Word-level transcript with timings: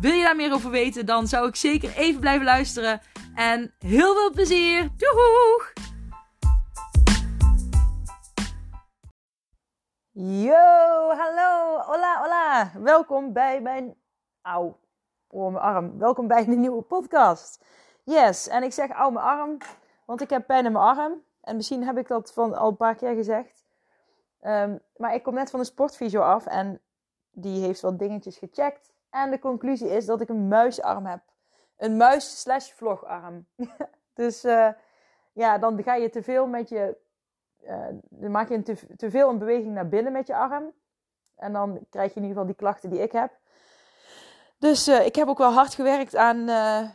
Wil 0.00 0.12
je 0.12 0.22
daar 0.22 0.36
meer 0.36 0.52
over 0.52 0.70
weten, 0.70 1.06
dan 1.06 1.26
zou 1.26 1.48
ik 1.48 1.56
zeker 1.56 1.96
even 1.96 2.20
blijven 2.20 2.44
luisteren. 2.44 3.00
En 3.34 3.74
heel 3.78 4.14
veel 4.14 4.30
plezier! 4.30 4.90
Doeg! 4.96 5.72
Yo, 10.10 11.08
hallo, 11.08 11.78
hola, 11.78 12.20
hola. 12.20 12.72
Welkom 12.82 13.32
bij 13.32 13.60
mijn... 13.60 13.94
Auw, 14.42 14.78
oh 15.28 15.52
mijn 15.52 15.64
arm. 15.64 15.98
Welkom 15.98 16.26
bij 16.26 16.46
een 16.46 16.60
nieuwe 16.60 16.82
podcast. 16.82 17.64
Yes, 18.04 18.48
en 18.48 18.62
ik 18.62 18.72
zeg 18.72 18.90
auw 18.90 19.10
mijn 19.10 19.26
arm, 19.26 19.58
want 20.06 20.20
ik 20.20 20.30
heb 20.30 20.46
pijn 20.46 20.64
in 20.64 20.72
mijn 20.72 20.84
arm. 20.84 21.22
En 21.40 21.56
misschien 21.56 21.84
heb 21.84 21.98
ik 21.98 22.08
dat 22.08 22.32
van 22.32 22.54
al 22.54 22.68
een 22.68 22.76
paar 22.76 22.94
keer 22.94 23.14
gezegd. 23.14 23.64
Um, 24.42 24.80
maar 24.96 25.14
ik 25.14 25.22
kom 25.22 25.34
net 25.34 25.50
van 25.50 25.60
een 25.60 25.66
sportvisio 25.66 26.20
af 26.20 26.46
en 26.46 26.80
die 27.30 27.64
heeft 27.64 27.80
wat 27.80 27.98
dingetjes 27.98 28.36
gecheckt. 28.36 28.93
En 29.14 29.30
de 29.30 29.38
conclusie 29.38 29.88
is 29.88 30.06
dat 30.06 30.20
ik 30.20 30.28
een 30.28 30.48
muisarm 30.48 31.06
heb. 31.06 31.20
Een 31.76 31.96
muis 31.96 32.40
slash 32.40 32.70
vlogarm. 32.70 33.46
dus 34.20 34.44
uh, 34.44 34.68
ja, 35.32 35.58
dan 35.58 35.82
ga 35.82 35.94
je 35.94 36.10
te 36.10 36.22
veel 36.22 36.46
met 36.46 36.68
je... 36.68 36.96
Uh, 37.62 37.86
dan 38.00 38.30
maak 38.30 38.48
je 38.48 38.62
te, 38.96 39.10
veel 39.10 39.28
een 39.28 39.38
beweging 39.38 39.74
naar 39.74 39.88
binnen 39.88 40.12
met 40.12 40.26
je 40.26 40.36
arm. 40.36 40.72
En 41.36 41.52
dan 41.52 41.86
krijg 41.90 42.14
je 42.14 42.20
in 42.20 42.26
ieder 42.26 42.28
geval 42.28 42.46
die 42.46 42.54
klachten 42.54 42.90
die 42.90 43.02
ik 43.02 43.12
heb. 43.12 43.38
Dus 44.58 44.88
uh, 44.88 45.06
ik 45.06 45.14
heb 45.14 45.28
ook 45.28 45.38
wel 45.38 45.52
hard 45.52 45.74
gewerkt 45.74 46.16
aan, 46.16 46.50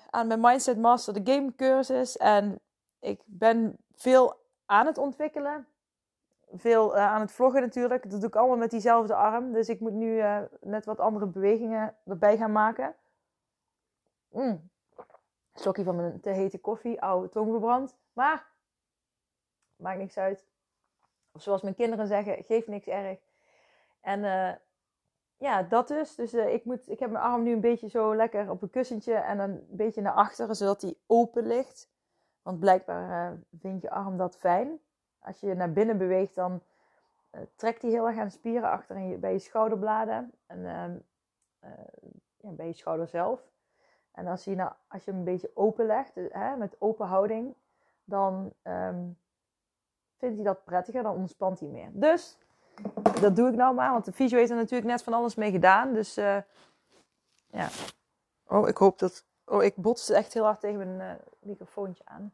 aan 0.09 0.27
mijn 0.27 0.39
Mindset 0.39 0.77
Master, 0.77 1.23
de 1.23 1.33
game 1.33 1.55
cursus. 1.55 2.17
En 2.17 2.59
ik 2.99 3.21
ben 3.25 3.77
veel 3.95 4.35
aan 4.65 4.85
het 4.85 4.97
ontwikkelen 4.97 5.67
veel 6.53 6.95
uh, 6.95 7.01
aan 7.01 7.21
het 7.21 7.31
vloggen 7.31 7.61
natuurlijk. 7.61 8.09
Dat 8.09 8.19
doe 8.19 8.29
ik 8.29 8.35
allemaal 8.35 8.57
met 8.57 8.71
diezelfde 8.71 9.15
arm. 9.15 9.51
Dus 9.53 9.69
ik 9.69 9.79
moet 9.79 9.93
nu 9.93 10.15
uh, 10.15 10.41
net 10.61 10.85
wat 10.85 10.99
andere 10.99 11.25
bewegingen 11.25 11.95
erbij 12.05 12.37
gaan 12.37 12.51
maken. 12.51 12.95
Mm. 14.29 14.69
Slokje 15.53 15.83
van 15.83 15.95
mijn 15.95 16.19
te 16.19 16.29
hete 16.29 16.59
koffie. 16.59 17.01
Oude 17.01 17.29
tong 17.29 17.49
verbrand. 17.49 17.97
Maar, 18.13 18.47
maakt 19.75 19.97
niks 19.97 20.17
uit. 20.17 20.45
Of 21.31 21.41
zoals 21.41 21.61
mijn 21.61 21.75
kinderen 21.75 22.07
zeggen, 22.07 22.43
geeft 22.43 22.67
niks 22.67 22.87
erg. 22.87 23.19
En 24.01 24.19
uh, 24.19 24.51
ja, 25.37 25.63
dat 25.63 25.87
dus. 25.87 26.15
Dus 26.15 26.33
ik, 26.33 26.65
moet, 26.65 26.89
ik 26.89 26.99
heb 26.99 27.11
mijn 27.11 27.23
arm 27.23 27.43
nu 27.43 27.51
een 27.51 27.61
beetje 27.61 27.89
zo 27.89 28.15
lekker 28.15 28.49
op 28.49 28.61
een 28.61 28.69
kussentje. 28.69 29.13
En 29.13 29.39
een 29.39 29.67
beetje 29.69 30.01
naar 30.01 30.13
achteren, 30.13 30.55
zodat 30.55 30.79
die 30.79 31.01
open 31.07 31.47
ligt. 31.47 31.89
Want 32.41 32.59
blijkbaar 32.59 33.39
vindt 33.51 33.81
je 33.81 33.89
arm 33.89 34.17
dat 34.17 34.37
fijn. 34.37 34.79
Als 35.19 35.39
je 35.39 35.53
naar 35.53 35.71
binnen 35.71 35.97
beweegt, 35.97 36.35
dan 36.35 36.61
uh, 37.31 37.41
trekt 37.55 37.81
hij 37.81 37.91
heel 37.91 38.07
erg 38.07 38.17
aan 38.17 38.31
spieren 38.31 38.69
achter 38.69 38.95
in 38.95 39.07
je, 39.07 39.17
bij 39.17 39.31
je 39.31 39.39
schouderbladen 39.39 40.31
en 40.45 40.59
uh, 41.63 41.69
ja, 42.37 42.49
bij 42.49 42.67
je 42.67 42.73
schouder 42.73 43.07
zelf. 43.07 43.41
En 44.11 44.27
als 44.27 44.43
je, 44.43 44.55
nou, 44.55 44.71
als 44.87 45.03
je 45.03 45.11
hem 45.11 45.19
een 45.19 45.25
beetje 45.25 45.51
open 45.53 45.85
legt, 45.85 46.15
hè, 46.15 46.55
met 46.55 46.75
open 46.79 47.07
houding, 47.07 47.55
dan 48.03 48.53
um, 48.63 49.17
vindt 50.17 50.35
hij 50.35 50.43
dat 50.43 50.63
prettiger, 50.63 51.03
dan 51.03 51.15
ontspant 51.15 51.59
hij 51.59 51.69
meer. 51.69 51.89
Dus 51.93 52.37
dat 53.21 53.35
doe 53.35 53.49
ik 53.49 53.55
nou 53.55 53.75
maar, 53.75 53.91
want 53.91 54.05
de 54.05 54.11
fysio 54.11 54.37
heeft 54.37 54.49
er 54.49 54.55
natuurlijk 54.55 54.89
net 54.89 55.03
van 55.03 55.13
alles 55.13 55.35
mee 55.35 55.51
gedaan. 55.51 55.93
Dus 55.93 56.13
ja. 57.51 57.67
Oh, 58.47 58.67
ik 58.67 58.77
hoop 58.77 58.99
dat. 58.99 59.25
Oh, 59.45 59.63
ik 59.63 59.75
botste 59.75 60.15
echt 60.15 60.33
heel 60.33 60.43
hard 60.43 60.59
tegen 60.59 60.97
mijn 60.97 61.19
microfoontje 61.39 62.05
aan. 62.05 62.33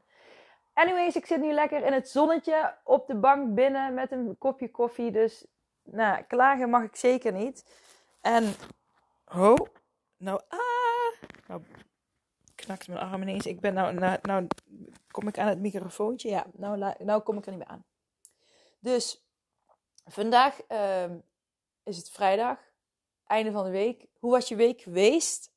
Anyways, 0.75 1.15
ik 1.15 1.25
zit 1.25 1.41
nu 1.41 1.51
lekker 1.51 1.85
in 1.85 1.93
het 1.93 2.09
zonnetje 2.09 2.75
op 2.83 3.07
de 3.07 3.15
bank 3.15 3.53
binnen 3.53 3.93
met 3.93 4.11
een 4.11 4.37
kopje 4.37 4.71
koffie. 4.71 5.11
Dus 5.11 5.45
nou, 5.83 6.23
klagen 6.23 6.69
mag 6.69 6.83
ik 6.83 6.95
zeker 6.95 7.31
niet. 7.31 7.65
En, 8.21 8.53
oh, 9.25 9.55
nou, 10.17 10.41
ah, 10.47 11.29
nou 11.47 11.61
knakt 12.55 12.87
mijn 12.87 12.99
arm 12.99 13.21
ineens. 13.21 13.45
Ik 13.45 13.59
ben 13.59 13.73
nou, 13.73 13.93
nou, 13.93 14.17
nou 14.21 14.47
kom 15.11 15.27
ik 15.27 15.37
aan 15.37 15.47
het 15.47 15.59
microfoontje. 15.59 16.29
Ja, 16.29 16.45
nou, 16.53 16.93
nou 16.97 17.21
kom 17.21 17.37
ik 17.37 17.45
er 17.45 17.51
niet 17.51 17.59
meer 17.59 17.69
aan. 17.69 17.85
Dus, 18.79 19.25
vandaag 20.05 20.59
uh, 20.69 21.11
is 21.83 21.97
het 21.97 22.09
vrijdag, 22.09 22.59
einde 23.27 23.51
van 23.51 23.63
de 23.63 23.71
week. 23.71 24.05
Hoe 24.19 24.31
was 24.31 24.47
je 24.47 24.55
week 24.55 24.81
geweest? 24.81 25.51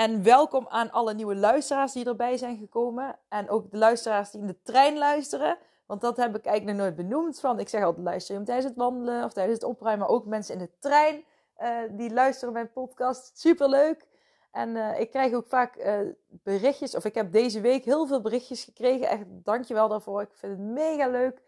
En 0.00 0.22
welkom 0.22 0.66
aan 0.68 0.90
alle 0.90 1.14
nieuwe 1.14 1.36
luisteraars 1.36 1.92
die 1.92 2.06
erbij 2.06 2.36
zijn 2.36 2.58
gekomen. 2.58 3.18
En 3.28 3.50
ook 3.50 3.70
de 3.70 3.76
luisteraars 3.76 4.30
die 4.30 4.40
in 4.40 4.46
de 4.46 4.62
trein 4.62 4.98
luisteren. 4.98 5.58
Want 5.86 6.00
dat 6.00 6.16
heb 6.16 6.36
ik 6.36 6.44
eigenlijk 6.44 6.76
nog 6.76 6.86
nooit 6.86 7.08
benoemd. 7.08 7.40
Van, 7.40 7.58
ik 7.58 7.68
zeg 7.68 7.82
altijd 7.82 8.04
luister 8.04 8.38
je 8.38 8.42
tijdens 8.42 8.66
het 8.66 8.76
wandelen 8.76 9.24
of 9.24 9.32
tijdens 9.32 9.60
het 9.60 9.68
opruimen. 9.68 10.06
Maar 10.06 10.16
ook 10.16 10.26
mensen 10.26 10.54
in 10.54 10.60
de 10.60 10.78
trein 10.78 11.24
uh, 11.58 11.78
die 11.90 12.12
luisteren 12.12 12.52
mijn 12.52 12.72
podcast. 12.72 13.38
Superleuk. 13.38 14.06
En 14.50 14.68
uh, 14.68 15.00
ik 15.00 15.10
krijg 15.10 15.32
ook 15.32 15.46
vaak 15.46 15.76
uh, 15.76 15.98
berichtjes. 16.28 16.96
Of 16.96 17.04
ik 17.04 17.14
heb 17.14 17.32
deze 17.32 17.60
week 17.60 17.84
heel 17.84 18.06
veel 18.06 18.20
berichtjes 18.20 18.64
gekregen. 18.64 19.08
Echt 19.08 19.24
dankjewel 19.28 19.88
daarvoor. 19.88 20.22
Ik 20.22 20.30
vind 20.32 20.52
het 20.52 20.60
mega 20.60 21.08
leuk 21.08 21.42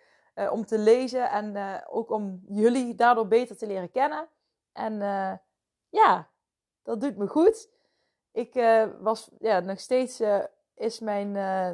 om 0.50 0.66
te 0.66 0.78
lezen. 0.78 1.30
En 1.30 1.82
ook 1.88 2.10
om 2.10 2.42
jullie 2.48 2.94
daardoor 2.94 3.28
beter 3.28 3.56
te 3.56 3.66
leren 3.66 3.90
kennen. 3.90 4.28
En 4.72 4.98
ja, 5.88 6.28
dat 6.82 7.00
doet 7.00 7.16
me 7.16 7.26
goed 7.26 7.70
ik 8.32 8.54
uh, 8.54 8.84
was, 9.00 9.30
ja, 9.38 9.60
nog 9.60 9.80
steeds 9.80 10.20
uh, 10.20 10.44
is 10.74 11.00
mijn, 11.00 11.34
uh, 11.34 11.70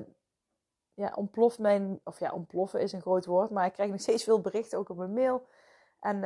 ja, 0.94 1.12
ontploft 1.14 1.58
mijn, 1.58 2.00
of 2.04 2.18
ja, 2.18 2.32
ontploffen 2.32 2.80
is 2.80 2.92
een 2.92 3.00
groot 3.00 3.26
woord, 3.26 3.50
maar 3.50 3.66
ik 3.66 3.72
krijg 3.72 3.90
nog 3.90 4.00
steeds 4.00 4.24
veel 4.24 4.40
berichten, 4.40 4.78
ook 4.78 4.88
op 4.88 4.96
mijn 4.96 5.12
mail. 5.12 5.46
En 6.00 6.22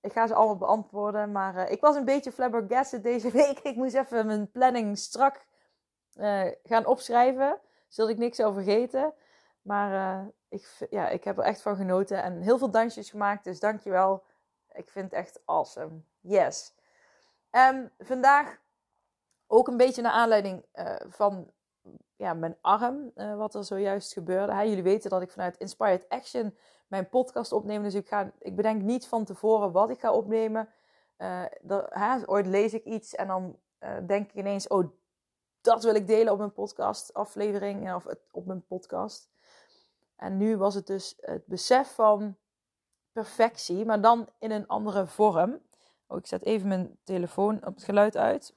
ik 0.00 0.12
ga 0.12 0.26
ze 0.26 0.34
allemaal 0.34 0.56
beantwoorden, 0.56 1.32
maar 1.32 1.70
ik 1.70 1.80
was 1.80 1.96
een 1.96 2.04
beetje 2.04 2.32
flabbergasted 2.32 3.02
deze 3.02 3.30
week. 3.40 3.58
Ik 3.58 3.76
moest 3.76 3.94
even 3.94 4.26
mijn 4.26 4.50
planning 4.50 4.98
strak 4.98 5.46
gaan 6.62 6.86
opschrijven, 6.86 7.60
zodat 7.88 8.10
ik 8.10 8.18
niks 8.18 8.36
zou 8.36 8.54
vergeten. 8.54 9.14
Maar 9.62 10.24
ik, 10.48 10.86
ja, 10.90 11.08
ik 11.08 11.24
heb 11.24 11.38
er 11.38 11.44
echt 11.44 11.62
van 11.62 11.76
genoten 11.76 12.22
en 12.22 12.40
heel 12.40 12.58
veel 12.58 12.70
dansjes 12.70 13.10
gemaakt, 13.10 13.44
dus 13.44 13.60
dankjewel. 13.60 14.24
Ik 14.72 14.90
vind 14.90 15.04
het 15.04 15.20
echt 15.20 15.40
awesome. 15.44 16.00
Yes. 16.20 16.74
Um, 17.50 17.90
vandaag 17.98 18.58
ook 19.50 19.68
een 19.68 19.76
beetje 19.76 20.02
naar 20.02 20.12
aanleiding 20.12 20.64
uh, 20.74 20.94
van 21.08 21.50
ja, 22.16 22.34
mijn 22.34 22.56
arm, 22.60 23.10
uh, 23.14 23.36
wat 23.36 23.54
er 23.54 23.64
zojuist 23.64 24.12
gebeurde. 24.12 24.54
Hè, 24.54 24.62
jullie 24.62 24.82
weten 24.82 25.10
dat 25.10 25.22
ik 25.22 25.30
vanuit 25.30 25.56
Inspired 25.56 26.08
Action 26.08 26.56
mijn 26.86 27.08
podcast 27.08 27.52
opneem. 27.52 27.82
Dus 27.82 27.94
ik, 27.94 28.08
ga, 28.08 28.32
ik 28.38 28.56
bedenk 28.56 28.82
niet 28.82 29.06
van 29.06 29.24
tevoren 29.24 29.72
wat 29.72 29.90
ik 29.90 30.00
ga 30.00 30.12
opnemen. 30.12 30.68
Dat, 31.60 31.86
hè, 31.88 32.28
ooit 32.28 32.46
lees 32.46 32.74
ik 32.74 32.84
iets 32.84 33.14
en 33.14 33.26
dan 33.26 33.58
denk 34.06 34.30
ik 34.30 34.34
ineens: 34.34 34.68
oh, 34.68 34.88
dat 35.60 35.82
wil 35.82 35.94
ik 35.94 36.06
delen 36.06 36.32
op 36.32 36.38
mijn 36.38 36.52
podcast 36.52 37.14
aflevering 37.14 37.94
of 37.94 38.06
op 38.30 38.46
mijn 38.46 38.66
podcast. 38.66 39.30
En 40.16 40.36
nu 40.36 40.56
was 40.56 40.74
het 40.74 40.86
dus 40.86 41.16
het 41.20 41.46
besef 41.46 41.94
van 41.94 42.36
perfectie, 43.12 43.84
maar 43.84 44.00
dan 44.00 44.28
in 44.38 44.50
een 44.50 44.66
andere 44.66 45.06
vorm. 45.06 45.60
Oh, 46.06 46.18
ik 46.18 46.26
zet 46.26 46.44
even 46.44 46.68
mijn 46.68 46.98
telefoon 47.04 47.66
op 47.66 47.74
het 47.74 47.84
geluid 47.84 48.16
uit. 48.16 48.54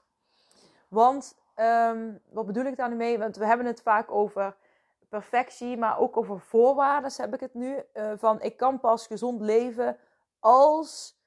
Want 0.93 1.37
um, 1.55 2.21
wat 2.29 2.45
bedoel 2.45 2.65
ik 2.65 2.77
daar 2.77 2.89
nu 2.89 2.95
mee? 2.95 3.19
Want 3.19 3.35
we 3.35 3.45
hebben 3.45 3.65
het 3.65 3.81
vaak 3.81 4.11
over 4.11 4.55
perfectie, 5.09 5.77
maar 5.77 5.99
ook 5.99 6.17
over 6.17 6.39
voorwaarden 6.39 7.11
heb 7.15 7.33
ik 7.33 7.39
het 7.39 7.53
nu. 7.53 7.83
Uh, 7.93 8.11
van 8.15 8.41
ik 8.41 8.57
kan 8.57 8.79
pas 8.79 9.07
gezond 9.07 9.41
leven 9.41 9.97
als 10.39 11.17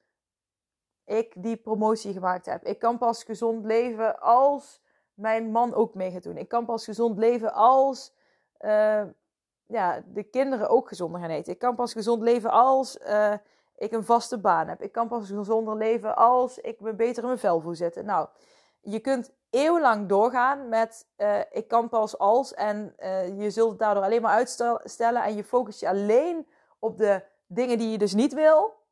ik 1.05 1.33
die 1.37 1.57
promotie 1.57 2.13
gemaakt 2.13 2.45
heb. 2.45 2.63
Ik 2.63 2.79
kan 2.79 2.97
pas 2.97 3.23
gezond 3.23 3.65
leven 3.65 4.19
als 4.19 4.81
mijn 5.13 5.51
man 5.51 5.73
ook 5.73 5.93
mee 5.93 6.11
gaat 6.11 6.23
doen. 6.23 6.37
Ik 6.37 6.47
kan 6.47 6.65
pas 6.65 6.83
gezond 6.83 7.17
leven 7.17 7.53
als 7.53 8.13
uh, 8.61 9.03
ja, 9.65 10.03
de 10.05 10.23
kinderen 10.23 10.69
ook 10.69 10.87
gezonder 10.87 11.21
gaan 11.21 11.29
eten. 11.29 11.53
Ik 11.53 11.59
kan 11.59 11.75
pas 11.75 11.93
gezond 11.93 12.21
leven 12.21 12.51
als 12.51 12.99
uh, 13.07 13.33
ik 13.77 13.91
een 13.91 14.03
vaste 14.03 14.37
baan 14.37 14.67
heb. 14.67 14.81
Ik 14.81 14.91
kan 14.91 15.07
pas 15.07 15.27
gezonder 15.29 15.75
leven 15.75 16.15
als 16.15 16.57
ik 16.57 16.79
me 16.79 16.93
beter 16.93 17.21
in 17.21 17.27
mijn 17.27 17.39
vel 17.39 17.61
voel 17.61 17.75
zitten. 17.75 18.05
Nou, 18.05 18.27
je 18.81 18.99
kunt 18.99 19.31
eeuwenlang 19.49 20.07
doorgaan 20.07 20.69
met 20.69 21.07
uh, 21.17 21.39
ik 21.51 21.67
kan 21.67 21.89
pas 21.89 22.17
als 22.17 22.53
en 22.53 22.95
uh, 22.99 23.39
je 23.39 23.51
zult 23.51 23.69
het 23.69 23.79
daardoor 23.79 24.03
alleen 24.03 24.21
maar 24.21 24.31
uitstellen 24.31 25.23
en 25.23 25.35
je 25.35 25.43
focust 25.43 25.79
je 25.79 25.87
alleen 25.87 26.47
op 26.79 26.97
de 26.97 27.23
dingen 27.45 27.77
die 27.77 27.89
je 27.91 27.97
dus 27.97 28.13
niet 28.13 28.33
wil, 28.33 28.83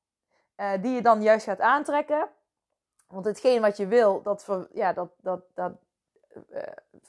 uh, 0.58 0.72
die 0.82 0.92
je 0.92 1.02
dan 1.02 1.22
juist 1.22 1.46
gaat 1.46 1.60
aantrekken. 1.60 2.30
Want 3.08 3.26
hetgeen 3.26 3.62
wat 3.62 3.78
je 3.78 3.88
wil, 3.88 4.22
dat, 4.22 4.48
ja, 4.74 4.94
dat, 4.94 5.10
dat, 5.22 5.42
dat 5.54 5.72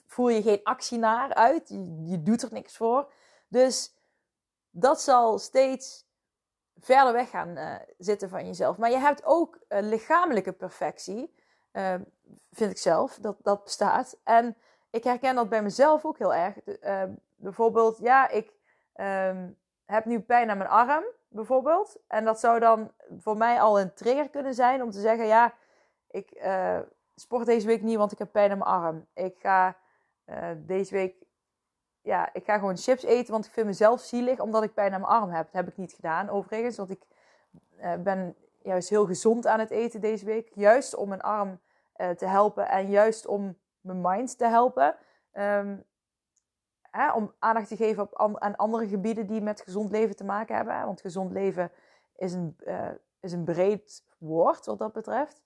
voer 0.06 0.32
je 0.32 0.42
geen 0.42 0.60
actie 0.62 0.98
naar 0.98 1.34
uit. 1.34 1.68
Je, 1.68 2.04
je 2.04 2.22
doet 2.22 2.42
er 2.42 2.52
niks 2.52 2.76
voor. 2.76 3.12
Dus 3.48 3.94
dat 4.70 5.00
zal 5.00 5.38
steeds 5.38 6.04
verder 6.80 7.12
weg 7.12 7.30
gaan 7.30 7.80
zitten 7.98 8.28
van 8.28 8.46
jezelf. 8.46 8.76
Maar 8.76 8.90
je 8.90 8.98
hebt 8.98 9.24
ook 9.24 9.58
lichamelijke 9.68 10.52
perfectie, 10.52 11.34
uh, 11.76 11.94
vind 12.52 12.70
ik 12.70 12.78
zelf, 12.78 13.18
dat 13.20 13.36
dat 13.42 13.64
bestaat. 13.64 14.18
En 14.24 14.56
ik 14.90 15.04
herken 15.04 15.34
dat 15.34 15.48
bij 15.48 15.62
mezelf 15.62 16.04
ook 16.04 16.18
heel 16.18 16.34
erg. 16.34 16.58
bijvoorbeeld, 17.36 17.98
ja, 17.98 18.28
ik 18.28 18.52
um, 18.94 19.58
heb 19.84 20.04
nu 20.04 20.20
pijn 20.20 20.50
aan 20.50 20.58
mijn 20.58 20.70
arm, 20.70 21.04
bijvoorbeeld. 21.28 21.96
En 22.06 22.24
dat 22.24 22.40
zou 22.40 22.58
dan 22.60 22.92
voor 23.18 23.36
mij 23.36 23.60
al 23.60 23.80
een 23.80 23.94
trigger 23.94 24.28
kunnen 24.30 24.54
zijn 24.54 24.82
om 24.82 24.90
te 24.90 25.00
zeggen, 25.00 25.26
ja, 25.26 25.54
ik 26.10 26.42
sport 27.14 27.46
deze 27.46 27.66
week 27.66 27.82
niet, 27.82 27.96
want 27.96 28.12
ik 28.12 28.18
heb 28.18 28.32
pijn 28.32 28.50
aan 28.50 28.58
mijn 28.58 28.70
arm. 28.70 29.06
Ik 29.14 29.36
ga 29.38 29.76
deze 30.66 30.94
week 30.94 31.26
ja, 32.06 32.32
ik 32.32 32.44
ga 32.44 32.58
gewoon 32.58 32.76
chips 32.76 33.02
eten, 33.02 33.32
want 33.32 33.46
ik 33.46 33.52
vind 33.52 33.66
mezelf 33.66 34.00
zielig 34.00 34.40
omdat 34.40 34.62
ik 34.62 34.74
pijn 34.74 34.92
aan 34.92 35.00
mijn 35.00 35.12
arm 35.12 35.30
heb. 35.30 35.44
Dat 35.44 35.52
heb 35.52 35.68
ik 35.68 35.76
niet 35.76 35.92
gedaan, 35.92 36.28
overigens. 36.28 36.76
Want 36.76 36.90
ik 36.90 37.02
uh, 37.80 37.94
ben 37.94 38.36
juist 38.62 38.88
heel 38.88 39.06
gezond 39.06 39.46
aan 39.46 39.60
het 39.60 39.70
eten 39.70 40.00
deze 40.00 40.24
week. 40.24 40.50
Juist 40.54 40.94
om 40.94 41.08
mijn 41.08 41.20
arm 41.20 41.60
uh, 41.98 42.10
te 42.10 42.26
helpen 42.26 42.68
en 42.68 42.90
juist 42.90 43.26
om 43.26 43.58
mijn 43.80 44.00
mind 44.00 44.38
te 44.38 44.46
helpen. 44.46 44.96
Um, 45.32 45.84
hè, 46.90 47.12
om 47.12 47.34
aandacht 47.38 47.68
te 47.68 47.76
geven 47.76 48.02
op 48.02 48.14
an 48.14 48.40
aan 48.40 48.56
andere 48.56 48.88
gebieden 48.88 49.26
die 49.26 49.40
met 49.40 49.60
gezond 49.60 49.90
leven 49.90 50.16
te 50.16 50.24
maken 50.24 50.56
hebben. 50.56 50.84
Want 50.84 51.00
gezond 51.00 51.32
leven 51.32 51.70
is 52.16 52.32
een, 52.32 52.56
uh, 52.66 52.88
is 53.20 53.32
een 53.32 53.44
breed 53.44 54.04
woord 54.18 54.66
wat 54.66 54.78
dat 54.78 54.92
betreft. 54.92 55.42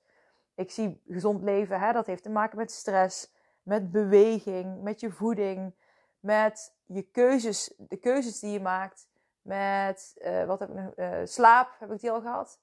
Ik 0.54 0.70
zie 0.70 1.02
gezond 1.08 1.42
leven, 1.42 1.80
hè, 1.80 1.92
dat 1.92 2.06
heeft 2.06 2.22
te 2.22 2.30
maken 2.30 2.58
met 2.58 2.70
stress, 2.70 3.32
met 3.62 3.90
beweging, 3.90 4.82
met 4.82 5.00
je 5.00 5.10
voeding 5.10 5.74
met 6.20 6.74
je 6.86 7.02
keuzes, 7.02 7.74
de 7.76 7.96
keuzes 7.96 8.38
die 8.38 8.50
je 8.50 8.60
maakt, 8.60 9.08
met 9.42 10.20
uh, 10.24 10.44
wat 10.44 10.58
heb 10.60 10.70
ik 10.70 11.26
slaap 11.26 11.76
heb 11.78 11.92
ik 11.92 12.00
die 12.00 12.10
al 12.10 12.20
gehad. 12.20 12.60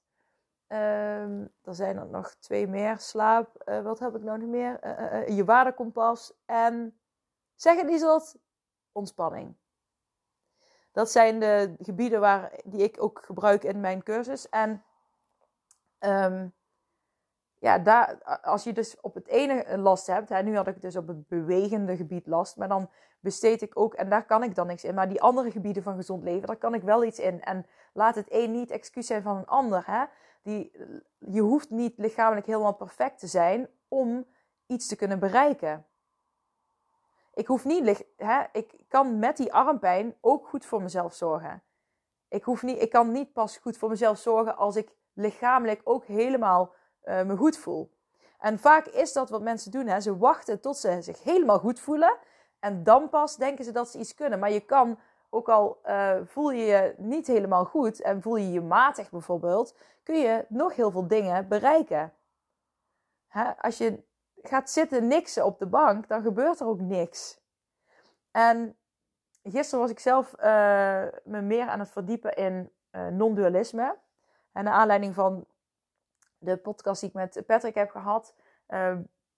Um, 0.72 1.52
er 1.62 1.74
zijn 1.74 1.96
er 1.96 2.06
nog 2.06 2.34
twee 2.34 2.66
meer. 2.66 2.98
Slaap, 2.98 3.62
uh, 3.64 3.80
wat 3.80 3.98
heb 3.98 4.14
ik 4.14 4.22
nou 4.22 4.38
nog 4.38 4.48
meer? 4.48 4.78
je 5.32 5.44
waardekompas 5.44 6.32
en 6.46 6.98
zeg 7.54 7.76
het 7.80 7.90
eens 7.90 8.36
ontspanning. 8.92 9.56
Dat 10.92 11.10
zijn 11.10 11.40
de 11.40 11.74
gebieden 11.78 12.20
waar, 12.20 12.52
die 12.64 12.82
ik 12.82 13.02
ook 13.02 13.22
gebruik 13.24 13.64
in 13.64 13.80
mijn 13.80 14.02
cursus. 14.02 14.48
En 14.48 14.82
um, 16.00 16.54
ja, 17.58 17.78
daar, 17.78 18.22
als 18.42 18.64
je 18.64 18.72
dus 18.72 19.00
op 19.00 19.14
het 19.14 19.26
ene 19.26 19.78
last 19.78 20.06
hebt, 20.06 20.28
hè, 20.28 20.42
nu 20.42 20.56
had 20.56 20.66
ik 20.66 20.80
dus 20.80 20.96
op 20.96 21.06
het 21.06 21.28
bewegende 21.28 21.96
gebied 21.96 22.26
last, 22.26 22.56
maar 22.56 22.68
dan 22.68 22.90
besteed 23.20 23.62
ik 23.62 23.78
ook, 23.78 23.94
en 23.94 24.08
daar 24.08 24.26
kan 24.26 24.42
ik 24.42 24.54
dan 24.54 24.66
niks 24.66 24.84
in, 24.84 24.94
maar 24.94 25.08
die 25.08 25.22
andere 25.22 25.50
gebieden 25.50 25.82
van 25.82 25.96
gezond 25.96 26.22
leven, 26.22 26.46
daar 26.46 26.56
kan 26.56 26.74
ik 26.74 26.82
wel 26.82 27.04
iets 27.04 27.18
in. 27.18 27.42
En 27.42 27.66
laat 27.92 28.14
het 28.14 28.26
een 28.28 28.52
niet 28.52 28.70
excuus 28.70 29.06
zijn 29.06 29.22
van 29.22 29.36
een 29.36 29.46
ander. 29.46 29.82
Hè? 29.86 30.04
Die, 30.48 30.72
je 31.18 31.40
hoeft 31.40 31.70
niet 31.70 31.98
lichamelijk 31.98 32.46
helemaal 32.46 32.74
perfect 32.74 33.18
te 33.18 33.26
zijn 33.26 33.68
om 33.88 34.26
iets 34.66 34.86
te 34.86 34.96
kunnen 34.96 35.18
bereiken. 35.18 35.86
Ik 37.34 37.46
hoef 37.46 37.64
niet, 37.64 38.04
hè, 38.16 38.42
ik 38.52 38.74
kan 38.88 39.18
met 39.18 39.36
die 39.36 39.52
armpijn 39.52 40.16
ook 40.20 40.48
goed 40.48 40.64
voor 40.64 40.82
mezelf 40.82 41.14
zorgen. 41.14 41.62
Ik, 42.28 42.42
hoef 42.42 42.62
niet, 42.62 42.82
ik 42.82 42.90
kan 42.90 43.12
niet 43.12 43.32
pas 43.32 43.56
goed 43.56 43.76
voor 43.76 43.88
mezelf 43.88 44.18
zorgen 44.18 44.56
als 44.56 44.76
ik 44.76 44.94
lichamelijk 45.12 45.80
ook 45.84 46.04
helemaal 46.04 46.74
uh, 47.04 47.22
me 47.22 47.36
goed 47.36 47.56
voel. 47.56 47.96
En 48.38 48.58
vaak 48.58 48.86
is 48.86 49.12
dat 49.12 49.30
wat 49.30 49.42
mensen 49.42 49.70
doen. 49.70 49.86
Hè? 49.86 50.00
Ze 50.00 50.18
wachten 50.18 50.60
tot 50.60 50.76
ze 50.76 51.02
zich 51.02 51.22
helemaal 51.22 51.58
goed 51.58 51.80
voelen. 51.80 52.16
En 52.58 52.84
dan 52.84 53.08
pas 53.08 53.36
denken 53.36 53.64
ze 53.64 53.72
dat 53.72 53.88
ze 53.88 53.98
iets 53.98 54.14
kunnen. 54.14 54.38
Maar 54.38 54.50
je 54.52 54.60
kan, 54.60 54.98
ook 55.30 55.48
al 55.48 55.80
uh, 55.86 56.16
voel 56.24 56.50
je 56.50 56.64
je 56.64 56.94
niet 56.96 57.26
helemaal 57.26 57.64
goed 57.64 58.00
en 58.00 58.22
voel 58.22 58.36
je 58.36 58.52
je 58.52 58.60
matig 58.60 59.10
bijvoorbeeld, 59.10 59.76
kun 60.02 60.18
je 60.18 60.44
nog 60.48 60.74
heel 60.74 60.90
veel 60.90 61.06
dingen 61.06 61.48
bereiken. 61.48 62.12
Hè? 63.28 63.56
Als 63.56 63.78
je 63.78 64.02
gaat 64.42 64.70
zitten 64.70 65.06
niksen 65.06 65.44
op 65.44 65.58
de 65.58 65.66
bank, 65.66 66.08
dan 66.08 66.22
gebeurt 66.22 66.60
er 66.60 66.66
ook 66.66 66.80
niks. 66.80 67.40
En 68.30 68.76
gisteren 69.42 69.80
was 69.80 69.90
ik 69.90 69.98
zelf 69.98 70.34
uh, 70.38 70.44
me 71.24 71.40
meer 71.40 71.68
aan 71.68 71.78
het 71.78 71.90
verdiepen 71.90 72.34
in 72.34 72.70
uh, 72.92 73.06
non-dualisme. 73.06 73.96
En 74.52 74.64
naar 74.64 74.74
aanleiding 74.74 75.14
van 75.14 75.46
de 76.38 76.56
podcast 76.56 77.00
die 77.00 77.08
ik 77.08 77.14
met 77.14 77.42
Patrick 77.46 77.74
heb 77.74 77.90
gehad, 77.90 78.34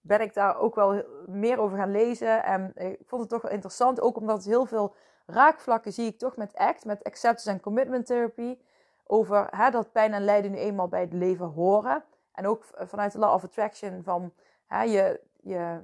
ben 0.01 0.21
ik 0.21 0.35
daar 0.35 0.59
ook 0.59 0.75
wel 0.75 1.05
meer 1.27 1.59
over 1.59 1.79
gaan 1.79 1.91
lezen. 1.91 2.45
En 2.45 2.73
ik 2.75 3.01
vond 3.07 3.21
het 3.21 3.31
toch 3.31 3.43
wel 3.43 3.51
interessant, 3.51 4.01
ook 4.01 4.17
omdat 4.17 4.37
het 4.37 4.47
heel 4.47 4.67
veel 4.67 4.95
raakvlakken 5.33 5.93
zie 5.93 6.07
ik 6.07 6.19
toch 6.19 6.37
met 6.37 6.57
ACT, 6.57 6.85
met 6.85 7.05
Acceptance 7.05 7.51
and 7.51 7.61
Commitment 7.61 8.07
Therapy, 8.07 8.59
over 9.07 9.47
hè, 9.57 9.71
dat 9.71 9.93
pijn 9.93 10.13
en 10.13 10.25
lijden 10.25 10.51
nu 10.51 10.57
eenmaal 10.57 10.89
bij 10.89 11.01
het 11.01 11.13
leven 11.13 11.47
horen. 11.47 12.05
En 12.33 12.47
ook 12.47 12.65
vanuit 12.73 13.13
de 13.13 13.19
Law 13.19 13.35
of 13.35 13.45
Attraction 13.45 14.03
van 14.03 14.33
hè, 14.67 14.83
je, 14.83 15.21
je, 15.41 15.81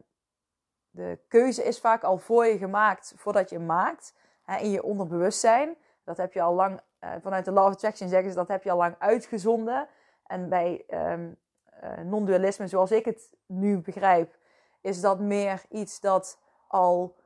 de 0.91 1.19
keuze 1.29 1.65
is 1.65 1.81
vaak 1.81 2.03
al 2.03 2.19
voor 2.19 2.47
je 2.47 2.59
gemaakt 2.59 3.13
voordat 3.17 3.51
je 3.51 3.59
maakt. 3.59 4.15
Hè, 4.43 4.59
in 4.59 4.71
je 4.71 4.83
onderbewustzijn. 4.83 5.77
Dat 6.05 6.17
heb 6.17 6.33
je 6.33 6.43
al 6.43 6.55
lang, 6.55 6.81
uh, 7.01 7.11
vanuit 7.23 7.45
de 7.45 7.51
Law 7.51 7.67
of 7.67 7.73
Attraction 7.73 8.09
zeggen 8.09 8.31
ze, 8.31 8.37
dat 8.37 8.49
heb 8.49 8.63
je 8.63 8.71
al 8.71 8.77
lang 8.77 8.95
uitgezonden. 8.99 9.89
En 10.27 10.49
bij 10.49 10.85
um, 10.89 11.37
uh, 11.85 11.99
non-dualisme, 11.99 12.67
zoals 12.67 12.91
ik 12.91 13.05
het 13.05 13.31
nu 13.47 13.79
begrijp, 13.79 14.37
is 14.81 15.01
dat 15.01 15.21
meer 15.21 15.63
iets 15.69 16.01
dat 16.01 16.39
al 16.69 17.17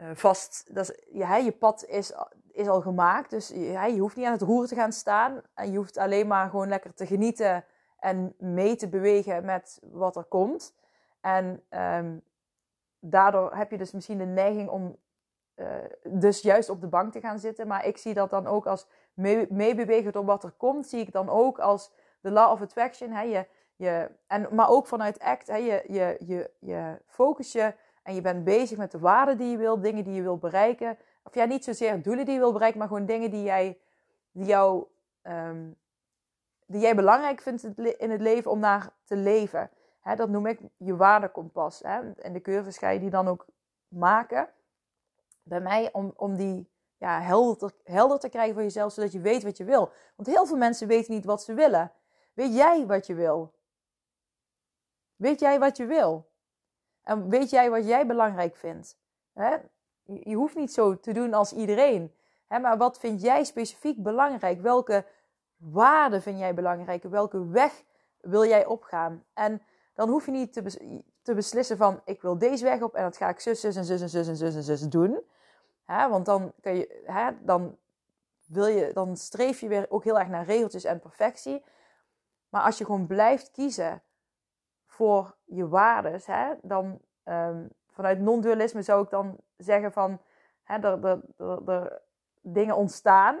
uh, 0.00 0.10
vast. 0.14 0.74
Dat 0.74 0.94
je 1.12 1.52
pad 1.58 1.84
is, 1.84 2.12
is 2.52 2.68
al 2.68 2.80
gemaakt. 2.80 3.30
Dus 3.30 3.48
ja, 3.54 3.86
je 3.86 4.00
hoeft 4.00 4.16
niet 4.16 4.26
aan 4.26 4.32
het 4.32 4.42
roer 4.42 4.66
te 4.66 4.74
gaan 4.74 4.92
staan. 4.92 5.42
En 5.54 5.70
je 5.70 5.76
hoeft 5.76 5.96
alleen 5.96 6.26
maar 6.26 6.50
gewoon 6.50 6.68
lekker 6.68 6.94
te 6.94 7.06
genieten 7.06 7.64
en 7.98 8.34
mee 8.38 8.76
te 8.76 8.88
bewegen 8.88 9.44
met 9.44 9.80
wat 9.82 10.16
er 10.16 10.24
komt. 10.24 10.74
En 11.20 11.62
um, 11.70 12.22
daardoor 13.00 13.56
heb 13.56 13.70
je 13.70 13.78
dus 13.78 13.92
misschien 13.92 14.18
de 14.18 14.24
neiging 14.24 14.68
om 14.68 14.96
uh, 15.56 15.66
dus 16.08 16.40
juist 16.40 16.68
op 16.68 16.80
de 16.80 16.86
bank 16.86 17.12
te 17.12 17.20
gaan 17.20 17.38
zitten. 17.38 17.66
Maar 17.66 17.86
ik 17.86 17.96
zie 17.96 18.14
dat 18.14 18.30
dan 18.30 18.46
ook 18.46 18.66
als 18.66 18.86
meebewegen 19.14 20.04
mee 20.04 20.12
door 20.12 20.24
wat 20.24 20.44
er 20.44 20.50
komt, 20.50 20.86
zie 20.86 21.00
ik 21.00 21.12
dan 21.12 21.28
ook 21.28 21.58
als 21.58 21.92
de 22.20 22.30
law 22.30 22.52
of 22.52 22.62
attraction. 22.62 23.10
Hè, 23.10 23.22
je, 23.22 23.46
je, 23.76 24.10
en, 24.26 24.48
maar 24.54 24.68
ook 24.68 24.86
vanuit 24.86 25.20
ACT, 25.20 25.46
hè, 25.46 25.56
je, 25.56 25.84
je, 25.86 26.16
je, 26.18 26.50
je 26.58 27.02
focus 27.06 27.52
je 27.52 27.74
en 28.06 28.14
je 28.14 28.20
bent 28.20 28.44
bezig 28.44 28.78
met 28.78 28.90
de 28.90 28.98
waarden 28.98 29.38
die 29.38 29.50
je 29.50 29.56
wil, 29.56 29.80
dingen 29.80 30.04
die 30.04 30.14
je 30.14 30.22
wil 30.22 30.38
bereiken. 30.38 30.98
Of 31.22 31.34
ja, 31.34 31.44
niet 31.44 31.64
zozeer 31.64 32.02
doelen 32.02 32.24
die 32.24 32.34
je 32.34 32.40
wil 32.40 32.52
bereiken, 32.52 32.78
maar 32.78 32.88
gewoon 32.88 33.06
dingen 33.06 33.30
die 33.30 33.42
jij, 33.42 33.78
die 34.32 34.44
jou, 34.44 34.86
um, 35.22 35.76
die 36.66 36.80
jij 36.80 36.94
belangrijk 36.94 37.40
vindt 37.40 37.64
in 37.98 38.10
het 38.10 38.20
leven 38.20 38.50
om 38.50 38.58
naar 38.58 38.90
te 39.04 39.16
leven. 39.16 39.70
Dat 40.16 40.28
noem 40.28 40.46
ik 40.46 40.60
je 40.76 40.96
waardekompas. 40.96 41.82
En 41.82 42.32
de 42.32 42.40
cursus 42.40 42.78
ga 42.78 42.88
je 42.88 43.00
die 43.00 43.10
dan 43.10 43.28
ook 43.28 43.46
maken. 43.88 44.48
Bij 45.42 45.60
mij 45.60 45.92
om, 45.92 46.12
om 46.16 46.36
die 46.36 46.70
ja, 46.96 47.20
helder, 47.20 47.72
helder 47.84 48.18
te 48.18 48.28
krijgen 48.28 48.54
voor 48.54 48.62
jezelf, 48.62 48.92
zodat 48.92 49.12
je 49.12 49.20
weet 49.20 49.42
wat 49.42 49.56
je 49.56 49.64
wil. 49.64 49.90
Want 50.16 50.28
heel 50.28 50.46
veel 50.46 50.56
mensen 50.56 50.88
weten 50.88 51.14
niet 51.14 51.24
wat 51.24 51.42
ze 51.42 51.54
willen. 51.54 51.92
Weet 52.32 52.54
jij 52.54 52.86
wat 52.86 53.06
je 53.06 53.14
wil? 53.14 53.54
Weet 55.16 55.40
jij 55.40 55.58
wat 55.58 55.76
je 55.76 55.86
wil? 55.86 56.34
En 57.06 57.28
weet 57.28 57.50
jij 57.50 57.70
wat 57.70 57.86
jij 57.86 58.06
belangrijk 58.06 58.56
vindt? 58.56 58.98
Hè? 59.32 59.56
Je 60.02 60.34
hoeft 60.34 60.56
niet 60.56 60.72
zo 60.72 61.00
te 61.00 61.12
doen 61.12 61.34
als 61.34 61.52
iedereen. 61.52 62.14
Hè? 62.46 62.58
Maar 62.58 62.76
wat 62.76 62.98
vind 62.98 63.22
jij 63.22 63.44
specifiek 63.44 64.02
belangrijk? 64.02 64.60
Welke 64.60 65.04
waarden 65.56 66.22
vind 66.22 66.38
jij 66.38 66.54
belangrijk? 66.54 67.02
Welke 67.02 67.48
weg 67.48 67.84
wil 68.20 68.44
jij 68.44 68.66
opgaan? 68.66 69.24
En 69.34 69.62
dan 69.94 70.08
hoef 70.08 70.26
je 70.26 70.32
niet 70.32 70.52
te, 70.52 70.62
te 71.22 71.34
beslissen 71.34 71.76
van 71.76 72.00
ik 72.04 72.22
wil 72.22 72.38
deze 72.38 72.64
weg 72.64 72.82
op 72.82 72.94
en 72.94 73.02
dat 73.02 73.16
ga 73.16 73.28
ik 73.28 73.40
zus, 73.40 73.60
zus 73.60 73.76
en 73.76 73.84
zus 73.84 74.00
en 74.00 74.08
zus 74.08 74.28
en 74.28 74.36
zus 74.36 74.54
en 74.54 74.62
zus 74.62 74.80
doen. 74.80 75.20
Hè? 75.84 76.08
Want 76.08 76.26
dan, 76.26 76.52
kan 76.60 76.76
je, 76.76 77.02
hè? 77.04 77.30
dan, 77.44 77.76
wil 78.46 78.66
je, 78.66 78.90
dan 78.92 79.16
streef 79.16 79.60
je 79.60 79.68
weer 79.68 79.86
ook 79.88 80.04
heel 80.04 80.18
erg 80.18 80.28
naar 80.28 80.44
regeltjes 80.44 80.84
en 80.84 81.00
perfectie. 81.00 81.64
Maar 82.48 82.62
als 82.62 82.78
je 82.78 82.84
gewoon 82.84 83.06
blijft 83.06 83.50
kiezen 83.50 84.02
voor 84.96 85.36
je 85.44 85.68
waardes, 85.68 86.26
hè, 86.26 86.54
dan 86.62 87.00
um, 87.24 87.68
vanuit 87.90 88.20
non-dualisme 88.20 88.82
zou 88.82 89.02
ik 89.02 89.10
dan 89.10 89.36
zeggen 89.56 89.92
van 89.92 90.20
hè, 90.62 90.78
er, 90.78 91.04
er, 91.04 91.68
er, 91.68 92.02
dingen 92.40 92.76
ontstaan. 92.76 93.38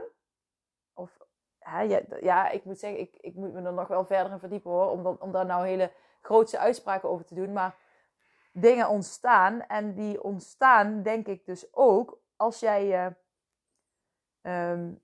Of 0.94 1.20
hè, 1.58 1.80
ja, 1.80 2.00
ja, 2.20 2.48
ik 2.48 2.64
moet 2.64 2.78
zeggen, 2.78 3.00
ik, 3.00 3.16
ik 3.20 3.34
moet 3.34 3.52
me 3.52 3.62
er 3.62 3.72
nog 3.72 3.88
wel 3.88 4.04
verder 4.04 4.32
in 4.32 4.38
verdiepen 4.38 4.70
hoor, 4.70 4.90
om, 4.90 5.06
om 5.06 5.32
daar 5.32 5.46
nou 5.46 5.66
hele 5.66 5.92
grootse 6.20 6.58
uitspraken 6.58 7.08
over 7.08 7.24
te 7.24 7.34
doen. 7.34 7.52
Maar 7.52 7.76
dingen 8.52 8.88
ontstaan 8.88 9.62
en 9.62 9.94
die 9.94 10.22
ontstaan, 10.22 11.02
denk 11.02 11.26
ik 11.26 11.46
dus 11.46 11.74
ook 11.74 12.20
als 12.36 12.60
jij 12.60 13.16
um, 14.42 15.02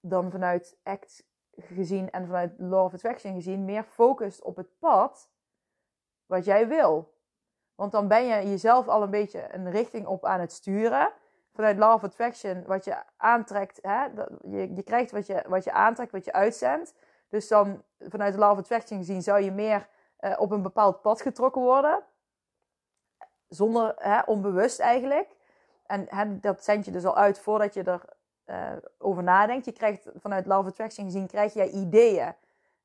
dan 0.00 0.30
vanuit 0.30 0.78
act 0.82 1.26
gezien 1.56 2.10
en 2.10 2.26
vanuit 2.26 2.54
Law 2.58 2.84
of 2.84 2.94
Attraction 2.94 3.34
gezien 3.34 3.64
meer 3.64 3.84
focust 3.84 4.42
op 4.42 4.56
het 4.56 4.78
pad 4.78 5.31
wat 6.32 6.44
jij 6.44 6.68
wil. 6.68 7.14
Want 7.74 7.92
dan 7.92 8.08
ben 8.08 8.24
je 8.26 8.48
jezelf 8.50 8.88
al 8.88 9.02
een 9.02 9.10
beetje 9.10 9.54
een 9.54 9.70
richting 9.70 10.06
op 10.06 10.24
aan 10.24 10.40
het 10.40 10.52
sturen. 10.52 11.12
Vanuit 11.54 11.78
Law 11.78 11.94
of 11.94 12.04
Attraction, 12.04 12.64
wat 12.66 12.84
je 12.84 12.96
aantrekt, 13.16 13.78
hè, 13.82 14.04
je, 14.42 14.74
je 14.74 14.82
krijgt 14.82 15.10
wat 15.10 15.26
je, 15.26 15.44
wat 15.48 15.64
je 15.64 15.72
aantrekt, 15.72 16.12
wat 16.12 16.24
je 16.24 16.32
uitzendt. 16.32 16.94
Dus 17.28 17.48
dan 17.48 17.82
vanuit 17.98 18.32
de 18.32 18.38
Law 18.38 18.50
of 18.50 18.58
Attraction 18.58 18.98
gezien 18.98 19.22
zou 19.22 19.40
je 19.40 19.50
meer 19.50 19.88
uh, 20.20 20.40
op 20.40 20.50
een 20.50 20.62
bepaald 20.62 21.00
pad 21.00 21.22
getrokken 21.22 21.62
worden. 21.62 22.02
Zonder, 23.48 23.94
hè, 23.96 24.20
onbewust 24.20 24.80
eigenlijk. 24.80 25.36
En 25.86 26.06
hè, 26.08 26.40
dat 26.40 26.64
zend 26.64 26.84
je 26.84 26.90
dus 26.90 27.04
al 27.04 27.16
uit 27.16 27.38
voordat 27.38 27.74
je 27.74 27.82
er 27.82 28.02
uh, 28.46 28.72
over 28.98 29.22
nadenkt. 29.22 29.64
Je 29.64 29.72
krijgt 29.72 30.10
vanuit 30.14 30.46
Law 30.46 30.58
of 30.58 30.66
Attraction 30.66 31.04
gezien, 31.04 31.26
krijg 31.26 31.54
je 31.54 31.70
ideeën 31.70 32.34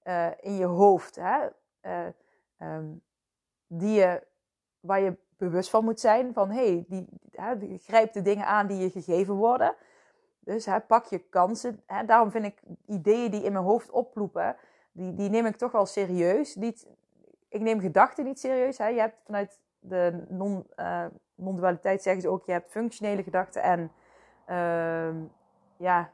uh, 0.04 0.28
in 0.40 0.56
je 0.56 0.66
hoofd. 0.66 1.16
Hè? 1.16 1.48
Um, 2.60 3.02
die 3.68 4.00
je, 4.00 4.24
waar 4.80 5.00
je 5.00 5.18
bewust 5.38 5.70
van 5.70 5.84
moet 5.84 6.00
zijn. 6.00 6.34
Van 6.34 6.50
hey, 6.50 6.86
die, 6.88 7.08
hè, 7.32 7.78
grijp 7.78 8.14
de 8.14 8.22
dingen 8.22 8.46
aan 8.46 8.68
die 8.68 8.78
je 8.78 8.90
gegeven 8.90 9.36
worden. 9.36 9.76
Dus 10.40 10.66
hè, 10.66 10.80
pak 10.80 11.06
je 11.06 11.20
kansen. 11.20 11.82
Hè, 11.86 12.06
daarom 12.06 12.32
vind 12.32 12.46
ik 12.46 12.62
ideeën 12.86 13.32
die 13.32 13.44
in 13.44 13.52
mijn 13.52 13.66
hoofd 13.66 13.90
opploepen, 13.90 14.56
die, 14.92 15.14
die 15.14 15.30
neem 15.30 15.46
ik 15.46 15.56
toch 15.56 15.72
wel 15.72 15.86
serieus. 15.86 16.56
Niet, 16.56 16.88
ik 17.50 17.62
neem 17.62 17.80
gedachten 17.80 18.26
niet 18.26 18.40
serieus. 18.40 18.78
Hè. 18.78 18.88
Je 18.88 19.00
hebt 19.00 19.22
vanuit 19.26 19.60
de 19.80 20.26
non, 20.30 20.68
uh, 20.78 21.06
zeggen 21.82 22.22
ze 22.22 22.30
ook, 22.30 22.46
je 22.46 22.52
hebt 22.52 22.72
functionele 22.72 23.24
gedachten 23.24 23.62
en 23.62 23.92
uh, 24.50 25.24
ja, 25.78 26.12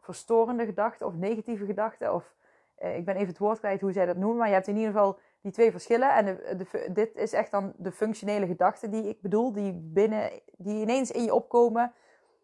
verstorende 0.00 0.64
gedachten 0.64 1.06
of 1.06 1.14
negatieve 1.14 1.64
gedachten. 1.64 2.14
Of 2.14 2.34
uh, 2.78 2.96
ik 2.96 3.04
ben 3.04 3.14
even 3.14 3.28
het 3.28 3.38
woord 3.38 3.58
kwijt 3.58 3.80
hoe 3.80 3.92
zij 3.92 4.06
dat 4.06 4.16
noemen, 4.16 4.38
maar 4.38 4.48
je 4.48 4.54
hebt 4.54 4.68
in 4.68 4.76
ieder 4.76 4.92
geval 4.92 5.18
die 5.40 5.52
twee 5.52 5.70
verschillen. 5.70 6.14
En 6.14 6.24
de, 6.56 6.88
dit 6.92 7.16
is 7.16 7.32
echt 7.32 7.50
dan 7.50 7.72
de 7.76 7.92
functionele 7.92 8.46
gedachten 8.46 8.90
die 8.90 9.08
ik 9.08 9.20
bedoel, 9.20 9.52
die, 9.52 9.72
binnen, 9.72 10.30
die 10.56 10.80
ineens 10.80 11.10
in 11.10 11.24
je 11.24 11.34
opkomen. 11.34 11.92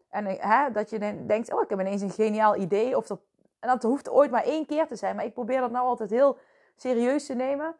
En 0.09 0.25
hè, 0.25 0.71
dat 0.71 0.89
je 0.89 1.25
denkt, 1.25 1.53
oh, 1.53 1.61
ik 1.61 1.69
heb 1.69 1.79
ineens 1.79 2.01
een 2.01 2.09
geniaal 2.09 2.55
idee. 2.55 2.97
Of 2.97 3.07
dat, 3.07 3.19
en 3.59 3.69
dat 3.69 3.83
hoeft 3.83 4.09
ooit 4.09 4.31
maar 4.31 4.43
één 4.43 4.65
keer 4.65 4.87
te 4.87 4.95
zijn. 4.95 5.15
Maar 5.15 5.25
ik 5.25 5.33
probeer 5.33 5.59
dat 5.59 5.71
nou 5.71 5.85
altijd 5.85 6.09
heel 6.09 6.37
serieus 6.75 7.25
te 7.25 7.33
nemen. 7.33 7.75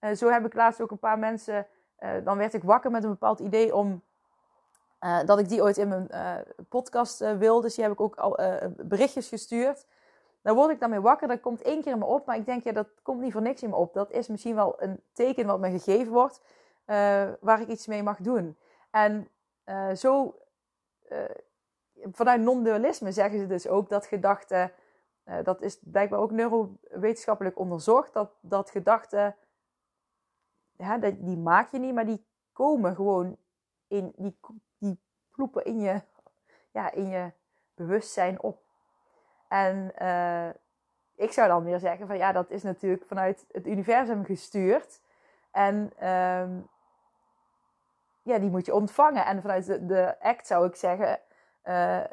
Uh, 0.00 0.10
zo 0.14 0.28
heb 0.28 0.44
ik 0.44 0.54
laatst 0.54 0.80
ook 0.80 0.90
een 0.90 0.98
paar 0.98 1.18
mensen. 1.18 1.66
Uh, 2.00 2.10
dan 2.24 2.38
werd 2.38 2.54
ik 2.54 2.62
wakker 2.62 2.90
met 2.90 3.04
een 3.04 3.10
bepaald 3.10 3.40
idee 3.40 3.74
om. 3.74 4.02
Uh, 5.00 5.24
dat 5.24 5.38
ik 5.38 5.48
die 5.48 5.62
ooit 5.62 5.76
in 5.76 5.88
mijn 5.88 6.10
podcast 6.68 7.18
wil. 7.18 7.60
Dus 7.60 7.74
die 7.74 7.84
heb 7.84 7.92
ik 7.92 8.00
ook 8.00 8.16
al 8.16 8.38
berichtjes 8.76 9.28
gestuurd. 9.28 9.86
Daar 10.42 10.54
word 10.54 10.70
ik 10.70 10.80
dan 10.80 10.90
mee 10.90 11.00
wakker. 11.00 11.28
Dat 11.28 11.40
komt 11.40 11.62
één 11.62 11.82
keer 11.82 11.92
in 11.92 11.98
me 11.98 12.04
op. 12.04 12.26
Maar 12.26 12.36
ik 12.36 12.46
denk, 12.46 12.64
ja, 12.64 12.72
dat 12.72 12.88
komt 13.02 13.20
niet 13.20 13.32
voor 13.32 13.42
niks 13.42 13.62
in 13.62 13.70
me 13.70 13.76
op. 13.76 13.94
Dat 13.94 14.10
is 14.10 14.28
misschien 14.28 14.54
wel 14.54 14.82
een 14.82 15.02
teken 15.12 15.46
wat 15.46 15.60
me 15.60 15.70
gegeven 15.70 16.12
wordt. 16.12 16.40
waar 17.40 17.60
ik 17.60 17.68
iets 17.68 17.86
mee 17.86 18.02
mag 18.02 18.18
doen. 18.18 18.56
En 18.90 19.28
zo. 19.96 20.38
vanuit 22.12 22.40
non-dualisme 22.40 23.12
zeggen 23.12 23.38
ze 23.38 23.46
dus 23.46 23.68
ook 23.68 23.88
dat 23.88 24.06
gedachten. 24.06 24.72
dat 25.42 25.62
is 25.62 25.78
blijkbaar 25.84 26.20
ook 26.20 26.30
neurowetenschappelijk 26.30 27.58
onderzocht. 27.58 28.12
Dat, 28.12 28.30
dat 28.40 28.70
gedachten 28.70 29.36
die 31.18 31.36
maak 31.36 31.72
je 31.72 31.78
niet, 31.78 31.94
maar 31.94 32.06
die 32.06 32.26
komen 32.52 32.94
gewoon 32.94 33.36
in, 33.88 34.12
die, 34.16 34.38
die 34.78 35.00
ploepen 35.30 35.64
in 35.64 35.80
je, 35.80 36.02
ja, 36.70 36.90
in 36.90 37.08
je 37.08 37.32
bewustzijn 37.74 38.40
op. 38.40 38.66
En 39.48 39.92
uh, 40.02 40.48
ik 41.14 41.32
zou 41.32 41.48
dan 41.48 41.64
weer 41.64 41.78
zeggen 41.78 42.06
van 42.06 42.16
ja, 42.16 42.32
dat 42.32 42.50
is 42.50 42.62
natuurlijk 42.62 43.04
vanuit 43.06 43.44
het 43.52 43.66
universum 43.66 44.24
gestuurd. 44.24 45.00
En 45.50 45.92
uh, 46.02 46.62
ja, 48.22 48.38
die 48.38 48.50
moet 48.50 48.66
je 48.66 48.74
ontvangen. 48.74 49.26
En 49.26 49.40
vanuit 49.40 49.66
de, 49.66 49.86
de 49.86 50.20
act 50.20 50.46
zou 50.46 50.66
ik 50.66 50.74
zeggen, 50.74 51.20
uh, 51.64 52.04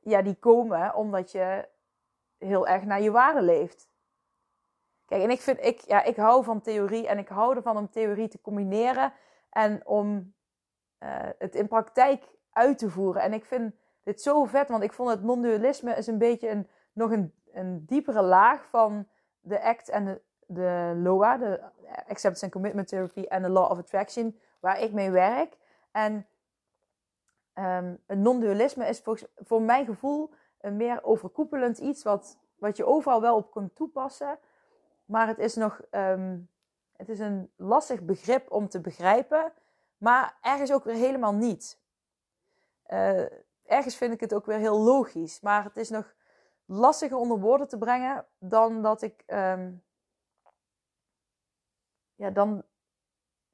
ja, 0.00 0.22
die 0.22 0.34
komen 0.34 0.94
omdat 0.94 1.32
je 1.32 1.68
heel 2.38 2.66
erg 2.66 2.84
naar 2.84 3.00
je 3.00 3.10
waarde 3.10 3.42
leeft. 3.42 3.88
Kijk, 5.06 5.22
en 5.22 5.30
ik 5.30 5.40
vind, 5.40 5.64
ik, 5.64 5.80
ja, 5.80 6.02
ik 6.02 6.16
hou 6.16 6.44
van 6.44 6.60
theorie 6.60 7.06
en 7.06 7.18
ik 7.18 7.28
hou 7.28 7.56
ervan 7.56 7.76
om 7.76 7.90
theorie 7.90 8.28
te 8.28 8.40
combineren 8.40 9.12
en 9.50 9.86
om 9.86 10.34
uh, 10.98 11.28
het 11.38 11.54
in 11.54 11.68
praktijk 11.68 12.24
uit 12.50 12.78
te 12.78 12.90
voeren. 12.90 13.22
En 13.22 13.32
ik 13.32 13.44
vind 13.44 13.74
dit 14.06 14.22
zo 14.22 14.44
vet, 14.44 14.68
want 14.68 14.82
ik 14.82 14.92
vond 14.92 15.10
het 15.10 15.22
non-dualisme 15.22 15.94
is 15.94 16.06
een 16.06 16.18
beetje 16.18 16.48
een, 16.48 16.68
nog 16.92 17.10
een, 17.10 17.34
een 17.52 17.84
diepere 17.86 18.22
laag 18.22 18.66
van 18.68 19.08
de 19.40 19.62
ACT 19.62 19.88
en 19.88 20.04
de, 20.04 20.20
de 20.46 21.00
LOA, 21.02 21.36
de 21.36 21.60
Acceptance 21.86 22.44
and 22.44 22.52
Commitment 22.52 22.88
Therapy 22.88 23.22
en 23.22 23.42
de 23.42 23.48
Law 23.48 23.70
of 23.70 23.78
Attraction, 23.78 24.38
waar 24.60 24.80
ik 24.80 24.92
mee 24.92 25.10
werk. 25.10 25.56
En 25.90 26.26
um, 27.54 27.98
een 28.06 28.22
non-dualisme 28.22 28.86
is 28.86 29.00
volgens, 29.00 29.30
voor 29.36 29.62
mijn 29.62 29.86
gevoel 29.86 30.30
een 30.60 30.76
meer 30.76 31.04
overkoepelend 31.04 31.78
iets 31.78 32.02
wat, 32.02 32.38
wat 32.58 32.76
je 32.76 32.86
overal 32.86 33.20
wel 33.20 33.36
op 33.36 33.50
kunt 33.50 33.74
toepassen. 33.74 34.38
Maar 35.04 35.26
het 35.26 35.38
is 35.38 35.54
nog 35.54 35.80
um, 35.90 36.48
het 36.96 37.08
is 37.08 37.18
een 37.18 37.50
lastig 37.56 38.02
begrip 38.02 38.50
om 38.50 38.68
te 38.68 38.80
begrijpen. 38.80 39.52
Maar 39.98 40.36
ergens 40.40 40.72
ook 40.72 40.84
weer 40.84 40.94
helemaal 40.94 41.34
niet. 41.34 41.78
Uh, 42.88 43.22
ergens 43.66 43.96
vind 43.96 44.12
ik 44.12 44.20
het 44.20 44.34
ook 44.34 44.46
weer 44.46 44.58
heel 44.58 44.80
logisch. 44.80 45.40
Maar 45.40 45.64
het 45.64 45.76
is 45.76 45.90
nog 45.90 46.14
lastiger 46.64 47.16
onder 47.16 47.40
woorden 47.40 47.68
te 47.68 47.78
brengen 47.78 48.26
dan 48.38 48.82
dat 48.82 49.02
ik. 49.02 49.22
Um, 49.26 49.84
ja, 52.14 52.30
dan. 52.30 52.62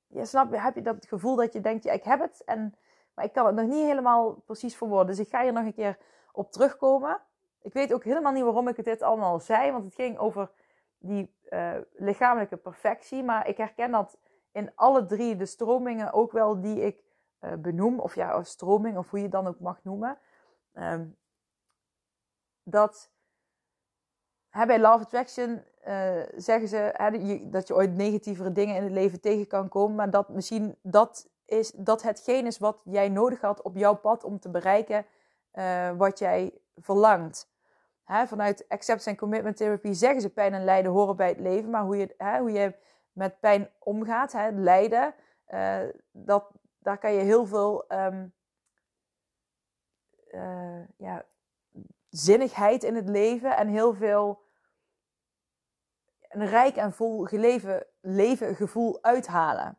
Ja, 0.07 0.25
snap 0.25 0.53
je, 0.53 0.61
heb 0.61 0.75
je 0.75 0.83
dat 0.83 1.07
gevoel 1.07 1.37
dat 1.37 1.53
je 1.53 1.61
denkt, 1.61 1.85
ja, 1.85 1.93
ik 1.93 2.05
heb 2.05 2.21
het. 2.21 2.45
En, 2.45 2.75
maar 3.15 3.25
ik 3.25 3.33
kan 3.33 3.47
het 3.47 3.55
nog 3.55 3.67
niet 3.67 3.85
helemaal 3.85 4.33
precies 4.33 4.77
verwoorden. 4.77 5.07
Dus 5.07 5.19
ik 5.19 5.29
ga 5.29 5.43
hier 5.43 5.53
nog 5.53 5.65
een 5.65 5.75
keer 5.75 5.99
op 6.33 6.53
terugkomen. 6.53 7.21
Ik 7.63 7.73
weet 7.73 7.93
ook 7.93 8.05
helemaal 8.05 8.33
niet 8.33 8.43
waarom 8.43 8.69
ik 8.69 8.85
dit 8.85 9.03
allemaal 9.03 9.41
zei. 9.41 9.73
Want 9.73 9.85
het 9.85 9.95
ging 9.95 10.19
over 10.19 10.51
die 10.99 11.35
uh, 11.49 11.77
lichamelijke 11.93 12.57
perfectie. 12.57 13.23
Maar 13.23 13.49
ik 13.49 13.57
herken 13.57 13.91
dat 13.91 14.19
in 14.53 14.73
alle 14.75 15.07
drie 15.07 15.37
de 15.37 15.47
stromingen 15.47 16.13
ook 16.13 16.33
wel 16.33 16.61
die 16.61 16.81
ik 16.81 17.03
uh, 17.45 17.53
benoem. 17.59 18.01
Of 18.01 18.15
ja, 18.15 18.37
of 18.37 18.47
stroming, 18.47 18.97
of 18.97 19.11
hoe 19.11 19.19
je 19.19 19.25
het 19.25 19.35
dan 19.35 19.47
ook 19.47 19.61
mag 19.61 19.81
noemen. 19.83 20.19
Um, 20.75 21.17
dat 22.63 23.11
hè, 24.49 24.67
bij 24.67 24.81
Love 24.81 25.05
Attraction 25.05 25.65
uh, 25.89 26.23
zeggen 26.37 26.69
ze 26.69 26.93
hè, 26.97 27.49
dat 27.51 27.69
je 27.69 27.75
ooit 27.75 27.95
negatievere 27.95 28.53
dingen 28.53 28.77
in 28.77 28.83
het 28.83 28.93
leven 28.93 29.21
tegen 29.21 29.47
kan 29.47 29.69
komen. 29.69 29.97
Maar 29.97 30.11
dat 30.11 30.29
misschien 30.29 30.77
dat, 30.83 31.29
is, 31.45 31.71
dat 31.71 32.03
hetgeen 32.03 32.47
is 32.47 32.59
wat 32.59 32.81
jij 32.85 33.09
nodig 33.09 33.41
had 33.41 33.63
op 33.63 33.77
jouw 33.77 33.95
pad 33.95 34.25
om 34.25 34.39
te 34.39 34.51
bereiken 34.51 35.07
wat 35.97 36.19
jij 36.19 36.59
verlangt 36.77 37.51
hè, 38.05 38.27
vanuit 38.27 38.65
acceptance 38.69 39.11
en 39.11 39.17
commitment 39.17 39.57
therapy 39.57 39.93
zeggen 39.93 40.21
ze 40.21 40.31
pijn 40.31 40.55
en 40.55 40.65
lijden 40.65 40.93
horen 40.93 41.17
bij 41.17 41.29
het 41.29 41.41
leven. 41.41 41.71
Maar 41.71 41.83
hoe 41.83 41.97
je, 41.97 42.15
hè, 42.17 42.39
hoe 42.39 42.53
je 42.53 42.75
met 43.13 43.41
pijn 43.41 43.71
omgaat, 43.79 44.33
hè, 44.33 44.51
lijden, 44.51 45.15
dat, 46.11 46.51
daar 46.83 46.99
kan 46.99 47.13
je 47.13 47.21
heel 47.21 47.47
veel 47.47 47.85
um, 47.93 48.35
uh, 50.31 50.89
ja, 50.97 51.25
zinnigheid 52.09 52.83
in 52.83 52.95
het 52.95 53.09
leven 53.09 53.57
en 53.57 53.69
heel 53.69 53.95
veel 53.95 54.43
een 56.29 56.47
rijk 56.47 56.77
en 56.77 56.93
vol 56.93 57.25
geleven 57.25 57.87
leven 58.01 58.55
gevoel 58.55 59.03
uithalen. 59.03 59.79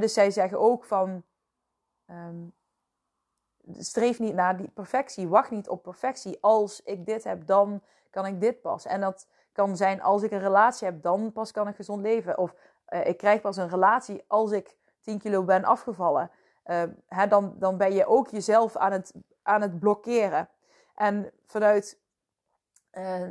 Dus 0.00 0.12
zij 0.12 0.30
zeggen 0.30 0.60
ook 0.60 0.84
van 0.84 1.22
um, 2.10 2.54
streef 3.78 4.18
niet 4.18 4.34
naar 4.34 4.56
die 4.56 4.68
perfectie. 4.68 5.28
Wacht 5.28 5.50
niet 5.50 5.68
op 5.68 5.82
perfectie. 5.82 6.38
Als 6.40 6.82
ik 6.82 7.06
dit 7.06 7.24
heb, 7.24 7.46
dan 7.46 7.82
kan 8.10 8.26
ik 8.26 8.40
dit 8.40 8.60
pas. 8.60 8.84
En 8.84 9.00
dat 9.00 9.28
kan 9.52 9.76
zijn 9.76 10.02
als 10.02 10.22
ik 10.22 10.30
een 10.30 10.38
relatie 10.38 10.86
heb, 10.86 11.02
dan 11.02 11.32
pas 11.32 11.50
kan 11.52 11.68
ik 11.68 11.76
gezond 11.76 12.02
leven. 12.02 12.38
Of 12.38 12.54
uh, 12.88 13.06
ik 13.06 13.16
krijg 13.16 13.40
pas 13.40 13.56
een 13.56 13.68
relatie 13.68 14.24
als 14.26 14.50
ik 14.50 14.76
10 15.06 15.18
kilo 15.18 15.42
ben 15.42 15.64
afgevallen. 15.64 16.30
Uh, 16.64 16.82
hè, 17.06 17.26
dan, 17.26 17.54
dan 17.58 17.76
ben 17.76 17.92
je 17.92 18.06
ook 18.06 18.28
jezelf 18.28 18.76
aan 18.76 18.92
het, 18.92 19.12
aan 19.42 19.60
het 19.60 19.78
blokkeren. 19.78 20.48
En 20.94 21.32
vanuit 21.44 21.98
uh, 22.92 23.28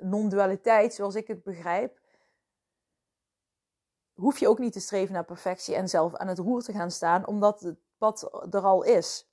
non-dualiteit, 0.00 0.94
zoals 0.94 1.14
ik 1.14 1.26
het 1.26 1.42
begrijp, 1.42 1.98
hoef 4.14 4.38
je 4.38 4.48
ook 4.48 4.58
niet 4.58 4.72
te 4.72 4.80
streven 4.80 5.14
naar 5.14 5.24
perfectie 5.24 5.74
en 5.74 5.88
zelf 5.88 6.14
aan 6.14 6.28
het 6.28 6.38
roer 6.38 6.62
te 6.62 6.72
gaan 6.72 6.90
staan, 6.90 7.26
omdat 7.26 7.60
het 7.60 7.78
wat 7.98 8.46
er 8.54 8.62
al 8.62 8.82
is. 8.82 9.30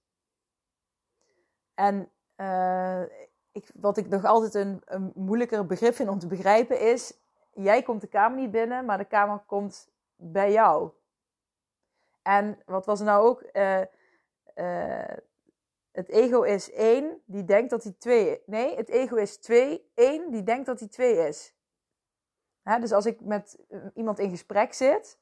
En 1.74 2.12
ik, 3.52 3.72
wat 3.74 3.98
ik 3.98 4.10
nog 4.10 4.26
altijd 4.26 4.54
een, 4.54 4.82
een 4.86 5.12
moeilijker 5.16 5.66
begrip 5.66 5.96
vind 5.96 6.10
om 6.10 6.20
te 6.20 6.28
begrijpen 6.28 6.80
is: 6.80 7.18
jij 7.54 7.84
komt 7.84 8.02
de 8.02 8.08
kamer 8.08 8.40
niet 8.40 8.52
binnen, 8.52 8.86
maar 8.86 8.98
de 8.98 9.06
kamer 9.06 9.40
komt 9.40 9.90
bij 10.16 10.52
jou. 10.52 10.92
En 12.24 12.60
wat 12.66 12.86
was 12.86 13.00
nou 13.00 13.28
ook? 13.28 13.44
Uh, 13.54 13.82
uh, 14.56 15.18
het 15.92 16.10
ego 16.10 16.42
is 16.42 16.72
één, 16.72 17.22
die 17.26 17.44
denkt 17.44 17.70
dat 17.70 17.84
hij 17.84 17.96
twee 17.98 18.42
Nee, 18.46 18.76
het 18.76 18.90
ego 18.90 19.16
is 19.16 19.38
twee, 19.38 19.92
één, 19.94 20.32
die 20.32 20.44
denkt 20.44 20.66
dat 20.66 20.80
hij 20.80 20.88
twee 20.88 21.28
is. 21.28 21.56
Hè, 22.62 22.80
dus 22.80 22.92
als 22.92 23.06
ik 23.06 23.22
met 23.22 23.58
iemand 23.94 24.20
in 24.20 24.30
gesprek 24.30 24.74
zit, 24.74 25.20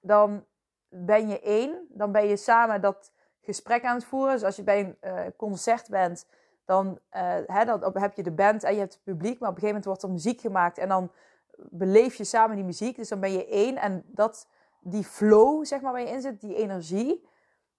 dan 0.00 0.46
ben 0.88 1.28
je 1.28 1.40
één. 1.40 1.86
Dan 1.88 2.12
ben 2.12 2.26
je 2.26 2.36
samen 2.36 2.80
dat 2.80 3.12
gesprek 3.40 3.84
aan 3.84 3.94
het 3.94 4.04
voeren. 4.04 4.32
Dus 4.32 4.44
als 4.44 4.56
je 4.56 4.62
bij 4.62 4.96
een 5.00 5.36
concert 5.36 5.88
bent, 5.88 6.26
dan, 6.64 6.98
hè, 7.46 7.64
dan 7.64 7.98
heb 7.98 8.12
je 8.12 8.22
de 8.22 8.32
band 8.32 8.62
en 8.62 8.72
je 8.72 8.78
hebt 8.78 8.94
het 8.94 9.02
publiek. 9.02 9.38
Maar 9.38 9.50
op 9.50 9.54
een 9.54 9.62
gegeven 9.62 9.66
moment 9.66 9.84
wordt 9.84 10.02
er 10.02 10.10
muziek 10.10 10.40
gemaakt 10.40 10.78
en 10.78 10.88
dan 10.88 11.12
beleef 11.56 12.14
je 12.14 12.24
samen 12.24 12.56
die 12.56 12.64
muziek. 12.64 12.96
Dus 12.96 13.08
dan 13.08 13.20
ben 13.20 13.32
je 13.32 13.46
één. 13.46 13.76
En 13.76 14.04
dat, 14.06 14.48
die 14.84 15.04
flow, 15.04 15.64
zeg 15.64 15.80
maar, 15.80 15.92
waar 15.92 16.00
je 16.00 16.08
in 16.08 16.20
zit, 16.20 16.40
die 16.40 16.54
energie, 16.54 17.28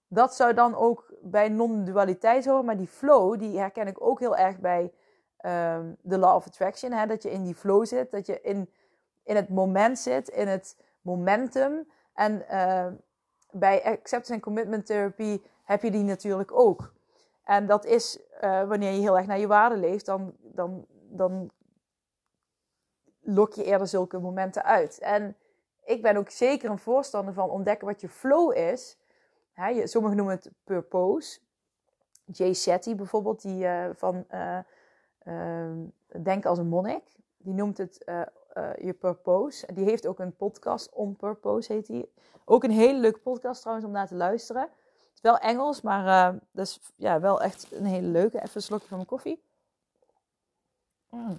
dat 0.08 0.34
zou 0.34 0.54
dan 0.54 0.74
ook 0.74 1.14
bij 1.22 1.48
non-dualiteit 1.48 2.46
horen. 2.46 2.64
Maar 2.64 2.76
die 2.76 2.86
flow, 2.86 3.38
die 3.38 3.58
herken 3.58 3.86
ik 3.86 4.00
ook 4.00 4.20
heel 4.20 4.36
erg 4.36 4.58
bij 4.58 4.92
um, 5.46 5.96
de 6.00 6.18
Law 6.18 6.34
of 6.34 6.46
Attraction. 6.46 6.92
Hè? 6.92 7.06
Dat 7.06 7.22
je 7.22 7.30
in 7.30 7.42
die 7.42 7.54
flow 7.54 7.86
zit, 7.86 8.10
dat 8.10 8.26
je 8.26 8.40
in, 8.40 8.70
in 9.22 9.36
het 9.36 9.48
moment 9.48 9.98
zit, 9.98 10.28
in 10.28 10.48
het 10.48 10.76
momentum. 11.00 11.88
En 12.14 12.44
uh, 12.50 12.86
bij 13.50 13.84
Acceptance 13.84 14.32
and 14.32 14.42
Commitment 14.42 14.86
Therapy 14.86 15.40
heb 15.64 15.82
je 15.82 15.90
die 15.90 16.02
natuurlijk 16.02 16.52
ook. 16.52 16.94
En 17.44 17.66
dat 17.66 17.84
is 17.84 18.20
uh, 18.40 18.68
wanneer 18.68 18.92
je 18.92 19.00
heel 19.00 19.16
erg 19.16 19.26
naar 19.26 19.38
je 19.38 19.46
waarde 19.46 19.76
leeft, 19.76 20.06
dan, 20.06 20.34
dan, 20.42 20.86
dan 21.08 21.50
lok 23.20 23.52
je 23.52 23.64
eerder 23.64 23.86
zulke 23.86 24.18
momenten 24.18 24.64
uit. 24.64 24.98
En 24.98 25.36
ik 25.86 26.02
ben 26.02 26.16
ook 26.16 26.30
zeker 26.30 26.70
een 26.70 26.78
voorstander 26.78 27.34
van 27.34 27.50
ontdekken 27.50 27.86
wat 27.86 28.00
je 28.00 28.08
flow 28.08 28.56
is. 28.56 28.96
Sommigen 29.84 30.16
noemen 30.16 30.34
het 30.34 30.50
purpose. 30.64 31.40
Jay 32.24 32.54
Shetty 32.54 32.94
bijvoorbeeld, 32.94 33.42
die 33.42 33.64
uh, 33.64 33.88
van 33.94 34.26
uh, 34.30 35.72
Denk 36.22 36.46
als 36.46 36.58
een 36.58 36.68
monnik, 36.68 37.02
die 37.36 37.54
noemt 37.54 37.78
het 37.78 38.02
je 38.78 38.96
purpose. 39.00 39.72
Die 39.74 39.84
heeft 39.84 40.06
ook 40.06 40.18
een 40.18 40.36
podcast, 40.36 40.92
On 40.92 41.16
Purpose 41.16 41.72
heet 41.72 41.86
die. 41.86 42.12
Ook 42.44 42.64
een 42.64 42.70
hele 42.70 42.98
leuke 42.98 43.18
podcast 43.18 43.60
trouwens 43.60 43.86
om 43.86 43.92
naar 43.92 44.06
te 44.06 44.14
luisteren. 44.14 44.62
Het 44.62 45.10
is 45.14 45.20
wel 45.20 45.38
Engels, 45.38 45.80
maar 45.80 46.32
dat 46.52 46.66
is 46.66 46.80
ja, 46.96 47.20
wel 47.20 47.42
echt 47.42 47.72
een 47.72 47.84
hele 47.84 48.06
leuke. 48.06 48.36
Even 48.36 48.50
een 48.54 48.62
slokje 48.62 48.88
van 48.88 48.96
mijn 48.96 49.08
koffie. 49.08 49.42
Mm. 51.10 51.38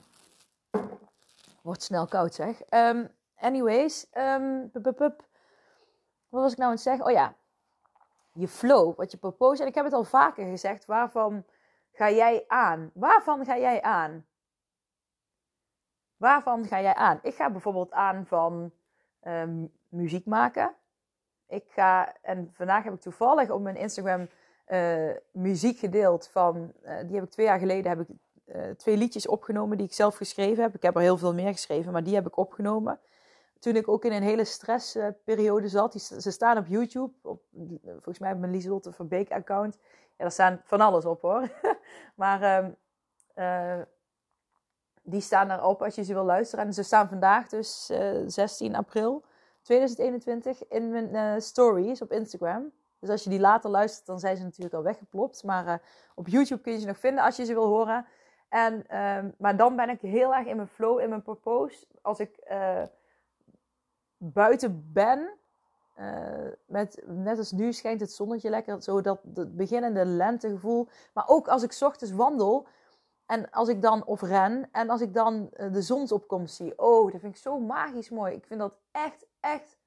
Wordt 1.61 1.83
snel 1.83 2.07
koud 2.07 2.33
zeg. 2.33 2.61
Um, 2.69 3.09
anyways, 3.39 4.07
um, 4.13 4.69
wat 6.29 6.41
was 6.41 6.51
ik 6.51 6.57
nou 6.57 6.69
aan 6.69 6.75
het 6.75 6.81
zeggen? 6.81 7.05
Oh 7.05 7.11
ja, 7.11 7.35
je 8.33 8.47
flow, 8.47 8.95
wat 8.95 9.11
je 9.11 9.17
propose. 9.17 9.61
En 9.61 9.67
ik 9.67 9.75
heb 9.75 9.83
het 9.83 9.93
al 9.93 10.03
vaker 10.03 10.45
gezegd, 10.45 10.85
waarvan 10.85 11.45
ga 11.91 12.09
jij 12.09 12.43
aan? 12.47 12.91
Waarvan 12.93 13.45
ga 13.45 13.57
jij 13.57 13.81
aan? 13.81 14.25
Waarvan 16.17 16.65
ga 16.65 16.81
jij 16.81 16.95
aan? 16.95 17.19
Ik 17.21 17.35
ga 17.35 17.49
bijvoorbeeld 17.49 17.91
aan 17.91 18.25
van 18.25 18.71
um, 19.23 19.71
muziek 19.89 20.25
maken. 20.25 20.75
Ik 21.47 21.63
ga, 21.67 22.13
en 22.21 22.49
vandaag 22.53 22.83
heb 22.83 22.93
ik 22.93 23.01
toevallig 23.01 23.49
op 23.49 23.61
mijn 23.61 23.75
Instagram 23.75 24.29
uh, 24.67 25.11
muziek 25.31 25.77
gedeeld 25.77 26.27
van, 26.27 26.73
uh, 26.83 26.99
die 27.05 27.15
heb 27.15 27.23
ik 27.23 27.29
twee 27.29 27.45
jaar 27.45 27.59
geleden, 27.59 27.97
heb 27.97 28.09
ik 28.09 28.15
uh, 28.45 28.69
twee 28.69 28.97
liedjes 28.97 29.27
opgenomen 29.27 29.77
die 29.77 29.87
ik 29.87 29.93
zelf 29.93 30.15
geschreven 30.15 30.63
heb. 30.63 30.75
Ik 30.75 30.81
heb 30.81 30.95
er 30.95 31.01
heel 31.01 31.17
veel 31.17 31.33
meer 31.33 31.51
geschreven, 31.51 31.91
maar 31.91 32.03
die 32.03 32.15
heb 32.15 32.27
ik 32.27 32.37
opgenomen 32.37 32.99
toen 33.59 33.75
ik 33.75 33.87
ook 33.87 34.05
in 34.05 34.11
een 34.11 34.23
hele 34.23 34.45
stressperiode 34.45 35.67
zat. 35.67 35.91
Die, 35.91 36.01
ze 36.01 36.31
staan 36.31 36.57
op 36.57 36.67
YouTube. 36.67 37.13
Op, 37.21 37.41
volgens 37.83 38.19
mij 38.19 38.31
op 38.31 38.39
mijn 38.39 38.51
Lieselotte 38.51 38.91
Verbeek 38.91 39.31
account. 39.31 39.77
Ja, 39.81 40.23
daar 40.23 40.31
staan 40.31 40.61
van 40.63 40.81
alles 40.81 41.05
op 41.05 41.21
hoor. 41.21 41.49
maar 42.15 42.63
um, 42.63 42.75
uh, 43.35 43.81
die 45.03 45.21
staan 45.21 45.51
erop 45.51 45.83
als 45.83 45.95
je 45.95 46.03
ze 46.03 46.13
wil 46.13 46.23
luisteren. 46.23 46.65
En 46.65 46.73
ze 46.73 46.83
staan 46.83 47.09
vandaag 47.09 47.47
dus 47.47 47.89
uh, 47.91 48.21
eh, 48.21 48.23
16 48.27 48.75
april 48.75 49.23
2021 49.61 50.67
in 50.67 50.89
mijn 50.89 51.15
uh, 51.15 51.39
stories 51.39 52.01
op 52.01 52.11
Instagram. 52.11 52.71
Dus 52.99 53.09
als 53.09 53.23
je 53.23 53.29
die 53.29 53.39
later 53.39 53.69
luistert, 53.69 54.05
dan 54.05 54.19
zijn 54.19 54.37
ze 54.37 54.43
natuurlijk 54.43 54.75
al 54.75 54.83
weggeplopt. 54.83 55.43
Maar 55.43 55.81
op 56.15 56.27
YouTube 56.27 56.61
kun 56.61 56.73
je 56.73 56.79
ze 56.79 56.87
nog 56.87 56.99
vinden 56.99 57.23
als 57.23 57.35
je 57.35 57.45
ze 57.45 57.53
wil 57.53 57.67
horen. 57.67 58.05
En, 58.49 58.97
um, 58.97 59.33
maar 59.37 59.57
dan 59.57 59.75
ben 59.75 59.89
ik 59.89 60.01
heel 60.01 60.35
erg 60.35 60.47
in 60.47 60.55
mijn 60.55 60.67
flow, 60.67 60.99
in 60.99 61.09
mijn 61.09 61.21
purpose. 61.21 61.85
Als 62.01 62.19
ik 62.19 62.39
buiten 64.17 64.89
ben, 64.93 65.29
uh, 65.99 66.51
met, 66.65 67.03
net 67.05 67.37
als 67.37 67.51
nu 67.51 67.73
schijnt 67.73 67.99
het 67.99 68.11
zonnetje 68.11 68.49
lekker, 68.49 68.81
zo 68.81 69.01
dat 69.01 69.19
het 69.33 69.55
beginnende 69.55 70.05
lentegevoel. 70.05 70.87
Maar 71.13 71.27
ook 71.27 71.47
als 71.47 71.63
ik 71.63 71.77
ochtends 71.79 72.13
wandel 72.13 72.67
en 73.25 73.49
als 73.49 73.69
ik 73.69 73.81
dan, 73.81 74.05
of 74.05 74.21
ren, 74.21 74.69
en 74.71 74.89
als 74.89 75.01
ik 75.01 75.13
dan 75.13 75.49
uh, 75.53 75.73
de 75.73 75.81
zonsopkomst 75.81 76.55
zie. 76.55 76.79
Oh, 76.79 77.11
dat 77.11 77.21
vind 77.21 77.35
ik 77.35 77.41
zo 77.41 77.59
magisch 77.59 78.09
mooi. 78.09 78.33
Ik 78.33 78.45
vind 78.45 78.59
dat 78.59 78.77
echt, 78.91 79.25
echt 79.39 79.77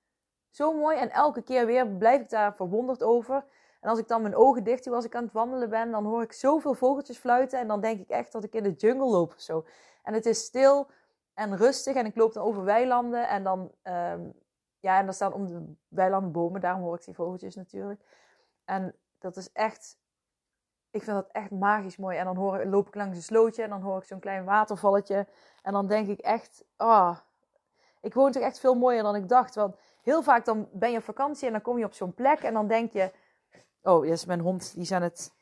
zo 0.51 0.73
mooi. 0.73 0.97
En 0.97 1.11
elke 1.11 1.43
keer 1.43 1.67
weer 1.67 1.89
blijf 1.89 2.21
ik 2.21 2.31
daar 2.31 2.55
verwonderd 2.55 3.03
over. 3.03 3.45
En 3.81 3.91
als 3.91 3.99
ik 3.99 4.09
dan 4.09 4.23
mijn 4.23 4.37
ogen 4.37 4.65
dicht 4.65 4.85
doe 4.85 4.95
als 4.95 5.05
ik 5.05 5.15
aan 5.15 5.25
het 5.25 5.33
wandelen 5.33 5.71
ben, 5.71 5.91
dan 5.91 6.05
hoor 6.05 6.23
ik 6.23 6.33
zoveel 6.33 6.75
vogeltjes 6.75 7.19
fluiten. 7.19 7.59
En 7.59 7.69
dan 7.69 7.81
denk 7.81 8.01
ik 8.01 8.09
echt 8.09 8.33
dat 8.33 8.45
ik 8.45 8.55
in 8.55 8.63
de 8.63 8.73
jungle 8.73 9.11
loop 9.11 9.33
of 9.33 9.41
zo. 9.41 9.65
En 10.03 10.15
het 10.15 10.27
is 10.27 10.45
stil 10.45 10.87
en 11.35 11.57
rustig. 11.57 11.95
En 11.95 12.07
ik 12.07 12.17
loop 12.17 12.33
dan 12.33 12.45
over 12.45 12.65
weilanden 12.65 13.29
en 13.29 13.43
dan, 13.43 13.61
um, 13.83 14.33
ja, 14.81 14.99
en 14.99 15.05
dan 15.05 15.15
staan 15.15 15.33
om 15.33 15.47
de 15.47 15.75
weilanden 15.89 16.33
bomen. 16.33 16.61
Daarom 16.61 16.83
hoor 16.83 16.97
ik 16.97 17.05
die 17.05 17.15
vogeltjes 17.15 17.55
natuurlijk. 17.55 18.01
En 18.65 18.95
dat 19.19 19.37
is 19.37 19.53
echt, 19.53 19.99
ik 20.91 21.03
vind 21.03 21.17
dat 21.17 21.29
echt 21.33 21.51
magisch 21.51 21.97
mooi. 21.97 22.19
En 22.19 22.25
dan 22.25 22.37
hoor, 22.37 22.65
loop 22.65 22.87
ik 22.89 22.95
langs 22.95 23.17
een 23.17 23.23
slootje 23.23 23.63
en 23.63 23.71
dan 23.71 23.83
hoor 23.83 23.99
ik 23.99 24.05
zo'n 24.05 24.21
klein 24.21 24.45
watervalletje. 24.45 25.27
En 25.63 25.73
dan 25.73 25.87
denk 25.87 26.09
ik 26.09 26.21
echt, 26.21 26.65
ah, 26.77 26.89
oh, 26.89 27.17
ik 28.01 28.15
woon 28.15 28.33
toch 28.33 28.43
echt 28.43 28.61
veel 28.61 28.75
mooier 28.75 29.03
dan 29.03 29.17
ik 29.17 29.29
dacht. 29.29 29.55
Want 29.55 29.77
heel 30.03 30.23
vaak 30.23 30.45
dan 30.45 30.69
ben 30.73 30.91
je 30.91 30.99
op 30.99 31.05
vakantie 31.05 31.47
en 31.47 31.53
dan 31.53 31.63
kom 31.63 31.79
je 31.79 31.85
op 31.85 31.95
zo'n 31.95 32.15
plek 32.15 32.41
en 32.41 32.53
dan 32.53 32.67
denk 32.67 32.93
je, 32.93 33.13
oh, 33.83 34.07
yes, 34.07 34.25
mijn 34.25 34.41
hond, 34.41 34.75
die 34.75 34.95
aan 34.95 35.03
het, 35.03 35.33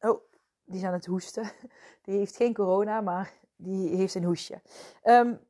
oh, 0.00 0.20
die 0.64 0.76
is 0.76 0.82
het 0.82 1.06
hoesten. 1.06 1.50
Die 2.02 2.18
heeft 2.18 2.36
geen 2.36 2.54
corona, 2.54 3.00
maar 3.00 3.32
die 3.56 3.96
heeft 3.96 4.14
een 4.14 4.24
hoesje. 4.24 4.60
Um, 5.04 5.40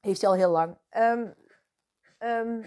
heeft 0.00 0.20
hij 0.20 0.30
al 0.30 0.36
heel 0.36 0.50
lang. 0.50 0.76
Um, 0.90 1.34
um, 2.18 2.64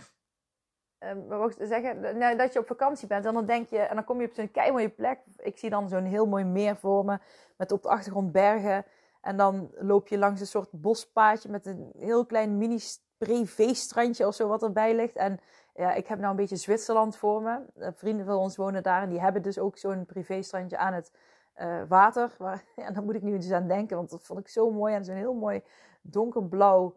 um, 0.99 1.51
zeggen? 1.59 2.17
Nou, 2.17 2.37
dat 2.37 2.53
je 2.53 2.59
op 2.59 2.67
vakantie 2.67 3.07
bent 3.07 3.25
en 3.25 3.33
dan 3.33 3.45
denk 3.45 3.69
je, 3.69 3.79
en 3.79 3.95
dan 3.95 4.03
kom 4.03 4.21
je 4.21 4.27
op 4.27 4.33
zo'n 4.33 4.71
mooie 4.71 4.89
plek. 4.89 5.19
Ik 5.37 5.57
zie 5.57 5.69
dan 5.69 5.89
zo'n 5.89 6.05
heel 6.05 6.25
mooi 6.25 6.43
meer 6.43 6.75
voor 6.75 7.05
me, 7.05 7.19
met 7.57 7.71
op 7.71 7.83
de 7.83 7.89
achtergrond 7.89 8.31
bergen. 8.31 8.85
En 9.21 9.37
dan 9.37 9.71
loop 9.75 10.07
je 10.07 10.17
langs 10.17 10.39
een 10.39 10.47
soort 10.47 10.71
bospaadje 10.71 11.49
met 11.49 11.65
een 11.65 11.91
heel 11.97 12.25
klein 12.25 12.57
mini 12.57 12.79
privé-strandje 13.17 14.27
of 14.27 14.35
zo 14.35 14.47
wat 14.47 14.63
erbij 14.63 14.95
ligt. 14.95 15.15
En 15.15 15.39
ja, 15.73 15.93
ik 15.93 16.07
heb 16.07 16.19
nou 16.19 16.29
een 16.29 16.35
beetje 16.35 16.55
Zwitserland 16.55 17.15
voor 17.15 17.41
me. 17.41 17.59
Eh, 17.75 17.89
vrienden 17.95 18.25
van 18.25 18.35
ons 18.35 18.55
wonen 18.55 18.83
daar 18.83 19.01
en 19.01 19.09
die 19.09 19.21
hebben 19.21 19.41
dus 19.41 19.59
ook 19.59 19.77
zo'n 19.77 20.05
privé-strandje 20.05 20.77
aan 20.77 20.93
het 20.93 21.11
uh, 21.57 21.81
water. 21.87 22.35
Waar, 22.37 22.63
ja, 22.75 22.91
daar 22.91 23.03
moet 23.03 23.15
ik 23.15 23.21
nu 23.21 23.37
dus 23.37 23.51
aan 23.51 23.67
denken, 23.67 23.97
want 23.97 24.09
dat 24.09 24.23
vond 24.23 24.39
ik 24.39 24.47
zo 24.47 24.71
mooi. 24.71 24.93
En 24.93 25.05
zo'n 25.05 25.15
heel 25.15 25.33
mooi 25.33 25.63
donkerblauw, 26.01 26.95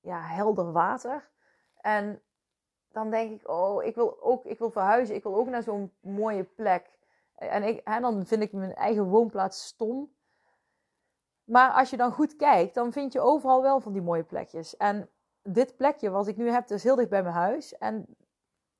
ja, 0.00 0.20
helder 0.20 0.72
water. 0.72 1.30
En 1.80 2.22
dan 2.92 3.10
denk 3.10 3.40
ik, 3.40 3.48
oh, 3.48 3.84
ik 3.84 3.94
wil 3.94 4.22
ook, 4.22 4.44
ik 4.44 4.58
wil 4.58 4.70
verhuizen. 4.70 5.14
Ik 5.14 5.22
wil 5.22 5.34
ook 5.34 5.48
naar 5.48 5.62
zo'n 5.62 5.92
mooie 6.00 6.44
plek. 6.44 6.90
En, 7.34 7.62
ik, 7.62 7.80
en 7.84 8.02
dan 8.02 8.26
vind 8.26 8.42
ik 8.42 8.52
mijn 8.52 8.74
eigen 8.74 9.04
woonplaats 9.04 9.64
stom. 9.66 10.12
Maar 11.44 11.70
als 11.70 11.90
je 11.90 11.96
dan 11.96 12.12
goed 12.12 12.36
kijkt, 12.36 12.74
dan 12.74 12.92
vind 12.92 13.12
je 13.12 13.20
overal 13.20 13.62
wel 13.62 13.80
van 13.80 13.92
die 13.92 14.02
mooie 14.02 14.24
plekjes. 14.24 14.76
En 14.76 15.10
dit 15.42 15.76
plekje 15.76 16.10
wat 16.10 16.26
ik 16.26 16.36
nu 16.36 16.50
heb, 16.50 16.70
is 16.70 16.82
heel 16.82 16.96
dicht 16.96 17.08
bij 17.08 17.22
mijn 17.22 17.34
huis. 17.34 17.78
En 17.78 18.16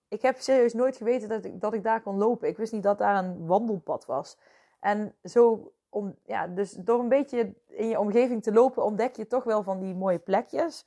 ik 0.09 0.23
heb 0.23 0.39
serieus 0.39 0.75
nooit 0.75 0.97
geweten 0.97 1.29
dat 1.29 1.45
ik, 1.45 1.61
dat 1.61 1.75
ik 1.75 1.83
daar 1.83 2.03
kon 2.03 2.19
lopen. 2.19 2.49
Ik 2.49 2.57
wist 2.57 2.73
niet 2.73 2.83
dat 2.83 2.99
daar 2.99 3.25
een 3.25 3.47
wandelpad 3.47 4.07
was. 4.07 4.39
En 4.83 5.15
zo, 5.25 5.73
om, 5.89 6.15
ja, 6.25 6.47
dus 6.47 6.73
door 6.73 7.01
een 7.01 7.09
beetje 7.09 7.55
in 7.67 7.89
je 7.89 7.99
omgeving 7.99 8.43
te 8.43 8.53
lopen, 8.53 8.85
ontdek 8.85 9.17
je 9.17 9.27
toch 9.27 9.45
wel 9.45 9.63
van 9.63 9.79
die 9.79 9.95
mooie 9.95 10.19
plekjes. 10.19 10.87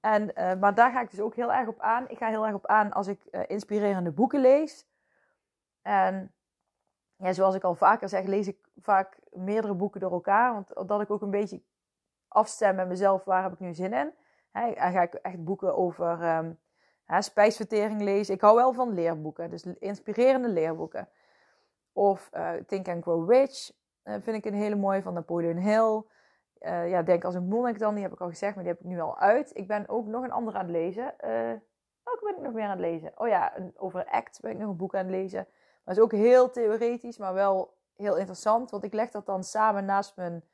En, 0.00 0.22
uh, 0.22 0.54
maar 0.54 0.74
daar 0.74 0.92
ga 0.92 1.00
ik 1.00 1.10
dus 1.10 1.20
ook 1.20 1.34
heel 1.34 1.52
erg 1.52 1.68
op 1.68 1.80
aan. 1.80 2.08
Ik 2.08 2.18
ga 2.18 2.28
heel 2.28 2.46
erg 2.46 2.54
op 2.54 2.66
aan 2.66 2.92
als 2.92 3.06
ik 3.06 3.26
uh, 3.30 3.40
inspirerende 3.46 4.10
boeken 4.10 4.40
lees. 4.40 4.86
En 5.82 6.34
ja, 7.16 7.32
zoals 7.32 7.54
ik 7.54 7.64
al 7.64 7.74
vaker 7.74 8.08
zeg, 8.08 8.24
lees 8.24 8.48
ik 8.48 8.68
vaak 8.76 9.18
meerdere 9.30 9.74
boeken 9.74 10.00
door 10.00 10.12
elkaar. 10.12 10.52
Want 10.52 10.88
dat 10.88 11.00
ik 11.00 11.10
ook 11.10 11.22
een 11.22 11.30
beetje 11.30 11.62
afstem 12.28 12.74
met 12.74 12.88
mezelf, 12.88 13.24
waar 13.24 13.42
heb 13.42 13.52
ik 13.52 13.60
nu 13.60 13.74
zin 13.74 13.92
in. 13.92 14.12
en 14.52 14.92
ga 14.92 15.02
ik 15.02 15.14
echt 15.14 15.44
boeken 15.44 15.76
over 15.76 16.36
um, 16.36 16.58
spijsvertering 17.18 18.00
lezen. 18.00 18.34
Ik 18.34 18.40
hou 18.40 18.56
wel 18.56 18.72
van 18.72 18.94
leerboeken, 18.94 19.50
dus 19.50 19.66
inspirerende 19.78 20.48
leerboeken. 20.48 21.08
Of 21.92 22.30
uh, 22.34 22.52
Think 22.66 22.88
and 22.88 23.02
Grow 23.02 23.30
Rich 23.30 23.72
uh, 24.04 24.14
vind 24.20 24.36
ik 24.36 24.44
een 24.44 24.58
hele 24.58 24.76
mooie 24.76 25.02
van 25.02 25.14
Napoleon 25.14 25.56
Hill. 25.56 26.02
Uh, 26.60 26.90
ja, 26.90 27.02
Denk 27.02 27.24
als 27.24 27.34
een 27.34 27.48
monnik 27.48 27.78
dan, 27.78 27.94
die 27.94 28.02
heb 28.02 28.12
ik 28.12 28.20
al 28.20 28.28
gezegd, 28.28 28.54
maar 28.54 28.64
die 28.64 28.72
heb 28.72 28.82
ik 28.82 28.88
nu 28.88 29.00
al 29.00 29.18
uit. 29.18 29.56
Ik 29.56 29.66
ben 29.66 29.88
ook 29.88 30.06
nog 30.06 30.24
een 30.24 30.32
andere 30.32 30.58
aan 30.58 30.64
het 30.64 30.72
lezen. 30.72 31.14
welke 32.02 32.24
ben 32.24 32.36
ik 32.36 32.42
nog 32.42 32.52
meer 32.52 32.64
aan 32.64 32.70
het 32.70 32.80
lezen? 32.80 33.12
Oh 33.16 33.28
ja, 33.28 33.52
over 33.76 34.04
ACT 34.06 34.40
ben 34.40 34.50
ik 34.50 34.58
nog 34.58 34.68
een 34.70 34.76
boek 34.76 34.94
aan 34.94 35.04
het 35.04 35.10
lezen. 35.10 35.46
Maar 35.84 35.94
is 35.94 36.00
ook 36.00 36.12
heel 36.12 36.50
theoretisch, 36.50 37.18
maar 37.18 37.34
wel 37.34 37.76
heel 37.96 38.16
interessant. 38.16 38.70
Want 38.70 38.84
ik 38.84 38.92
leg 38.92 39.10
dat 39.10 39.26
dan 39.26 39.44
samen 39.44 39.84
naast 39.84 40.16
mijn 40.16 40.44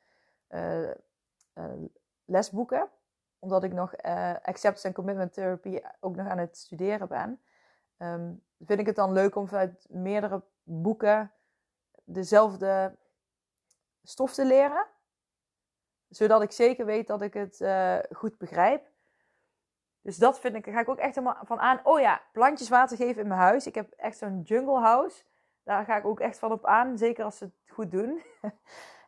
lesboeken. 2.25 2.89
Omdat 3.39 3.63
ik 3.63 3.73
nog 3.73 3.95
Acceptance 4.41 4.87
and 4.87 4.95
Commitment 4.95 5.33
Therapy 5.33 5.79
ook 5.99 6.15
nog 6.15 6.27
aan 6.27 6.37
het 6.37 6.57
studeren 6.57 7.07
ben. 7.07 7.41
ehm, 7.97 8.33
vind 8.65 8.79
ik 8.79 8.85
het 8.85 8.95
dan 8.95 9.11
leuk 9.11 9.35
om 9.35 9.47
vanuit 9.47 9.85
meerdere 9.89 10.43
boeken 10.69 11.31
dezelfde 12.03 12.97
stof 14.03 14.33
te 14.33 14.45
leren. 14.45 14.85
Zodat 16.09 16.41
ik 16.41 16.51
zeker 16.51 16.85
weet 16.85 17.07
dat 17.07 17.21
ik 17.21 17.33
het 17.33 17.59
uh, 17.59 17.97
goed 18.11 18.37
begrijp. 18.37 18.87
Dus 20.01 20.17
dat 20.17 20.39
vind 20.39 20.55
ik, 20.55 20.65
ga 20.65 20.79
ik 20.79 20.89
ook 20.89 20.97
echt 20.97 21.15
helemaal 21.15 21.45
van 21.45 21.59
aan. 21.59 21.79
Oh 21.83 21.99
ja, 21.99 22.21
plantjes 22.31 22.69
water 22.69 22.97
geven 22.97 23.21
in 23.21 23.27
mijn 23.27 23.39
huis. 23.39 23.67
Ik 23.67 23.75
heb 23.75 23.91
echt 23.91 24.17
zo'n 24.17 24.41
jungle 24.41 24.79
house. 24.79 25.23
Daar 25.63 25.85
ga 25.85 25.97
ik 25.97 26.05
ook 26.05 26.19
echt 26.19 26.39
van 26.39 26.51
op 26.51 26.65
aan. 26.65 26.97
Zeker 26.97 27.23
als 27.23 27.37
ze 27.37 27.43
het 27.43 27.53
goed 27.67 27.91
doen. 27.91 28.21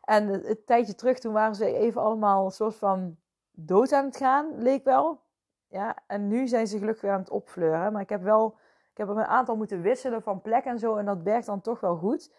en 0.04 0.28
het, 0.28 0.66
tijdje 0.66 0.94
terug, 0.94 1.18
toen 1.18 1.32
waren 1.32 1.54
ze 1.54 1.74
even 1.74 2.00
allemaal 2.00 2.44
een 2.44 2.50
soort 2.50 2.76
van 2.76 3.16
dood 3.50 3.92
aan 3.92 4.04
het 4.04 4.16
gaan, 4.16 4.62
leek 4.62 4.84
wel. 4.84 5.20
Ja, 5.68 5.96
en 6.06 6.28
nu 6.28 6.46
zijn 6.46 6.66
ze 6.66 6.78
gelukkig 6.78 7.02
weer 7.02 7.12
aan 7.12 7.20
het 7.20 7.30
opfleuren. 7.30 7.92
Maar 7.92 8.02
ik 8.02 8.08
heb 8.08 8.22
wel, 8.22 8.56
ik 8.92 8.98
heb 8.98 9.08
een 9.08 9.24
aantal 9.24 9.56
moeten 9.56 9.82
wisselen 9.82 10.22
van 10.22 10.40
plek 10.40 10.64
en 10.64 10.78
zo. 10.78 10.96
En 10.96 11.04
dat 11.04 11.22
werkt 11.22 11.46
dan 11.46 11.60
toch 11.60 11.80
wel 11.80 11.96
goed. 11.96 12.32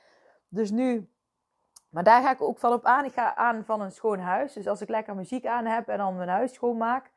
Dus 0.47 0.71
nu, 0.71 1.09
maar 1.89 2.03
daar 2.03 2.21
ga 2.21 2.31
ik 2.31 2.41
ook 2.41 2.57
van 2.57 2.73
op 2.73 2.85
aan. 2.85 3.05
Ik 3.05 3.13
ga 3.13 3.35
aan 3.35 3.65
van 3.65 3.81
een 3.81 3.91
schoon 3.91 4.19
huis. 4.19 4.53
Dus 4.53 4.67
als 4.67 4.81
ik 4.81 4.89
lekker 4.89 5.15
muziek 5.15 5.45
aan 5.45 5.65
heb 5.65 5.87
en 5.87 5.97
dan 5.97 6.15
mijn 6.15 6.29
huis 6.29 6.53
schoonmaak. 6.53 7.11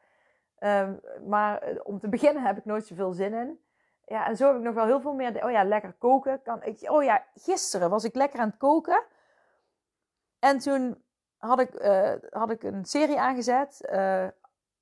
Um, 0.59 1.01
maar 1.27 1.59
eh, 1.59 1.81
om 1.83 1.99
te 1.99 2.09
beginnen 2.09 2.43
heb 2.43 2.57
ik 2.57 2.65
nooit 2.65 2.87
zoveel 2.87 3.13
zin 3.13 3.35
in. 3.35 3.61
Ja, 4.05 4.27
en 4.27 4.37
zo 4.37 4.47
heb 4.47 4.57
ik 4.57 4.63
nog 4.63 4.75
wel 4.75 4.87
heel 4.87 5.01
veel 5.01 5.15
meer. 5.15 5.45
Oh 5.45 5.51
ja, 5.51 5.65
lekker 5.65 5.93
koken. 5.93 6.43
Kan 6.43 6.63
ik, 6.63 6.91
oh 6.91 7.03
ja, 7.03 7.25
gisteren 7.35 7.91
was 7.91 8.05
ik 8.05 8.15
lekker 8.15 8.41
aan 8.41 8.49
het 8.49 8.59
koken. 8.59 9.03
En 10.39 10.59
toen 10.59 11.05
had 11.37 11.61
ik, 11.61 11.83
uh, 11.83 12.13
had 12.31 12.51
ik 12.51 12.63
een 12.63 12.85
serie 12.85 13.21
aangezet. 13.21 13.89
Uh, 13.93 14.27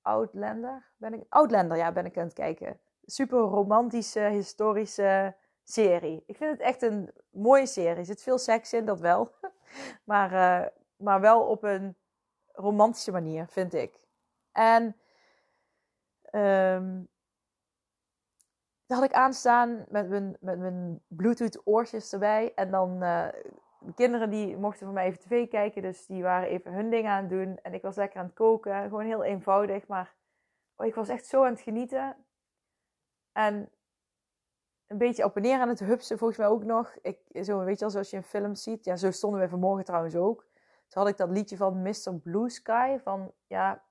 Outlander. 0.02 0.92
Ben 0.96 1.14
ik, 1.14 1.24
Outlander, 1.28 1.76
ja, 1.76 1.92
ben 1.92 2.06
ik 2.06 2.18
aan 2.18 2.24
het 2.24 2.32
kijken. 2.32 2.80
Super 3.06 3.38
romantische, 3.38 4.20
historische 4.20 5.34
serie. 5.62 6.22
Ik 6.26 6.36
vind 6.36 6.50
het 6.50 6.60
echt 6.60 6.82
een 6.82 7.10
mooie 7.30 7.66
serie. 7.66 7.96
Er 7.96 8.04
zit 8.04 8.22
veel 8.22 8.38
seks 8.38 8.72
in, 8.72 8.84
dat 8.84 9.00
wel. 9.00 9.34
maar, 10.04 10.32
uh, 10.32 10.66
maar 10.96 11.20
wel 11.20 11.42
op 11.42 11.62
een 11.62 11.96
romantische 12.52 13.12
manier, 13.12 13.46
vind 13.48 13.74
ik. 13.74 14.00
En 14.52 14.96
um, 16.32 17.08
dat 18.86 18.98
had 18.98 19.06
ik 19.06 19.12
aanstaan 19.12 19.84
met 19.88 20.08
mijn, 20.08 20.36
met 20.40 20.58
mijn 20.58 21.02
Bluetooth 21.08 21.60
oortjes 21.64 22.12
erbij. 22.12 22.52
En 22.54 22.70
dan 22.70 23.02
uh, 23.02 23.28
de 23.78 23.94
kinderen 23.94 24.30
die 24.30 24.56
mochten 24.56 24.84
van 24.84 24.94
mij 24.94 25.06
even 25.06 25.20
tv 25.20 25.48
kijken. 25.48 25.82
Dus 25.82 26.06
die 26.06 26.22
waren 26.22 26.48
even 26.48 26.72
hun 26.72 26.90
ding 26.90 27.06
aan 27.08 27.20
het 27.20 27.30
doen. 27.30 27.58
En 27.62 27.74
ik 27.74 27.82
was 27.82 27.96
lekker 27.96 28.18
aan 28.18 28.26
het 28.26 28.34
koken. 28.34 28.82
Gewoon 28.82 29.04
heel 29.04 29.24
eenvoudig. 29.24 29.86
Maar 29.86 30.14
oh, 30.76 30.86
ik 30.86 30.94
was 30.94 31.08
echt 31.08 31.26
zo 31.26 31.44
aan 31.44 31.52
het 31.52 31.60
genieten. 31.60 32.16
En 33.34 33.68
een 34.86 34.98
beetje 34.98 35.24
op 35.24 35.36
en 35.36 35.42
neer 35.42 35.60
aan 35.60 35.68
het 35.68 35.80
hupsen 35.80 36.18
volgens 36.18 36.38
mij 36.38 36.48
ook 36.48 36.64
nog. 36.64 36.94
Ik, 37.02 37.18
zo, 37.42 37.64
weet 37.64 37.78
je 37.78 37.90
zoals 37.90 38.10
je 38.10 38.16
in 38.16 38.22
films 38.22 38.62
ziet. 38.62 38.84
Ja, 38.84 38.96
zo 38.96 39.10
stonden 39.10 39.40
we 39.40 39.48
vanmorgen 39.48 39.84
trouwens 39.84 40.16
ook. 40.16 40.46
Toen 40.88 41.02
had 41.02 41.08
ik 41.08 41.16
dat 41.16 41.30
liedje 41.30 41.56
van 41.56 41.82
Mr. 41.82 42.14
Blue 42.22 42.48
Sky 42.48 42.98
van 42.98 43.32
ja, 43.46 43.82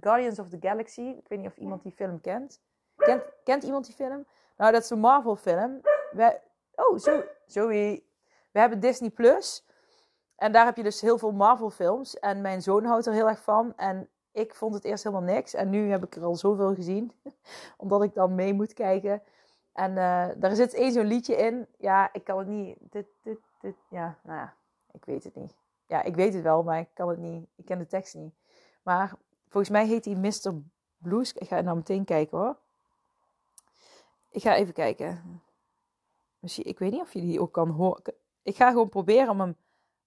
Guardians 0.00 0.38
of 0.38 0.48
the 0.48 0.56
Galaxy. 0.60 1.00
Ik 1.00 1.28
weet 1.28 1.38
niet 1.38 1.48
of 1.48 1.56
iemand 1.56 1.82
die 1.82 1.92
film 1.92 2.20
kent. 2.20 2.60
Kent, 2.96 3.22
kent 3.44 3.62
iemand 3.62 3.86
die 3.86 3.94
film? 3.94 4.26
Nou, 4.56 4.72
dat 4.72 4.82
is 4.82 4.90
een 4.90 4.98
Marvel 4.98 5.36
film. 5.36 5.80
oh, 6.74 6.98
zo, 6.98 7.22
Zoe. 7.46 8.02
We 8.50 8.58
hebben 8.58 8.80
Disney 8.80 9.10
Plus. 9.10 9.66
En 10.36 10.52
daar 10.52 10.64
heb 10.64 10.76
je 10.76 10.82
dus 10.82 11.00
heel 11.00 11.18
veel 11.18 11.32
Marvel 11.32 11.70
films. 11.70 12.18
En 12.18 12.40
mijn 12.40 12.62
zoon 12.62 12.84
houdt 12.84 13.06
er 13.06 13.12
heel 13.12 13.28
erg 13.28 13.42
van. 13.42 13.76
En 13.76 14.08
ik 14.32 14.54
vond 14.54 14.74
het 14.74 14.84
eerst 14.84 15.04
helemaal 15.04 15.34
niks. 15.34 15.54
En 15.54 15.70
nu 15.70 15.90
heb 15.90 16.04
ik 16.04 16.16
er 16.16 16.24
al 16.24 16.34
zoveel 16.34 16.74
gezien. 16.74 17.12
Omdat 17.76 18.02
ik 18.02 18.14
dan 18.14 18.34
mee 18.34 18.54
moet 18.54 18.72
kijken. 18.72 19.22
En 19.72 19.90
uh, 19.90 20.28
daar 20.36 20.54
zit 20.54 20.74
één 20.74 20.92
zo'n 20.92 21.06
liedje 21.06 21.36
in. 21.36 21.66
Ja, 21.78 22.12
ik 22.12 22.24
kan 22.24 22.38
het 22.38 22.48
niet. 22.48 22.76
Dit, 22.80 23.06
dit, 23.22 23.38
dit. 23.60 23.76
Ja, 23.90 24.18
nou 24.22 24.38
ja, 24.38 24.54
ik 24.92 25.04
weet 25.04 25.24
het 25.24 25.34
niet. 25.34 25.54
Ja, 25.86 26.02
ik 26.02 26.14
weet 26.14 26.34
het 26.34 26.42
wel, 26.42 26.62
maar 26.62 26.78
ik 26.78 26.88
kan 26.94 27.08
het 27.08 27.18
niet. 27.18 27.46
Ik 27.56 27.64
ken 27.64 27.78
de 27.78 27.86
tekst 27.86 28.14
niet. 28.14 28.34
Maar 28.82 29.14
volgens 29.48 29.72
mij 29.72 29.86
heet 29.86 30.04
hij 30.04 30.14
Mr. 30.14 30.60
Blues. 30.98 31.32
Ik 31.32 31.48
ga 31.48 31.60
nou 31.60 31.76
meteen 31.76 32.04
kijken 32.04 32.38
hoor. 32.38 32.56
Ik 34.30 34.42
ga 34.42 34.54
even 34.54 34.74
kijken. 34.74 35.42
Misschien, 36.38 36.64
ik 36.64 36.78
weet 36.78 36.92
niet 36.92 37.00
of 37.00 37.12
je 37.12 37.20
die 37.20 37.40
ook 37.40 37.52
kan 37.52 37.68
horen. 37.68 38.14
Ik 38.42 38.56
ga 38.56 38.70
gewoon 38.70 38.88
proberen 38.88 39.28
om 39.28 39.40
hem, 39.40 39.56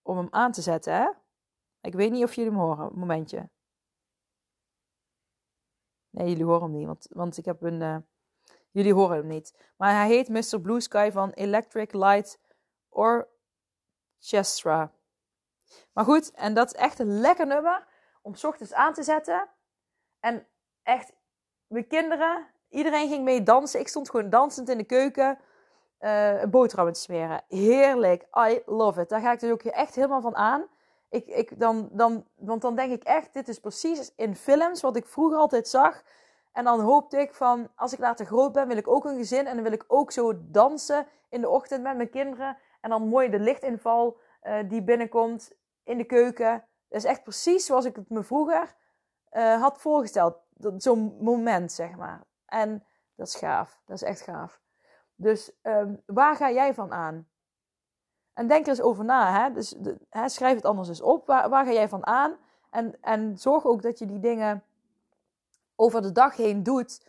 om 0.01 0.17
hem 0.17 0.27
aan 0.31 0.51
te 0.51 0.61
zetten, 0.61 0.93
hè? 0.93 1.09
Ik 1.81 1.93
weet 1.93 2.11
niet 2.11 2.23
of 2.23 2.33
jullie 2.33 2.51
hem 2.51 2.59
horen. 2.59 2.91
Momentje. 2.93 3.49
Nee, 6.13 6.29
jullie 6.29 6.45
horen 6.45 6.61
hem 6.61 6.71
niet, 6.71 6.85
want, 6.85 7.07
want 7.09 7.37
ik 7.37 7.45
heb 7.45 7.61
een... 7.61 7.81
Uh, 7.81 7.97
jullie 8.71 8.93
horen 8.93 9.17
hem 9.17 9.27
niet. 9.27 9.71
Maar 9.77 9.93
hij 9.93 10.07
heet 10.07 10.29
Mr. 10.29 10.61
Blue 10.61 10.79
Sky 10.79 11.09
van 11.11 11.29
Electric 11.29 11.93
Light 11.93 12.39
Orchestra. 12.89 14.91
Maar 15.93 16.03
goed, 16.03 16.31
en 16.31 16.53
dat 16.53 16.73
is 16.73 16.79
echt 16.79 16.99
een 16.99 17.19
lekker 17.19 17.47
nummer 17.47 17.87
om 18.21 18.35
s 18.35 18.43
ochtends 18.43 18.73
aan 18.73 18.93
te 18.93 19.03
zetten. 19.03 19.49
En 20.19 20.47
echt, 20.83 21.13
mijn 21.67 21.87
kinderen, 21.87 22.47
iedereen 22.69 23.09
ging 23.09 23.23
mee 23.23 23.43
dansen. 23.43 23.79
Ik 23.79 23.87
stond 23.87 24.09
gewoon 24.09 24.29
dansend 24.29 24.69
in 24.69 24.77
de 24.77 24.83
keuken 24.83 25.39
uh, 25.99 26.41
een 26.41 26.49
boterham 26.49 26.91
te 26.91 26.99
smeren. 26.99 27.43
Heerlijk. 27.47 28.27
I 28.37 28.61
love 28.65 29.01
it. 29.01 29.09
Daar 29.09 29.21
ga 29.21 29.31
ik 29.31 29.39
dus 29.39 29.51
ook 29.51 29.63
echt 29.63 29.95
helemaal 29.95 30.21
van 30.21 30.35
aan. 30.35 30.67
Ik, 31.13 31.27
ik, 31.27 31.59
dan, 31.59 31.89
dan, 31.91 32.25
want 32.35 32.61
dan 32.61 32.75
denk 32.75 32.91
ik 32.91 33.03
echt, 33.03 33.33
dit 33.33 33.47
is 33.47 33.59
precies 33.59 34.13
in 34.15 34.35
films 34.35 34.81
wat 34.81 34.95
ik 34.95 35.07
vroeger 35.07 35.37
altijd 35.37 35.67
zag. 35.67 36.03
En 36.51 36.63
dan 36.63 36.79
hoopte 36.79 37.17
ik 37.17 37.33
van, 37.33 37.71
als 37.75 37.93
ik 37.93 37.99
later 37.99 38.25
groot 38.25 38.51
ben, 38.51 38.67
wil 38.67 38.77
ik 38.77 38.87
ook 38.87 39.05
een 39.05 39.17
gezin. 39.17 39.47
En 39.47 39.53
dan 39.53 39.63
wil 39.63 39.71
ik 39.71 39.83
ook 39.87 40.11
zo 40.11 40.33
dansen 40.35 41.07
in 41.29 41.41
de 41.41 41.49
ochtend 41.49 41.83
met 41.83 41.95
mijn 41.95 42.09
kinderen. 42.09 42.57
En 42.81 42.89
dan 42.89 43.07
mooi 43.07 43.29
de 43.29 43.39
lichtinval 43.39 44.17
uh, 44.43 44.69
die 44.69 44.83
binnenkomt 44.83 45.51
in 45.83 45.97
de 45.97 46.03
keuken. 46.03 46.65
Dat 46.89 47.03
is 47.03 47.09
echt 47.09 47.23
precies 47.23 47.65
zoals 47.65 47.85
ik 47.85 47.95
het 47.95 48.09
me 48.09 48.23
vroeger 48.23 48.75
uh, 49.31 49.61
had 49.61 49.81
voorgesteld. 49.81 50.35
Zo'n 50.77 51.17
moment, 51.19 51.71
zeg 51.71 51.95
maar. 51.95 52.23
En 52.45 52.85
dat 53.15 53.27
is 53.27 53.35
gaaf. 53.35 53.81
Dat 53.85 53.95
is 53.95 54.03
echt 54.03 54.21
gaaf. 54.21 54.61
Dus 55.15 55.51
um, 55.61 56.01
waar 56.05 56.35
ga 56.35 56.51
jij 56.51 56.73
van 56.73 56.91
aan? 56.91 57.27
En 58.33 58.47
denk 58.47 58.63
er 58.63 58.69
eens 58.69 58.81
over 58.81 59.05
na. 59.05 59.41
Hè? 59.41 59.51
Dus 59.51 59.75
hè, 60.09 60.29
schrijf 60.29 60.55
het 60.55 60.65
anders 60.65 60.87
eens 60.87 61.01
op. 61.01 61.27
Waar, 61.27 61.49
waar 61.49 61.65
ga 61.65 61.71
jij 61.71 61.89
van 61.89 62.05
aan? 62.05 62.35
En, 62.69 62.95
en 63.01 63.37
zorg 63.37 63.65
ook 63.65 63.81
dat 63.81 63.99
je 63.99 64.05
die 64.05 64.19
dingen 64.19 64.63
over 65.75 66.01
de 66.01 66.11
dag 66.11 66.35
heen 66.35 66.63
doet. 66.63 67.05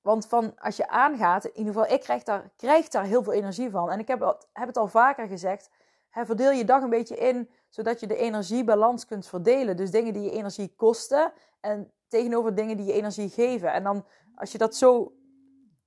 Want 0.00 0.26
van 0.26 0.58
als 0.58 0.76
je 0.76 0.88
aangaat, 0.88 1.44
in 1.44 1.56
ieder 1.56 1.72
geval, 1.72 1.90
ik 1.90 2.00
krijg 2.00 2.22
daar, 2.22 2.50
krijg 2.56 2.88
daar 2.88 3.04
heel 3.04 3.22
veel 3.22 3.32
energie 3.32 3.70
van. 3.70 3.90
En 3.90 3.98
ik 3.98 4.08
heb, 4.08 4.46
heb 4.52 4.66
het 4.66 4.76
al 4.76 4.88
vaker 4.88 5.26
gezegd. 5.26 5.70
Hè, 6.10 6.26
verdeel 6.26 6.50
je 6.50 6.64
dag 6.64 6.82
een 6.82 6.90
beetje 6.90 7.16
in, 7.16 7.50
zodat 7.68 8.00
je 8.00 8.06
de 8.06 8.16
energiebalans 8.16 9.06
kunt 9.06 9.26
verdelen. 9.26 9.76
Dus 9.76 9.90
dingen 9.90 10.12
die 10.12 10.22
je 10.22 10.30
energie 10.30 10.74
kosten 10.76 11.32
en 11.60 11.92
tegenover 12.08 12.54
dingen 12.54 12.76
die 12.76 12.86
je 12.86 12.92
energie 12.92 13.28
geven. 13.28 13.72
En 13.72 13.82
dan, 13.82 14.04
als 14.34 14.52
je 14.52 14.58
dat 14.58 14.76
zo 14.76 15.12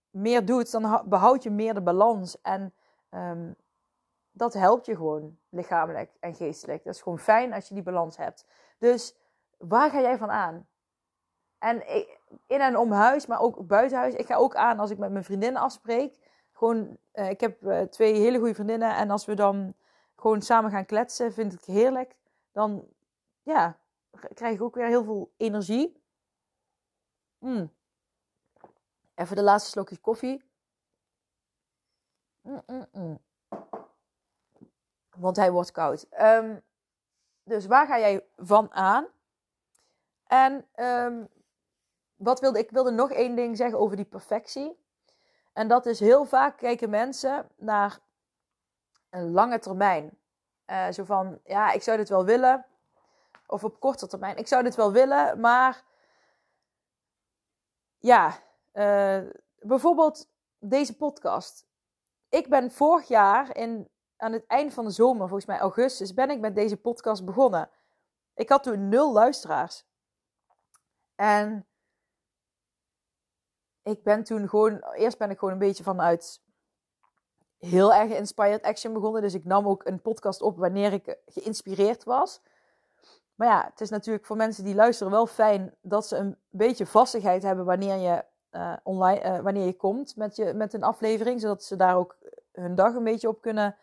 meer 0.09 0.45
doet, 0.45 0.71
dan 0.71 1.01
behoud 1.05 1.43
je 1.43 1.51
meer 1.51 1.73
de 1.73 1.81
balans. 1.81 2.41
En 2.41 2.73
um, 3.09 3.55
dat 4.35 4.53
helpt 4.53 4.85
je 4.85 4.95
gewoon 4.95 5.37
lichamelijk 5.49 6.11
en 6.19 6.35
geestelijk. 6.35 6.83
Dat 6.83 6.95
is 6.95 7.01
gewoon 7.01 7.19
fijn 7.19 7.53
als 7.53 7.67
je 7.67 7.73
die 7.73 7.83
balans 7.83 8.17
hebt. 8.17 8.45
Dus 8.77 9.15
waar 9.57 9.89
ga 9.89 10.01
jij 10.01 10.17
van 10.17 10.29
aan? 10.29 10.67
En 11.57 11.87
in 12.47 12.59
en 12.59 12.77
om 12.77 12.91
huis, 12.91 13.25
maar 13.25 13.39
ook 13.39 13.67
buiten 13.67 13.97
huis. 13.97 14.13
Ik 14.13 14.25
ga 14.25 14.35
ook 14.35 14.55
aan 14.55 14.79
als 14.79 14.91
ik 14.91 14.97
met 14.97 15.11
mijn 15.11 15.23
vriendinnen 15.23 15.61
afspreek. 15.61 16.19
Gewoon, 16.51 16.97
uh, 17.13 17.29
ik 17.29 17.39
heb 17.39 17.61
uh, 17.63 17.81
twee 17.81 18.13
hele 18.13 18.37
goede 18.37 18.53
vriendinnen. 18.53 18.95
En 18.95 19.09
als 19.09 19.25
we 19.25 19.33
dan 19.33 19.73
gewoon 20.15 20.41
samen 20.41 20.71
gaan 20.71 20.85
kletsen, 20.85 21.33
vind 21.33 21.53
ik 21.53 21.63
heerlijk. 21.63 22.15
Dan, 22.51 22.87
ja, 23.43 23.77
krijg 24.33 24.55
ik 24.55 24.61
ook 24.61 24.75
weer 24.75 24.87
heel 24.87 25.03
veel 25.03 25.33
energie. 25.37 26.03
Mm. 27.37 27.73
Even 29.15 29.35
de 29.35 29.43
laatste 29.43 29.69
slokjes 29.69 30.01
koffie. 30.01 30.43
Mm, 32.41 32.63
mm, 32.67 32.87
mm. 32.91 33.19
Want 35.15 35.35
hij 35.35 35.51
wordt 35.51 35.71
koud. 35.71 36.07
Um, 36.21 36.63
dus 37.43 37.65
waar 37.65 37.87
ga 37.87 37.99
jij 37.99 38.25
van 38.35 38.71
aan? 38.71 39.07
En 40.27 40.67
um, 40.75 41.27
wat 42.15 42.39
wilde 42.39 42.59
ik 42.59 42.69
wilde 42.69 42.91
nog 42.91 43.11
één 43.11 43.35
ding 43.35 43.57
zeggen 43.57 43.79
over 43.79 43.95
die 43.95 44.05
perfectie. 44.05 44.83
En 45.53 45.67
dat 45.67 45.85
is 45.85 45.99
heel 45.99 46.25
vaak 46.25 46.57
kijken 46.57 46.89
mensen 46.89 47.49
naar 47.55 47.99
een 49.09 49.31
lange 49.31 49.59
termijn. 49.59 50.17
Uh, 50.67 50.89
zo 50.91 51.03
van, 51.03 51.39
ja, 51.43 51.71
ik 51.71 51.83
zou 51.83 51.97
dit 51.97 52.09
wel 52.09 52.25
willen. 52.25 52.65
Of 53.47 53.63
op 53.63 53.79
korte 53.79 54.07
termijn, 54.07 54.37
ik 54.37 54.47
zou 54.47 54.63
dit 54.63 54.75
wel 54.75 54.91
willen, 54.91 55.39
maar 55.39 55.83
ja, 57.97 58.39
uh, 58.73 59.21
bijvoorbeeld 59.59 60.29
deze 60.59 60.95
podcast. 60.95 61.65
Ik 62.29 62.49
ben 62.49 62.71
vorig 62.71 63.07
jaar 63.07 63.57
in, 63.57 63.89
aan 64.25 64.33
het 64.33 64.45
eind 64.47 64.73
van 64.73 64.85
de 64.85 64.91
zomer, 64.91 65.27
volgens 65.27 65.45
mij 65.45 65.59
augustus, 65.59 66.13
ben 66.13 66.29
ik 66.29 66.39
met 66.39 66.55
deze 66.55 66.77
podcast 66.77 67.25
begonnen. 67.25 67.69
Ik 68.33 68.49
had 68.49 68.63
toen 68.63 68.89
nul 68.89 69.13
luisteraars. 69.13 69.85
En 71.15 71.67
ik 73.81 74.03
ben 74.03 74.23
toen 74.23 74.49
gewoon, 74.49 74.83
eerst 74.93 75.17
ben 75.17 75.29
ik 75.29 75.37
gewoon 75.37 75.53
een 75.53 75.59
beetje 75.59 75.83
vanuit 75.83 76.41
heel 77.57 77.93
erg 77.93 78.11
inspired 78.11 78.63
action 78.63 78.93
begonnen. 78.93 79.21
Dus 79.21 79.33
ik 79.33 79.45
nam 79.45 79.67
ook 79.67 79.85
een 79.85 80.01
podcast 80.01 80.41
op 80.41 80.57
wanneer 80.57 80.93
ik 80.93 81.17
geïnspireerd 81.25 82.03
was. 82.03 82.41
Maar 83.35 83.47
ja, 83.47 83.65
het 83.69 83.81
is 83.81 83.89
natuurlijk 83.89 84.25
voor 84.25 84.37
mensen 84.37 84.63
die 84.63 84.75
luisteren 84.75 85.11
wel 85.11 85.27
fijn 85.27 85.75
dat 85.81 86.07
ze 86.07 86.17
een 86.17 86.37
beetje 86.49 86.85
vastigheid 86.85 87.43
hebben 87.43 87.65
wanneer 87.65 87.97
je 87.97 88.23
uh, 88.51 88.73
online, 88.83 89.23
uh, 89.23 89.39
wanneer 89.39 89.65
je 89.65 89.75
komt 89.75 90.15
met, 90.15 90.35
je, 90.35 90.53
met 90.53 90.73
een 90.73 90.83
aflevering, 90.83 91.41
zodat 91.41 91.63
ze 91.63 91.75
daar 91.75 91.95
ook 91.95 92.17
hun 92.51 92.75
dag 92.75 92.93
een 92.93 93.03
beetje 93.03 93.27
op 93.27 93.41
kunnen 93.41 93.77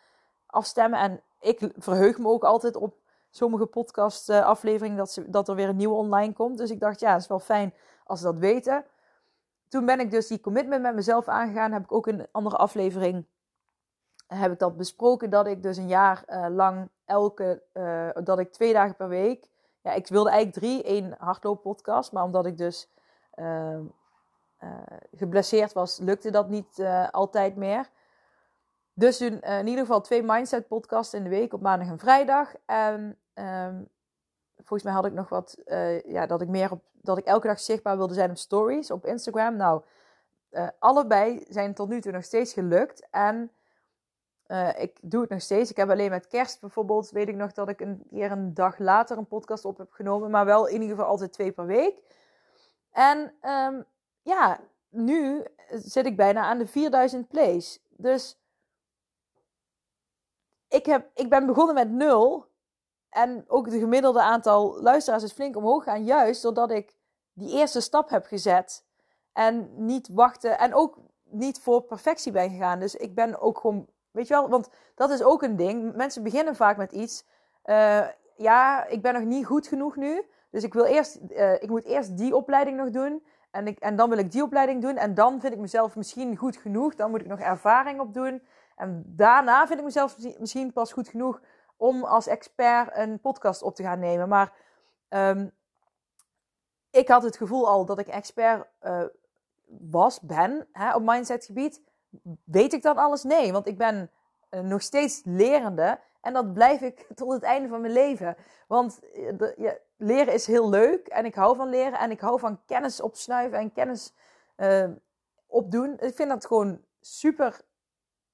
afstemmen. 0.52 0.98
En 0.98 1.20
ik 1.40 1.70
verheug 1.76 2.18
me 2.18 2.28
ook 2.28 2.44
altijd 2.44 2.76
op 2.76 2.94
sommige 3.30 3.66
podcast 3.66 4.30
uh, 4.30 4.44
afleveringen 4.44 4.96
dat, 4.96 5.10
ze, 5.10 5.30
dat 5.30 5.48
er 5.48 5.54
weer 5.54 5.68
een 5.68 5.76
nieuwe 5.76 5.94
online 5.94 6.32
komt. 6.32 6.58
Dus 6.58 6.70
ik 6.70 6.80
dacht, 6.80 7.00
ja, 7.00 7.12
het 7.12 7.20
is 7.22 7.28
wel 7.28 7.40
fijn 7.40 7.74
als 8.04 8.18
ze 8.18 8.24
dat 8.24 8.38
weten. 8.38 8.84
Toen 9.68 9.86
ben 9.86 10.00
ik 10.00 10.10
dus 10.10 10.26
die 10.26 10.40
commitment 10.40 10.82
met 10.82 10.94
mezelf 10.94 11.28
aangegaan. 11.28 11.72
Heb 11.72 11.82
ik 11.82 11.92
ook 11.92 12.06
in 12.06 12.20
een 12.20 12.28
andere 12.32 12.56
aflevering 12.56 13.24
heb 14.26 14.52
ik 14.52 14.58
dat 14.58 14.76
besproken 14.76 15.30
dat 15.30 15.46
ik 15.46 15.62
dus 15.62 15.76
een 15.76 15.88
jaar 15.88 16.24
lang 16.50 16.88
elke, 17.04 17.62
dat 18.24 18.38
ik 18.38 18.52
twee 18.52 18.72
dagen 18.72 18.96
per 18.96 19.08
week, 19.08 19.50
ja, 19.80 19.92
ik 19.92 20.08
wilde 20.08 20.30
eigenlijk 20.30 20.58
drie, 20.58 20.82
één 20.82 21.14
hardlooppodcast, 21.18 22.12
maar 22.12 22.24
omdat 22.24 22.46
ik 22.46 22.58
dus 22.58 22.88
geblesseerd 25.12 25.72
was, 25.72 25.98
lukte 25.98 26.30
dat 26.30 26.48
niet 26.48 26.84
altijd 27.10 27.56
meer. 27.56 27.90
Dus 28.94 29.20
in, 29.20 29.40
uh, 29.44 29.58
in, 29.58 29.66
ieder 29.66 29.84
geval 29.84 30.00
twee 30.00 30.22
mindset 30.22 30.68
podcasts 30.68 31.14
in 31.14 31.22
de 31.22 31.28
week 31.28 31.52
op 31.52 31.60
maandag 31.60 31.88
en 31.88 31.98
vrijdag. 31.98 32.54
En 32.66 33.18
um, 33.34 33.88
volgens 34.56 34.82
mij 34.82 34.92
had 34.92 35.06
ik 35.06 35.12
nog 35.12 35.28
wat, 35.28 35.56
ja, 36.06 36.26
dat 36.26 36.40
ik 36.40 36.48
meer 36.48 36.70
op, 36.70 36.82
dat 36.92 37.18
ik 37.18 37.24
elke 37.24 37.46
dag 37.46 37.60
zichtbaar 37.60 37.96
wilde 37.96 38.14
zijn 38.14 38.30
op 38.30 38.36
stories 38.36 38.90
op 38.90 39.06
Instagram. 39.06 39.56
Nou, 39.56 39.82
allebei 40.78 41.44
zijn 41.48 41.74
tot 41.74 41.88
nu 41.88 42.00
toe 42.00 42.12
nog 42.12 42.24
steeds 42.24 42.52
gelukt. 42.52 43.06
En 43.10 43.50
ik 44.76 44.98
doe 45.02 45.20
het 45.20 45.30
nog 45.30 45.40
steeds. 45.40 45.70
Ik 45.70 45.76
heb 45.76 45.90
alleen 45.90 46.10
met 46.10 46.26
kerst 46.26 46.60
bijvoorbeeld, 46.60 47.10
weet 47.10 47.28
ik 47.28 47.34
nog 47.34 47.52
dat 47.52 47.68
ik 47.68 47.80
een 47.80 48.02
keer 48.10 48.30
een 48.30 48.54
dag 48.54 48.78
later 48.78 49.18
een 49.18 49.26
podcast 49.26 49.64
op 49.64 49.78
heb 49.78 49.92
genomen. 49.92 50.30
Maar 50.30 50.44
wel 50.44 50.66
in 50.66 50.80
ieder 50.80 50.96
geval 50.96 51.10
altijd 51.10 51.32
twee 51.32 51.52
per 51.52 51.66
week. 51.66 52.02
En 52.90 53.32
um, 53.42 53.84
ja, 54.22 54.60
nu 54.88 55.44
zit 55.70 56.06
ik 56.06 56.16
bijna 56.16 56.42
aan 56.42 56.58
de 56.58 56.66
4000 56.66 57.28
plays. 57.28 57.82
Dus 57.88 58.41
ik, 60.72 60.86
heb, 60.86 61.10
ik 61.14 61.28
ben 61.28 61.46
begonnen 61.46 61.74
met 61.74 61.90
nul. 61.90 62.50
En 63.10 63.44
ook 63.48 63.66
het 63.66 63.74
gemiddelde 63.74 64.22
aantal 64.22 64.82
luisteraars 64.82 65.22
is 65.22 65.32
flink 65.32 65.56
omhoog 65.56 65.84
gaan. 65.84 66.04
Juist 66.04 66.42
doordat 66.42 66.70
ik 66.70 66.96
die 67.32 67.52
eerste 67.58 67.80
stap 67.80 68.08
heb 68.10 68.26
gezet. 68.26 68.84
En 69.32 69.70
niet 69.86 70.08
wachten. 70.12 70.58
En 70.58 70.74
ook 70.74 70.98
niet 71.24 71.60
voor 71.60 71.82
perfectie 71.82 72.32
ben 72.32 72.50
gegaan. 72.50 72.80
Dus 72.80 72.94
ik 72.94 73.14
ben 73.14 73.40
ook 73.40 73.58
gewoon. 73.58 73.86
Weet 74.10 74.28
je 74.28 74.34
wel, 74.34 74.48
want 74.48 74.68
dat 74.94 75.10
is 75.10 75.22
ook 75.22 75.42
een 75.42 75.56
ding. 75.56 75.94
Mensen 75.94 76.22
beginnen 76.22 76.56
vaak 76.56 76.76
met 76.76 76.92
iets. 76.92 77.24
Uh, 77.64 78.06
ja, 78.36 78.86
ik 78.86 79.02
ben 79.02 79.14
nog 79.14 79.22
niet 79.22 79.46
goed 79.46 79.66
genoeg 79.66 79.96
nu. 79.96 80.24
Dus 80.50 80.62
ik 80.62 80.74
wil 80.74 80.84
eerst, 80.84 81.18
uh, 81.28 81.52
ik 81.52 81.68
moet 81.68 81.84
eerst 81.84 82.16
die 82.16 82.36
opleiding 82.36 82.76
nog 82.76 82.90
doen. 82.90 83.24
En, 83.50 83.66
ik, 83.66 83.78
en 83.78 83.96
dan 83.96 84.08
wil 84.08 84.18
ik 84.18 84.32
die 84.32 84.42
opleiding 84.42 84.82
doen. 84.82 84.96
En 84.96 85.14
dan 85.14 85.40
vind 85.40 85.52
ik 85.52 85.58
mezelf 85.58 85.96
misschien 85.96 86.36
goed 86.36 86.56
genoeg. 86.56 86.94
Dan 86.94 87.10
moet 87.10 87.20
ik 87.20 87.26
nog 87.26 87.40
ervaring 87.40 88.00
op 88.00 88.14
doen. 88.14 88.42
En 88.82 89.02
daarna 89.06 89.66
vind 89.66 89.78
ik 89.78 89.84
mezelf 89.84 90.16
misschien 90.38 90.72
pas 90.72 90.92
goed 90.92 91.08
genoeg 91.08 91.40
om 91.76 92.04
als 92.04 92.26
expert 92.26 92.96
een 92.96 93.20
podcast 93.20 93.62
op 93.62 93.74
te 93.74 93.82
gaan 93.82 93.98
nemen. 93.98 94.28
Maar 94.28 94.52
um, 95.08 95.52
ik 96.90 97.08
had 97.08 97.22
het 97.22 97.36
gevoel 97.36 97.68
al 97.68 97.84
dat 97.84 97.98
ik 97.98 98.08
expert 98.08 98.66
uh, 98.82 99.04
was, 99.66 100.20
ben 100.20 100.68
hè, 100.72 100.94
op 100.94 101.02
mindsetgebied. 101.02 101.82
Weet 102.44 102.72
ik 102.72 102.82
dan 102.82 102.96
alles? 102.96 103.22
Nee, 103.22 103.52
want 103.52 103.66
ik 103.66 103.78
ben 103.78 104.10
uh, 104.50 104.60
nog 104.60 104.82
steeds 104.82 105.20
lerende. 105.24 105.98
En 106.20 106.32
dat 106.32 106.52
blijf 106.52 106.80
ik 106.80 107.06
tot 107.14 107.32
het 107.32 107.42
einde 107.42 107.68
van 107.68 107.80
mijn 107.80 107.92
leven. 107.92 108.36
Want 108.68 109.00
eh, 109.14 109.70
leren 109.96 110.34
is 110.34 110.46
heel 110.46 110.68
leuk 110.68 111.06
en 111.06 111.24
ik 111.24 111.34
hou 111.34 111.56
van 111.56 111.68
leren 111.68 111.98
en 111.98 112.10
ik 112.10 112.20
hou 112.20 112.38
van 112.38 112.60
kennis 112.66 113.00
opsnuiven 113.00 113.58
en 113.58 113.72
kennis 113.72 114.14
opdoen. 115.46 115.98
Ik 115.98 116.14
vind 116.14 116.28
dat 116.28 116.46
gewoon 116.46 116.80
super 117.00 117.60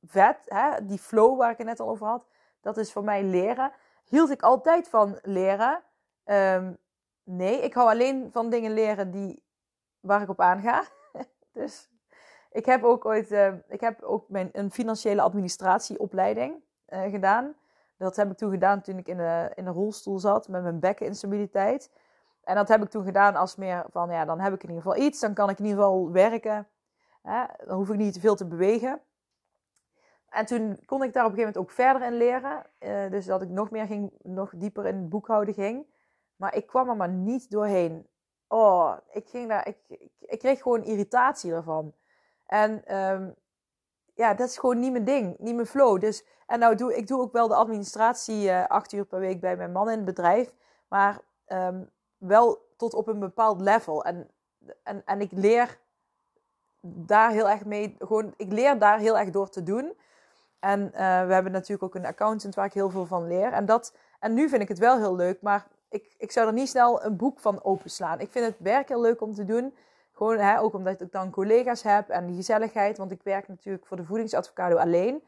vet. 0.09 0.38
Hè? 0.44 0.85
Die 0.85 0.99
flow 0.99 1.38
waar 1.38 1.51
ik 1.51 1.59
het 1.59 1.66
net 1.66 1.81
al 1.81 1.88
over 1.88 2.07
had, 2.07 2.27
dat 2.61 2.77
is 2.77 2.92
voor 2.92 3.05
mij 3.05 3.23
leren. 3.23 3.73
Hield 4.05 4.31
ik 4.31 4.42
altijd 4.42 4.88
van 4.88 5.18
leren? 5.23 5.83
Um, 6.25 6.79
nee, 7.23 7.61
ik 7.61 7.75
hou 7.75 7.88
alleen 7.88 8.29
van 8.33 8.51
dingen 8.51 8.73
leren 8.73 9.11
die, 9.11 9.42
waar 10.01 10.23
ik 10.23 10.29
op 10.29 10.40
aanga. 10.40 10.85
dus 11.53 11.88
ik 12.51 12.66
heb 12.66 12.85
ook 12.85 13.05
ooit 13.05 13.33
uh, 13.33 13.53
ik 13.68 13.81
heb 13.81 14.03
ook 14.03 14.29
mijn, 14.29 14.49
een 14.53 14.71
financiële 14.71 15.23
administratieopleiding 15.23 16.62
uh, 16.88 17.03
gedaan. 17.03 17.55
Dat 17.97 18.16
heb 18.16 18.31
ik 18.31 18.37
toen 18.37 18.51
gedaan 18.51 18.81
toen 18.81 18.99
ik 18.99 19.09
in 19.09 19.16
de, 19.16 19.53
in 19.55 19.64
de 19.64 19.71
rolstoel 19.71 20.18
zat 20.18 20.49
met 20.49 20.62
mijn 20.62 20.81
bekkeninstabiliteit. 20.81 21.90
En 22.44 22.55
dat 22.55 22.68
heb 22.68 22.83
ik 22.83 22.90
toen 22.90 23.05
gedaan 23.05 23.37
als 23.37 23.57
meer 23.57 23.85
van, 23.90 24.11
ja, 24.11 24.25
dan 24.25 24.40
heb 24.40 24.55
ik 24.55 24.62
in 24.62 24.68
ieder 24.68 24.83
geval 24.83 25.03
iets. 25.03 25.21
Dan 25.21 25.35
kan 25.35 25.51
ik 25.51 25.59
in 25.59 25.64
ieder 25.64 25.81
geval 25.81 26.11
werken. 26.11 26.68
Hè? 27.23 27.44
Dan 27.66 27.77
hoef 27.77 27.88
ik 27.88 27.97
niet 27.97 28.12
te 28.12 28.21
veel 28.21 28.35
te 28.35 28.47
bewegen. 28.47 29.01
En 30.31 30.47
toen 30.47 30.79
kon 30.85 31.03
ik 31.03 31.12
daar 31.12 31.25
op 31.25 31.31
een 31.31 31.37
gegeven 31.38 31.55
moment 31.55 31.57
ook 31.57 31.71
verder 31.71 32.03
in 32.03 32.17
leren. 32.17 32.67
Uh, 32.81 33.11
dus 33.11 33.27
dat 33.27 33.43
ik 33.43 33.49
nog 33.49 33.71
meer 33.71 33.87
ging, 33.87 34.12
nog 34.23 34.53
dieper 34.55 34.87
in 34.87 34.97
het 34.97 35.09
boekhouden 35.09 35.55
ging. 35.55 35.87
Maar 36.37 36.55
ik 36.55 36.67
kwam 36.67 36.88
er 36.88 36.97
maar 36.97 37.09
niet 37.09 37.51
doorheen. 37.51 38.07
Oh, 38.49 38.97
ik 39.11 39.29
ging 39.29 39.49
daar, 39.49 39.67
ik, 39.69 39.77
ik, 40.21 40.38
kreeg 40.38 40.62
gewoon 40.62 40.85
irritatie 40.85 41.53
ervan. 41.53 41.95
En 42.47 42.97
um, 42.97 43.35
ja, 44.14 44.35
dat 44.35 44.49
is 44.49 44.59
gewoon 44.59 44.79
niet 44.79 44.93
mijn 44.93 45.05
ding, 45.05 45.38
niet 45.38 45.55
mijn 45.55 45.67
flow. 45.67 46.01
Dus, 46.01 46.25
en 46.47 46.59
nou 46.59 46.75
doe 46.75 46.97
ik 46.97 47.07
doe 47.07 47.21
ook 47.21 47.33
wel 47.33 47.49
de 47.49 47.55
administratie 47.55 48.45
uh, 48.45 48.67
acht 48.67 48.93
uur 48.93 49.05
per 49.05 49.21
week 49.21 49.41
bij 49.41 49.57
mijn 49.57 49.73
man 49.73 49.91
in 49.91 49.97
het 49.97 50.05
bedrijf. 50.05 50.53
Maar 50.88 51.21
um, 51.49 51.91
wel 52.17 52.67
tot 52.77 52.95
op 52.95 53.09
een 53.09 53.19
bepaald 53.19 53.61
level. 53.61 54.05
En, 54.05 54.31
en, 54.83 55.03
en 55.05 55.21
ik 55.21 55.33
leer 55.33 55.79
daar 56.81 57.31
heel 57.31 57.49
erg 57.49 57.64
mee, 57.64 57.97
gewoon, 57.99 58.35
ik 58.37 58.53
leer 58.53 58.79
daar 58.79 58.99
heel 58.99 59.19
erg 59.19 59.31
door 59.31 59.49
te 59.49 59.62
doen. 59.62 59.97
En 60.61 60.81
uh, 60.81 60.90
we 61.27 61.33
hebben 61.33 61.53
natuurlijk 61.53 61.83
ook 61.83 61.94
een 61.94 62.07
accountant 62.07 62.55
waar 62.55 62.66
ik 62.66 62.73
heel 62.73 62.90
veel 62.90 63.07
van 63.07 63.27
leer. 63.27 63.53
En, 63.53 63.66
dat, 63.66 63.94
en 64.21 64.35
nu 64.35 64.49
vind 64.49 64.62
ik 64.62 64.68
het 64.68 64.79
wel 64.79 64.99
heel 64.99 65.16
leuk, 65.16 65.42
maar 65.42 65.66
ik, 65.88 66.14
ik 66.18 66.33
zou 66.33 66.47
er 66.47 66.53
niet 66.53 66.68
snel 66.68 67.05
een 67.05 67.16
boek 67.16 67.40
van 67.40 67.64
openslaan. 67.64 68.21
Ik 68.21 68.31
vind 68.31 68.47
het 68.47 68.59
werk 68.59 68.88
heel 68.88 69.01
leuk 69.01 69.21
om 69.21 69.35
te 69.35 69.44
doen. 69.44 69.75
Gewoon, 70.12 70.38
hè, 70.38 70.61
ook 70.61 70.75
omdat 70.75 71.01
ik 71.01 71.12
dan 71.12 71.31
collega's 71.31 71.83
heb 71.83 72.09
en 72.09 72.27
die 72.27 72.37
gezelligheid. 72.37 72.99
Want 72.99 73.11
ik 73.11 73.23
werk 73.23 73.49
natuurlijk 73.49 73.87
voor 73.87 73.97
de 73.97 74.05
voedingsadvocado 74.05 74.77
alleen. 74.77 75.23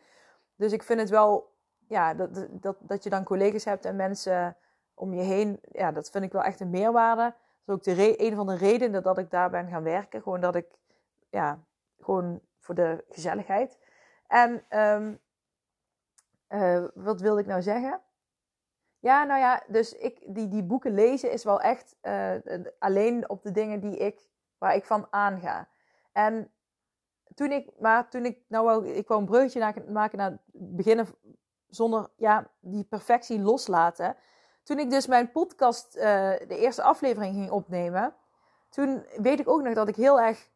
Dus 0.57 0.73
ik 0.73 0.83
vind 0.83 1.01
het 1.01 1.11
wel, 1.11 1.53
ja, 1.89 2.15
dat, 2.15 2.47
dat, 2.51 2.77
dat 2.79 3.05
je 3.05 3.11
dan 3.11 3.25
collega's 3.25 3.65
hebt 3.65 3.85
en 3.85 3.97
mensen 3.97 4.57
om 4.95 5.15
je 5.15 5.23
heen. 5.23 5.61
Ja, 5.73 5.93
dat 5.93 6.11
vind 6.11 6.25
ik 6.25 6.33
wel 6.33 6.43
echt 6.43 6.61
een 6.61 6.71
meerwaarde. 6.71 7.35
Dat 7.65 7.87
is 7.87 7.93
ook 7.93 7.97
de 7.97 8.23
een 8.23 8.35
van 8.35 8.47
de 8.47 8.57
redenen 8.57 9.03
dat 9.03 9.19
ik 9.19 9.31
daar 9.31 9.51
ben 9.51 9.69
gaan 9.69 9.83
werken. 9.83 10.23
Gewoon 10.23 10.41
dat 10.41 10.55
ik, 10.55 10.67
ja, 11.31 11.59
gewoon 12.01 12.41
voor 12.59 12.75
de 12.75 13.05
gezelligheid. 13.11 13.79
En 14.31 14.65
um, 14.79 15.21
uh, 16.49 16.85
wat 16.95 17.21
wilde 17.21 17.41
ik 17.41 17.47
nou 17.47 17.63
zeggen? 17.63 18.01
Ja, 18.99 19.25
nou 19.25 19.41
ja, 19.41 19.63
dus 19.67 19.93
ik, 19.93 20.35
die, 20.35 20.49
die 20.49 20.63
boeken 20.63 20.95
lezen 20.95 21.33
is 21.33 21.45
wel 21.45 21.61
echt 21.61 21.97
uh, 22.03 22.35
alleen 22.79 23.29
op 23.29 23.43
de 23.43 23.51
dingen 23.51 23.81
die 23.81 23.97
ik 23.97 24.29
waar 24.59 24.75
ik 24.75 24.85
van 24.85 25.07
aanga. 25.11 25.69
En 26.13 26.53
toen 27.35 27.53
ik, 27.53 27.71
maar 27.79 28.09
toen 28.09 28.25
ik, 28.25 28.39
nou 28.49 28.65
wou, 28.65 28.89
ik 28.89 29.09
wou 29.09 29.27
een 29.33 29.93
maken 29.93 30.19
naar 30.19 30.39
beginnen 30.53 31.07
zonder, 31.69 32.11
ja, 32.17 32.51
die 32.61 32.85
perfectie 32.85 33.41
loslaten. 33.41 34.17
Toen 34.63 34.79
ik 34.79 34.91
dus 34.91 35.07
mijn 35.07 35.31
podcast, 35.31 35.93
de 35.93 36.47
eerste 36.49 36.83
aflevering 36.83 37.35
ging 37.35 37.51
opnemen, 37.51 38.15
toen 38.69 39.07
weet 39.17 39.41
ik 39.41 39.49
ook 39.49 39.63
nog 39.63 39.75
dat 39.75 39.89
ik 39.89 39.97
heel 39.97 40.21
erg 40.21 40.49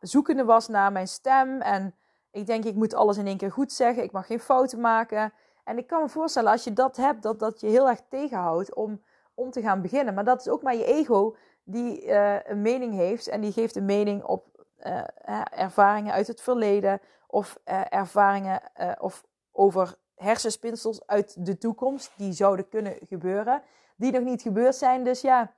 zoekende 0.00 0.44
was 0.44 0.68
naar 0.68 0.92
mijn 0.92 1.08
stem. 1.08 1.60
En 1.60 1.94
ik 2.30 2.46
denk, 2.46 2.64
ik 2.64 2.74
moet 2.74 2.94
alles 2.94 3.16
in 3.16 3.26
één 3.26 3.36
keer 3.36 3.52
goed 3.52 3.72
zeggen. 3.72 4.02
Ik 4.02 4.12
mag 4.12 4.26
geen 4.26 4.40
fouten 4.40 4.80
maken. 4.80 5.32
En 5.64 5.78
ik 5.78 5.86
kan 5.86 6.02
me 6.02 6.08
voorstellen, 6.08 6.50
als 6.50 6.64
je 6.64 6.72
dat 6.72 6.96
hebt, 6.96 7.22
dat 7.22 7.38
dat 7.38 7.60
je 7.60 7.66
heel 7.66 7.88
erg 7.88 8.00
tegenhoudt 8.08 8.74
om, 8.74 9.02
om 9.34 9.50
te 9.50 9.60
gaan 9.60 9.82
beginnen. 9.82 10.14
Maar 10.14 10.24
dat 10.24 10.40
is 10.40 10.48
ook 10.48 10.62
maar 10.62 10.76
je 10.76 10.84
ego 10.84 11.36
die 11.64 12.06
uh, 12.06 12.36
een 12.44 12.62
mening 12.62 12.94
heeft 12.94 13.28
en 13.28 13.40
die 13.40 13.52
geeft 13.52 13.76
een 13.76 13.84
mening 13.84 14.24
op 14.24 14.66
uh, 14.86 15.02
ervaringen 15.50 16.12
uit 16.12 16.26
het 16.26 16.40
verleden 16.40 17.00
of 17.26 17.58
ervaringen 17.88 18.60
of 18.98 19.24
over 19.52 19.96
hersenspinsels 20.14 21.06
uit 21.06 21.46
de 21.46 21.58
toekomst 21.58 22.12
die 22.16 22.32
zouden 22.32 22.68
kunnen 22.68 22.96
gebeuren, 23.08 23.62
die 23.96 24.12
nog 24.12 24.22
niet 24.22 24.42
gebeurd 24.42 24.74
zijn. 24.74 25.04
Dus 25.04 25.20
ja, 25.20 25.52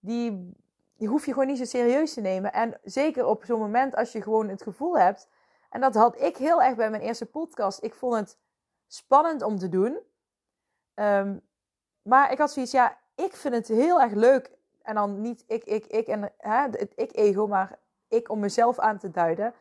die, 0.00 0.52
die 0.96 1.08
hoef 1.08 1.26
je 1.26 1.32
gewoon 1.32 1.46
niet 1.46 1.58
zo 1.58 1.64
serieus 1.64 2.12
te 2.12 2.20
nemen. 2.20 2.52
En 2.52 2.78
zeker 2.84 3.26
op 3.26 3.44
zo'n 3.44 3.60
moment 3.60 3.96
als 3.96 4.12
je 4.12 4.22
gewoon 4.22 4.48
het 4.48 4.62
gevoel 4.62 4.98
hebt, 4.98 5.28
en 5.76 5.82
dat 5.82 5.94
had 5.94 6.20
ik 6.20 6.36
heel 6.36 6.62
erg 6.62 6.76
bij 6.76 6.90
mijn 6.90 7.02
eerste 7.02 7.26
podcast. 7.26 7.82
Ik 7.82 7.94
vond 7.94 8.14
het 8.14 8.38
spannend 8.86 9.42
om 9.42 9.58
te 9.58 9.68
doen. 9.68 9.98
Um, 10.94 11.40
maar 12.02 12.32
ik 12.32 12.38
had 12.38 12.52
zoiets, 12.52 12.72
ja, 12.72 12.98
ik 13.14 13.36
vind 13.36 13.54
het 13.54 13.68
heel 13.68 14.00
erg 14.00 14.12
leuk 14.12 14.50
en 14.82 14.94
dan 14.94 15.20
niet 15.20 15.44
ik, 15.46 15.64
ik, 15.64 15.86
ik 15.86 16.06
en 16.06 16.32
hè, 16.38 16.62
het 16.62 16.92
ik-ego, 16.94 17.46
maar 17.46 17.78
ik 18.08 18.30
om 18.30 18.38
mezelf 18.38 18.78
aan 18.78 18.98
te 18.98 19.10
duiden. 19.10 19.54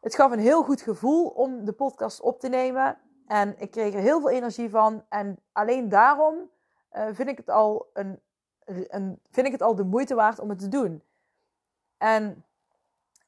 Het 0.00 0.14
gaf 0.14 0.32
een 0.32 0.38
heel 0.38 0.62
goed 0.62 0.80
gevoel 0.80 1.28
om 1.28 1.64
de 1.64 1.72
podcast 1.72 2.20
op 2.20 2.40
te 2.40 2.48
nemen. 2.48 2.98
En 3.26 3.60
ik 3.60 3.70
kreeg 3.70 3.94
er 3.94 4.00
heel 4.00 4.20
veel 4.20 4.30
energie 4.30 4.70
van. 4.70 5.04
En 5.08 5.38
alleen 5.52 5.88
daarom 5.88 6.50
uh, 6.92 7.06
vind, 7.12 7.28
ik 7.28 7.36
het 7.36 7.50
al 7.50 7.90
een, 7.92 8.20
een, 8.64 9.20
vind 9.30 9.46
ik 9.46 9.52
het 9.52 9.62
al 9.62 9.74
de 9.74 9.84
moeite 9.84 10.14
waard 10.14 10.38
om 10.38 10.48
het 10.48 10.58
te 10.58 10.68
doen. 10.68 11.02
En 11.96 12.44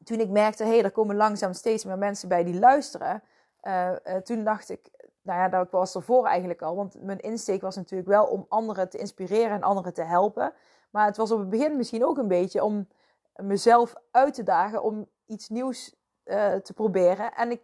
toen 0.04 0.20
ik 0.20 0.28
merkte, 0.28 0.64
hé, 0.64 0.70
hey, 0.70 0.82
er 0.82 0.90
komen 0.90 1.16
langzaam 1.16 1.52
steeds 1.52 1.84
meer 1.84 1.98
mensen 1.98 2.28
bij 2.28 2.44
die 2.44 2.58
luisteren. 2.58 3.22
Uh, 3.62 3.90
uh, 4.04 4.14
toen 4.14 4.44
dacht 4.44 4.70
ik, 4.70 4.90
nou 5.22 5.38
ja, 5.38 5.48
dat 5.48 5.70
was 5.70 5.94
ervoor 5.94 6.26
eigenlijk 6.26 6.62
al. 6.62 6.76
Want 6.76 7.02
mijn 7.02 7.20
insteek 7.20 7.60
was 7.60 7.76
natuurlijk 7.76 8.08
wel 8.08 8.24
om 8.24 8.46
anderen 8.48 8.88
te 8.88 8.98
inspireren 8.98 9.50
en 9.50 9.62
anderen 9.62 9.94
te 9.94 10.02
helpen. 10.02 10.52
Maar 10.90 11.06
het 11.06 11.16
was 11.16 11.30
op 11.30 11.38
het 11.38 11.50
begin 11.50 11.76
misschien 11.76 12.04
ook 12.04 12.18
een 12.18 12.28
beetje 12.28 12.64
om 12.64 12.88
mezelf 13.34 13.94
uit 14.10 14.34
te 14.34 14.42
dagen 14.42 14.82
om 14.82 15.08
iets 15.26 15.48
nieuws 15.48 15.94
uh, 16.24 16.54
te 16.54 16.72
proberen. 16.74 17.34
En 17.34 17.50
ik 17.50 17.62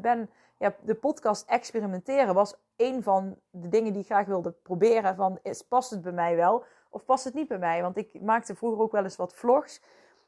ben, 0.00 0.30
ja, 0.58 0.74
de 0.80 0.94
podcast 0.94 1.48
experimenteren 1.48 2.34
was 2.34 2.54
een 2.76 3.02
van 3.02 3.36
de 3.50 3.68
dingen 3.68 3.92
die 3.92 4.00
ik 4.02 4.06
graag 4.06 4.26
wilde 4.26 4.50
proberen. 4.50 5.16
Van, 5.16 5.38
is, 5.42 5.62
past 5.62 5.90
het 5.90 6.02
bij 6.02 6.12
mij 6.12 6.36
wel 6.36 6.64
of 6.90 7.04
past 7.04 7.24
het 7.24 7.34
niet 7.34 7.48
bij 7.48 7.58
mij? 7.58 7.82
Want 7.82 7.96
ik 7.96 8.20
maakte 8.20 8.54
vroeger 8.54 8.80
ook 8.80 8.92
wel 8.92 9.02
eens 9.02 9.16
wat 9.16 9.34
vlogs. 9.34 9.82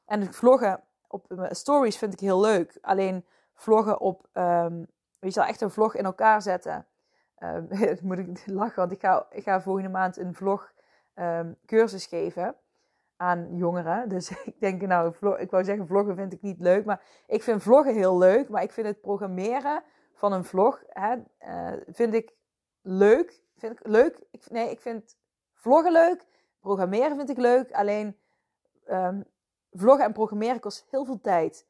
En 0.05 0.35
vloggen 0.35 0.81
op 1.13 1.49
stories 1.51 1.99
vind 1.99 2.13
ik 2.13 2.21
heel 2.21 2.41
leuk. 2.41 2.79
Alleen 2.81 3.25
vloggen 3.55 4.01
op, 4.01 4.29
um, 4.33 4.87
je 5.21 5.31
zal 5.31 5.45
echt 5.45 5.61
een 5.61 5.71
vlog 5.71 5.95
in 5.95 6.05
elkaar 6.05 6.43
zetten. 6.43 6.85
Um, 7.43 7.69
moet 8.03 8.19
ik 8.19 8.47
lachen, 8.61 8.77
want 8.77 8.93
ik 8.93 9.01
ga, 9.01 9.27
ik 9.31 9.43
ga 9.43 9.61
volgende 9.61 9.89
maand 9.89 10.17
een 10.17 10.35
vlog 10.35 10.73
um, 11.15 11.57
cursus 11.67 12.07
geven 12.07 12.55
aan 13.17 13.57
jongeren. 13.57 14.09
Dus 14.09 14.31
ik 14.51 14.61
denk, 14.61 14.83
nou, 14.83 15.15
ik 15.39 15.51
wou 15.51 15.65
zeggen, 15.65 15.87
vloggen 15.87 16.17
vind 16.17 16.33
ik 16.33 16.43
niet 16.43 16.61
leuk. 16.61 16.85
Maar 16.85 17.03
ik 17.27 17.43
vind 17.43 17.63
vloggen 17.63 17.95
heel 17.95 18.19
leuk. 18.19 18.49
Maar 18.49 18.63
ik 18.63 18.73
vind 18.73 18.87
het 18.87 19.01
programmeren 19.01 19.83
van 20.15 20.33
een 20.33 20.45
vlog, 20.45 20.83
hè, 20.89 21.17
uh, 21.41 21.81
vind 21.87 22.15
ik 22.15 22.33
leuk. 22.83 23.43
Vind 23.57 23.73
ik 23.73 23.87
leuk. 23.87 24.21
Ik, 24.31 24.51
nee, 24.51 24.71
ik 24.71 24.81
vind 24.81 25.17
vloggen 25.55 25.93
leuk. 25.93 26.27
Programmeren 26.61 27.17
vind 27.17 27.31
ik 27.31 27.39
leuk. 27.39 27.73
Alleen 27.73 28.17
vloggen 29.73 30.05
en 30.05 30.13
programmeren 30.13 30.61
kost 30.61 30.87
heel 30.91 31.05
veel 31.05 31.21
tijd. 31.21 31.67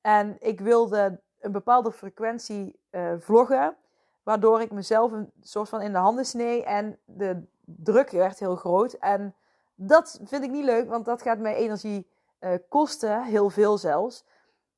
En 0.00 0.36
ik 0.38 0.60
wilde 0.60 1.20
een 1.40 1.52
bepaalde 1.52 1.92
frequentie 1.92 2.80
uh, 2.90 3.12
vloggen, 3.18 3.76
waardoor 4.22 4.60
ik 4.60 4.70
mezelf 4.70 5.12
een 5.12 5.32
soort 5.40 5.68
van 5.68 5.80
in 5.80 5.92
de 5.92 5.98
handen 5.98 6.26
snee 6.26 6.64
en 6.64 6.98
de 7.04 7.42
druk 7.60 8.10
werd 8.10 8.38
heel 8.38 8.56
groot. 8.56 8.92
En 8.92 9.34
dat 9.74 10.20
vind 10.24 10.44
ik 10.44 10.50
niet 10.50 10.64
leuk, 10.64 10.88
want 10.88 11.04
dat 11.04 11.22
gaat 11.22 11.38
mij 11.38 11.54
energie 11.54 12.10
uh, 12.40 12.54
kosten, 12.68 13.24
heel 13.24 13.50
veel 13.50 13.78
zelfs. 13.78 14.24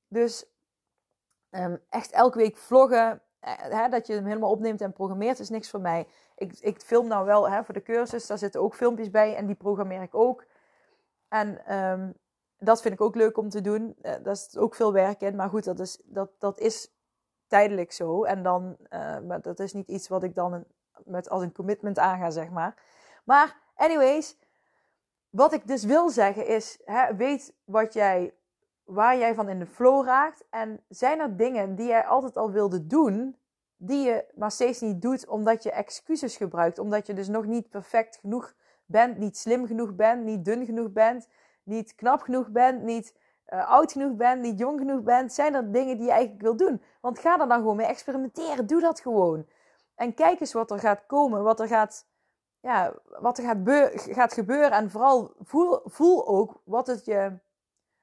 Dus 0.08 0.46
um, 1.50 1.80
echt 1.88 2.10
elke 2.10 2.38
week 2.38 2.56
vloggen, 2.56 3.20
hè, 3.40 3.88
dat 3.88 4.06
je 4.06 4.14
hem 4.14 4.26
helemaal 4.26 4.50
opneemt 4.50 4.80
en 4.80 4.92
programmeert, 4.92 5.38
is 5.38 5.50
niks 5.50 5.70
voor 5.70 5.80
mij. 5.80 6.06
Ik, 6.36 6.58
ik 6.60 6.80
film 6.80 7.06
nou 7.06 7.24
wel 7.24 7.64
voor 7.64 7.74
de 7.74 7.82
cursus, 7.82 8.26
daar 8.26 8.38
zitten 8.38 8.60
ook 8.60 8.74
filmpjes 8.74 9.10
bij 9.10 9.36
en 9.36 9.46
die 9.46 9.54
programmeer 9.54 10.02
ik 10.02 10.14
ook. 10.14 10.44
En 11.28 11.76
um, 11.76 12.14
dat 12.64 12.82
vind 12.82 12.94
ik 12.94 13.00
ook 13.00 13.14
leuk 13.14 13.36
om 13.36 13.48
te 13.48 13.60
doen. 13.60 13.96
Uh, 14.02 14.12
daar 14.22 14.32
is 14.32 14.56
ook 14.56 14.74
veel 14.74 14.92
werk 14.92 15.20
in. 15.20 15.36
Maar 15.36 15.48
goed, 15.48 15.64
dat 15.64 15.80
is, 15.80 16.00
dat, 16.04 16.30
dat 16.38 16.58
is 16.58 16.94
tijdelijk 17.46 17.92
zo. 17.92 18.24
En 18.24 18.42
dan, 18.42 18.76
uh, 18.90 19.18
maar 19.18 19.40
dat 19.40 19.60
is 19.60 19.72
niet 19.72 19.88
iets 19.88 20.08
wat 20.08 20.22
ik 20.22 20.34
dan 20.34 20.64
met, 21.04 21.30
als 21.30 21.42
een 21.42 21.52
commitment 21.52 21.98
aanga, 21.98 22.30
zeg 22.30 22.50
maar. 22.50 22.82
Maar, 23.24 23.60
anyways, 23.74 24.38
wat 25.30 25.52
ik 25.52 25.66
dus 25.66 25.84
wil 25.84 26.10
zeggen 26.10 26.46
is: 26.46 26.80
hè, 26.84 27.16
weet 27.16 27.54
wat 27.64 27.92
jij, 27.92 28.34
waar 28.84 29.18
jij 29.18 29.34
van 29.34 29.48
in 29.48 29.58
de 29.58 29.66
flow 29.66 30.04
raakt. 30.04 30.44
En 30.50 30.84
zijn 30.88 31.20
er 31.20 31.36
dingen 31.36 31.74
die 31.74 31.86
jij 31.86 32.06
altijd 32.06 32.36
al 32.36 32.50
wilde 32.50 32.86
doen, 32.86 33.36
die 33.76 34.04
je 34.04 34.24
maar 34.34 34.50
steeds 34.50 34.80
niet 34.80 35.02
doet, 35.02 35.26
omdat 35.26 35.62
je 35.62 35.70
excuses 35.72 36.36
gebruikt? 36.36 36.78
Omdat 36.78 37.06
je 37.06 37.14
dus 37.14 37.28
nog 37.28 37.46
niet 37.46 37.70
perfect 37.70 38.16
genoeg 38.16 38.54
bent, 38.84 39.18
niet 39.18 39.36
slim 39.36 39.66
genoeg 39.66 39.94
bent, 39.94 40.24
niet 40.24 40.44
dun 40.44 40.64
genoeg 40.64 40.92
bent 40.92 41.28
niet 41.62 41.94
knap 41.94 42.20
genoeg 42.20 42.48
bent, 42.48 42.82
niet 42.82 43.14
uh, 43.48 43.68
oud 43.68 43.92
genoeg 43.92 44.16
bent, 44.16 44.42
niet 44.42 44.58
jong 44.58 44.78
genoeg 44.78 45.02
bent, 45.02 45.32
zijn 45.32 45.54
er 45.54 45.72
dingen 45.72 45.96
die 45.96 46.06
je 46.06 46.12
eigenlijk 46.12 46.42
wil 46.42 46.56
doen. 46.56 46.82
Want 47.00 47.18
ga 47.18 47.40
er 47.40 47.48
dan 47.48 47.58
gewoon 47.58 47.76
mee 47.76 47.86
experimenteren. 47.86 48.66
Doe 48.66 48.80
dat 48.80 49.00
gewoon. 49.00 49.46
En 49.94 50.14
kijk 50.14 50.40
eens 50.40 50.52
wat 50.52 50.70
er 50.70 50.78
gaat 50.78 51.06
komen, 51.06 51.42
wat 51.42 51.60
er 51.60 51.68
gaat, 51.68 52.06
ja, 52.60 52.94
wat 53.04 53.38
er 53.38 53.44
gaat, 53.44 53.58
gaat 54.14 54.32
gebeuren. 54.32 54.70
En 54.70 54.90
vooral 54.90 55.34
voel, 55.40 55.80
voel 55.84 56.26
ook 56.26 56.60
wat 56.64 56.86
het 56.86 57.04
je 57.04 57.38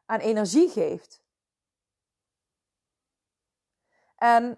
aan 0.06 0.20
energie 0.20 0.70
geeft. 0.70 1.24
En 4.16 4.58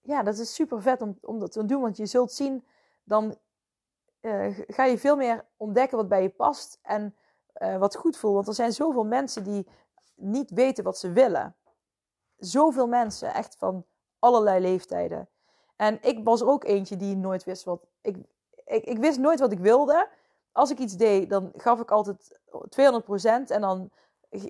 ja, 0.00 0.22
dat 0.22 0.38
is 0.38 0.54
super 0.54 0.82
vet 0.82 1.02
om, 1.02 1.18
om 1.20 1.38
dat 1.38 1.52
te 1.52 1.66
doen, 1.66 1.80
want 1.80 1.96
je 1.96 2.06
zult 2.06 2.32
zien, 2.32 2.66
dan 3.04 3.38
uh, 4.20 4.58
ga 4.66 4.84
je 4.84 4.98
veel 4.98 5.16
meer 5.16 5.44
ontdekken 5.56 5.96
wat 5.96 6.08
bij 6.08 6.22
je 6.22 6.28
past 6.28 6.78
en 6.82 7.16
uh, 7.58 7.76
wat 7.76 7.96
goed 7.96 8.16
voelt. 8.16 8.34
Want 8.34 8.46
er 8.46 8.54
zijn 8.54 8.72
zoveel 8.72 9.04
mensen 9.04 9.44
die 9.44 9.66
niet 10.14 10.50
weten 10.50 10.84
wat 10.84 10.98
ze 10.98 11.12
willen. 11.12 11.56
Zoveel 12.36 12.86
mensen, 12.86 13.34
echt 13.34 13.56
van 13.58 13.84
allerlei 14.18 14.60
leeftijden. 14.60 15.28
En 15.76 15.98
ik 16.02 16.24
was 16.24 16.42
ook 16.42 16.64
eentje 16.64 16.96
die 16.96 17.16
nooit 17.16 17.44
wist 17.44 17.64
wat. 17.64 17.86
Ik, 18.00 18.16
ik, 18.64 18.84
ik 18.84 18.98
wist 18.98 19.18
nooit 19.18 19.40
wat 19.40 19.52
ik 19.52 19.58
wilde. 19.58 20.08
Als 20.52 20.70
ik 20.70 20.78
iets 20.78 20.96
deed, 20.96 21.30
dan 21.30 21.52
gaf 21.56 21.80
ik 21.80 21.90
altijd 21.90 22.38
200% 22.50 22.70
en 23.46 23.60
dan 23.60 23.90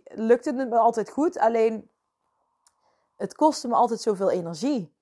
lukte 0.05 0.55
het 0.55 0.69
me 0.69 0.79
altijd 0.79 1.11
goed. 1.11 1.39
Alleen 1.39 1.91
het 3.17 3.35
kostte 3.35 3.69
me 3.69 3.75
altijd 3.75 4.01
zoveel 4.01 4.31
energie. 4.31 4.95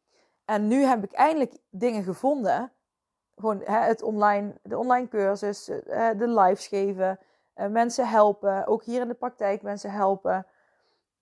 En 0.44 0.68
nu 0.68 0.82
heb 0.82 1.04
ik 1.04 1.12
eindelijk 1.12 1.56
dingen 1.70 2.02
gevonden 2.02 2.72
gewoon 3.38 3.62
het 3.64 4.02
online, 4.02 4.54
de 4.62 4.78
online 4.78 5.08
cursus, 5.08 5.68
uh, 5.68 6.10
de 6.16 6.28
lives 6.28 6.66
geven, 6.66 7.18
uh, 7.56 7.66
mensen 7.66 8.08
helpen, 8.08 8.66
ook 8.66 8.84
hier 8.84 9.00
in 9.00 9.08
de 9.08 9.14
praktijk 9.14 9.62
mensen 9.62 9.90
helpen, 9.90 10.46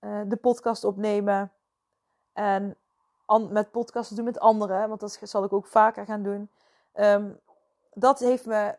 uh, 0.00 0.20
de 0.26 0.37
podcast 0.37 0.85
opnemen 0.85 1.52
en 2.33 2.76
met 3.50 3.70
podcasten 3.70 4.16
doen 4.16 4.24
met 4.24 4.38
anderen, 4.38 4.88
want 4.88 5.00
dat 5.00 5.18
zal 5.22 5.44
ik 5.44 5.52
ook 5.52 5.66
vaker 5.66 6.05
gaan 6.05 6.22
doen. 6.22 6.50
Um, 6.94 7.40
dat 7.92 8.18
heeft 8.18 8.46
me 8.46 8.74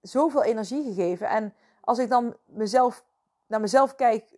zoveel 0.00 0.42
energie 0.42 0.84
gegeven. 0.84 1.28
En 1.28 1.54
als 1.80 1.98
ik 1.98 2.08
dan 2.08 2.36
mezelf, 2.44 3.04
naar 3.46 3.60
mezelf 3.60 3.94
kijk 3.94 4.30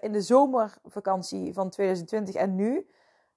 in 0.00 0.12
de 0.12 0.20
zomervakantie 0.20 1.52
van 1.52 1.70
2020 1.70 2.34
en 2.34 2.54
nu, 2.54 2.86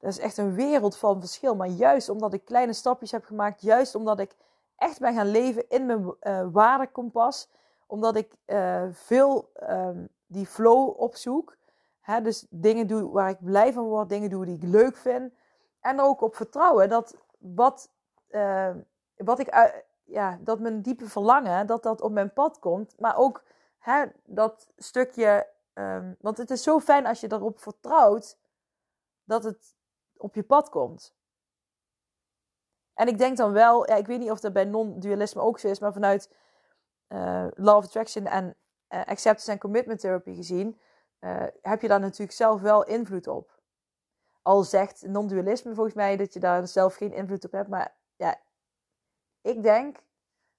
dat 0.01 0.11
is 0.11 0.19
echt 0.19 0.37
een 0.37 0.53
wereld 0.53 0.97
van 0.97 1.19
verschil. 1.19 1.55
Maar 1.55 1.67
juist 1.67 2.09
omdat 2.09 2.33
ik 2.33 2.45
kleine 2.45 2.73
stapjes 2.73 3.11
heb 3.11 3.25
gemaakt, 3.25 3.61
juist 3.61 3.95
omdat 3.95 4.19
ik 4.19 4.35
echt 4.75 4.99
ben 4.99 5.13
gaan 5.13 5.31
leven 5.31 5.69
in 5.69 5.85
mijn 5.85 6.15
uh, 6.21 6.47
waardekompas, 6.51 7.49
omdat 7.87 8.15
ik 8.15 8.35
uh, 8.45 8.83
veel 8.91 9.51
um, 9.69 10.09
die 10.25 10.45
flow 10.45 10.99
opzoek. 10.99 11.57
Hè, 11.99 12.21
dus 12.21 12.45
dingen 12.49 12.87
doe 12.87 13.11
waar 13.11 13.29
ik 13.29 13.43
blij 13.43 13.73
van 13.73 13.83
word, 13.83 14.09
dingen 14.09 14.29
doe 14.29 14.45
die 14.45 14.55
ik 14.55 14.63
leuk 14.63 14.97
vind. 14.97 15.33
En 15.79 15.97
er 15.97 16.03
ook 16.03 16.21
op 16.21 16.35
vertrouwen 16.35 16.89
dat 16.89 17.15
wat, 17.37 17.89
uh, 18.29 18.69
wat 19.15 19.39
ik, 19.39 19.71
ja, 20.03 20.37
dat 20.41 20.59
mijn 20.59 20.81
diepe 20.81 21.05
verlangen, 21.09 21.67
dat 21.67 21.83
dat 21.83 22.01
op 22.01 22.11
mijn 22.11 22.33
pad 22.33 22.59
komt. 22.59 22.99
Maar 22.99 23.17
ook 23.17 23.43
hè, 23.79 24.05
dat 24.25 24.67
stukje, 24.77 25.47
um, 25.73 26.15
want 26.19 26.37
het 26.37 26.51
is 26.51 26.63
zo 26.63 26.79
fijn 26.79 27.05
als 27.05 27.19
je 27.19 27.31
erop 27.31 27.59
vertrouwt 27.59 28.37
dat 29.23 29.43
het 29.43 29.75
op 30.21 30.35
je 30.35 30.43
pad 30.43 30.69
komt. 30.69 31.15
En 32.93 33.07
ik 33.07 33.17
denk 33.17 33.37
dan 33.37 33.51
wel, 33.51 33.89
ja, 33.89 33.95
ik 33.95 34.07
weet 34.07 34.19
niet 34.19 34.31
of 34.31 34.39
dat 34.39 34.53
bij 34.53 34.65
non-dualisme 34.65 35.41
ook 35.41 35.59
zo 35.59 35.67
is, 35.67 35.79
maar 35.79 35.93
vanuit 35.93 36.31
uh, 37.07 37.47
Law 37.53 37.77
of 37.77 37.85
Attraction 37.85 38.25
en 38.25 38.55
uh, 38.89 38.99
Acceptance 39.05 39.51
en 39.51 39.57
Commitment 39.57 39.99
Therapy 39.99 40.35
gezien, 40.35 40.79
uh, 41.19 41.43
heb 41.61 41.81
je 41.81 41.87
daar 41.87 41.99
natuurlijk 41.99 42.31
zelf 42.31 42.61
wel 42.61 42.85
invloed 42.85 43.27
op. 43.27 43.59
Al 44.41 44.63
zegt 44.63 45.07
non-dualisme 45.07 45.73
volgens 45.73 45.95
mij 45.95 46.17
dat 46.17 46.33
je 46.33 46.39
daar 46.39 46.67
zelf 46.67 46.95
geen 46.95 47.13
invloed 47.13 47.45
op 47.45 47.51
hebt, 47.51 47.69
maar 47.69 47.95
ja, 48.15 48.39
ik 49.41 49.63
denk 49.63 49.97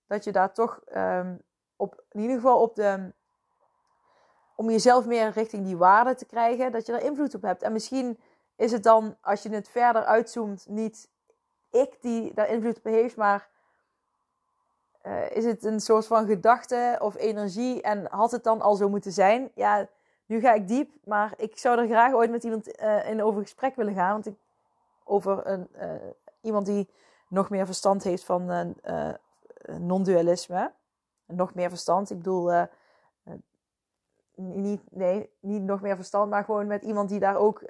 dat 0.06 0.24
je 0.24 0.32
daar 0.32 0.52
toch 0.52 0.80
um, 0.94 1.42
op, 1.76 2.04
in 2.08 2.20
ieder 2.20 2.36
geval 2.36 2.60
op 2.60 2.74
de, 2.74 3.12
om 4.56 4.70
jezelf 4.70 5.06
meer 5.06 5.30
richting 5.30 5.64
die 5.64 5.76
waarde 5.76 6.14
te 6.14 6.26
krijgen, 6.26 6.72
dat 6.72 6.86
je 6.86 6.92
daar 6.92 7.02
invloed 7.02 7.34
op 7.34 7.42
hebt. 7.42 7.62
En 7.62 7.72
misschien 7.72 8.20
is 8.56 8.72
het 8.72 8.82
dan, 8.82 9.16
als 9.20 9.42
je 9.42 9.48
het 9.48 9.68
verder 9.68 10.04
uitzoomt, 10.04 10.66
niet 10.68 11.08
ik 11.70 11.96
die 12.00 12.34
daar 12.34 12.48
invloed 12.48 12.76
op 12.76 12.84
heeft, 12.84 13.16
maar 13.16 13.48
uh, 15.06 15.30
is 15.30 15.44
het 15.44 15.64
een 15.64 15.80
soort 15.80 16.06
van 16.06 16.26
gedachte 16.26 16.98
of 17.00 17.16
energie 17.16 17.82
en 17.82 18.06
had 18.10 18.30
het 18.30 18.44
dan 18.44 18.60
al 18.60 18.74
zo 18.74 18.88
moeten 18.88 19.12
zijn? 19.12 19.50
Ja, 19.54 19.88
nu 20.26 20.40
ga 20.40 20.52
ik 20.52 20.68
diep, 20.68 20.90
maar 21.04 21.34
ik 21.36 21.58
zou 21.58 21.78
er 21.78 21.86
graag 21.86 22.12
ooit 22.12 22.30
met 22.30 22.44
iemand 22.44 22.80
uh, 22.82 23.10
in 23.10 23.22
over 23.22 23.42
gesprek 23.42 23.76
willen 23.76 23.94
gaan, 23.94 24.12
want 24.12 24.26
ik 24.26 24.34
over 25.04 25.46
een, 25.46 25.68
uh, 25.76 25.92
iemand 26.40 26.66
die 26.66 26.88
nog 27.28 27.50
meer 27.50 27.66
verstand 27.66 28.02
heeft 28.02 28.24
van 28.24 28.74
non-dualisme. 29.66 30.72
Nog 31.26 31.54
meer 31.54 31.68
verstand. 31.68 32.10
Ik 32.10 32.16
bedoel, 32.16 32.66
niet, 34.34 34.80
nee, 34.90 35.30
niet 35.40 35.62
nog 35.62 35.80
meer 35.80 35.96
verstand, 35.96 36.30
maar 36.30 36.44
gewoon 36.44 36.66
met 36.66 36.82
iemand 36.82 37.08
die 37.08 37.18
daar 37.20 37.36
ook 37.36 37.62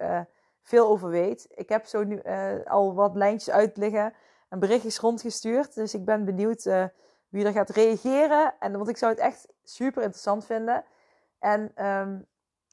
veel 0.62 0.88
over 0.88 1.08
weet. 1.08 1.46
Ik 1.50 1.68
heb 1.68 1.86
zo 1.86 2.04
nu 2.04 2.20
uh, 2.24 2.64
al 2.64 2.94
wat 2.94 3.14
lijntjes 3.14 3.54
uit 3.54 3.76
liggen 3.76 4.14
en 4.48 4.58
berichtjes 4.58 4.98
rondgestuurd. 4.98 5.74
Dus 5.74 5.94
ik 5.94 6.04
ben 6.04 6.24
benieuwd 6.24 6.64
uh, 6.64 6.84
wie 7.28 7.44
er 7.44 7.52
gaat 7.52 7.70
reageren. 7.70 8.54
En, 8.58 8.72
want 8.72 8.88
ik 8.88 8.96
zou 8.96 9.12
het 9.12 9.20
echt 9.20 9.48
super 9.62 10.02
interessant 10.02 10.44
vinden. 10.44 10.84
En 11.38 11.86
um, 11.86 12.26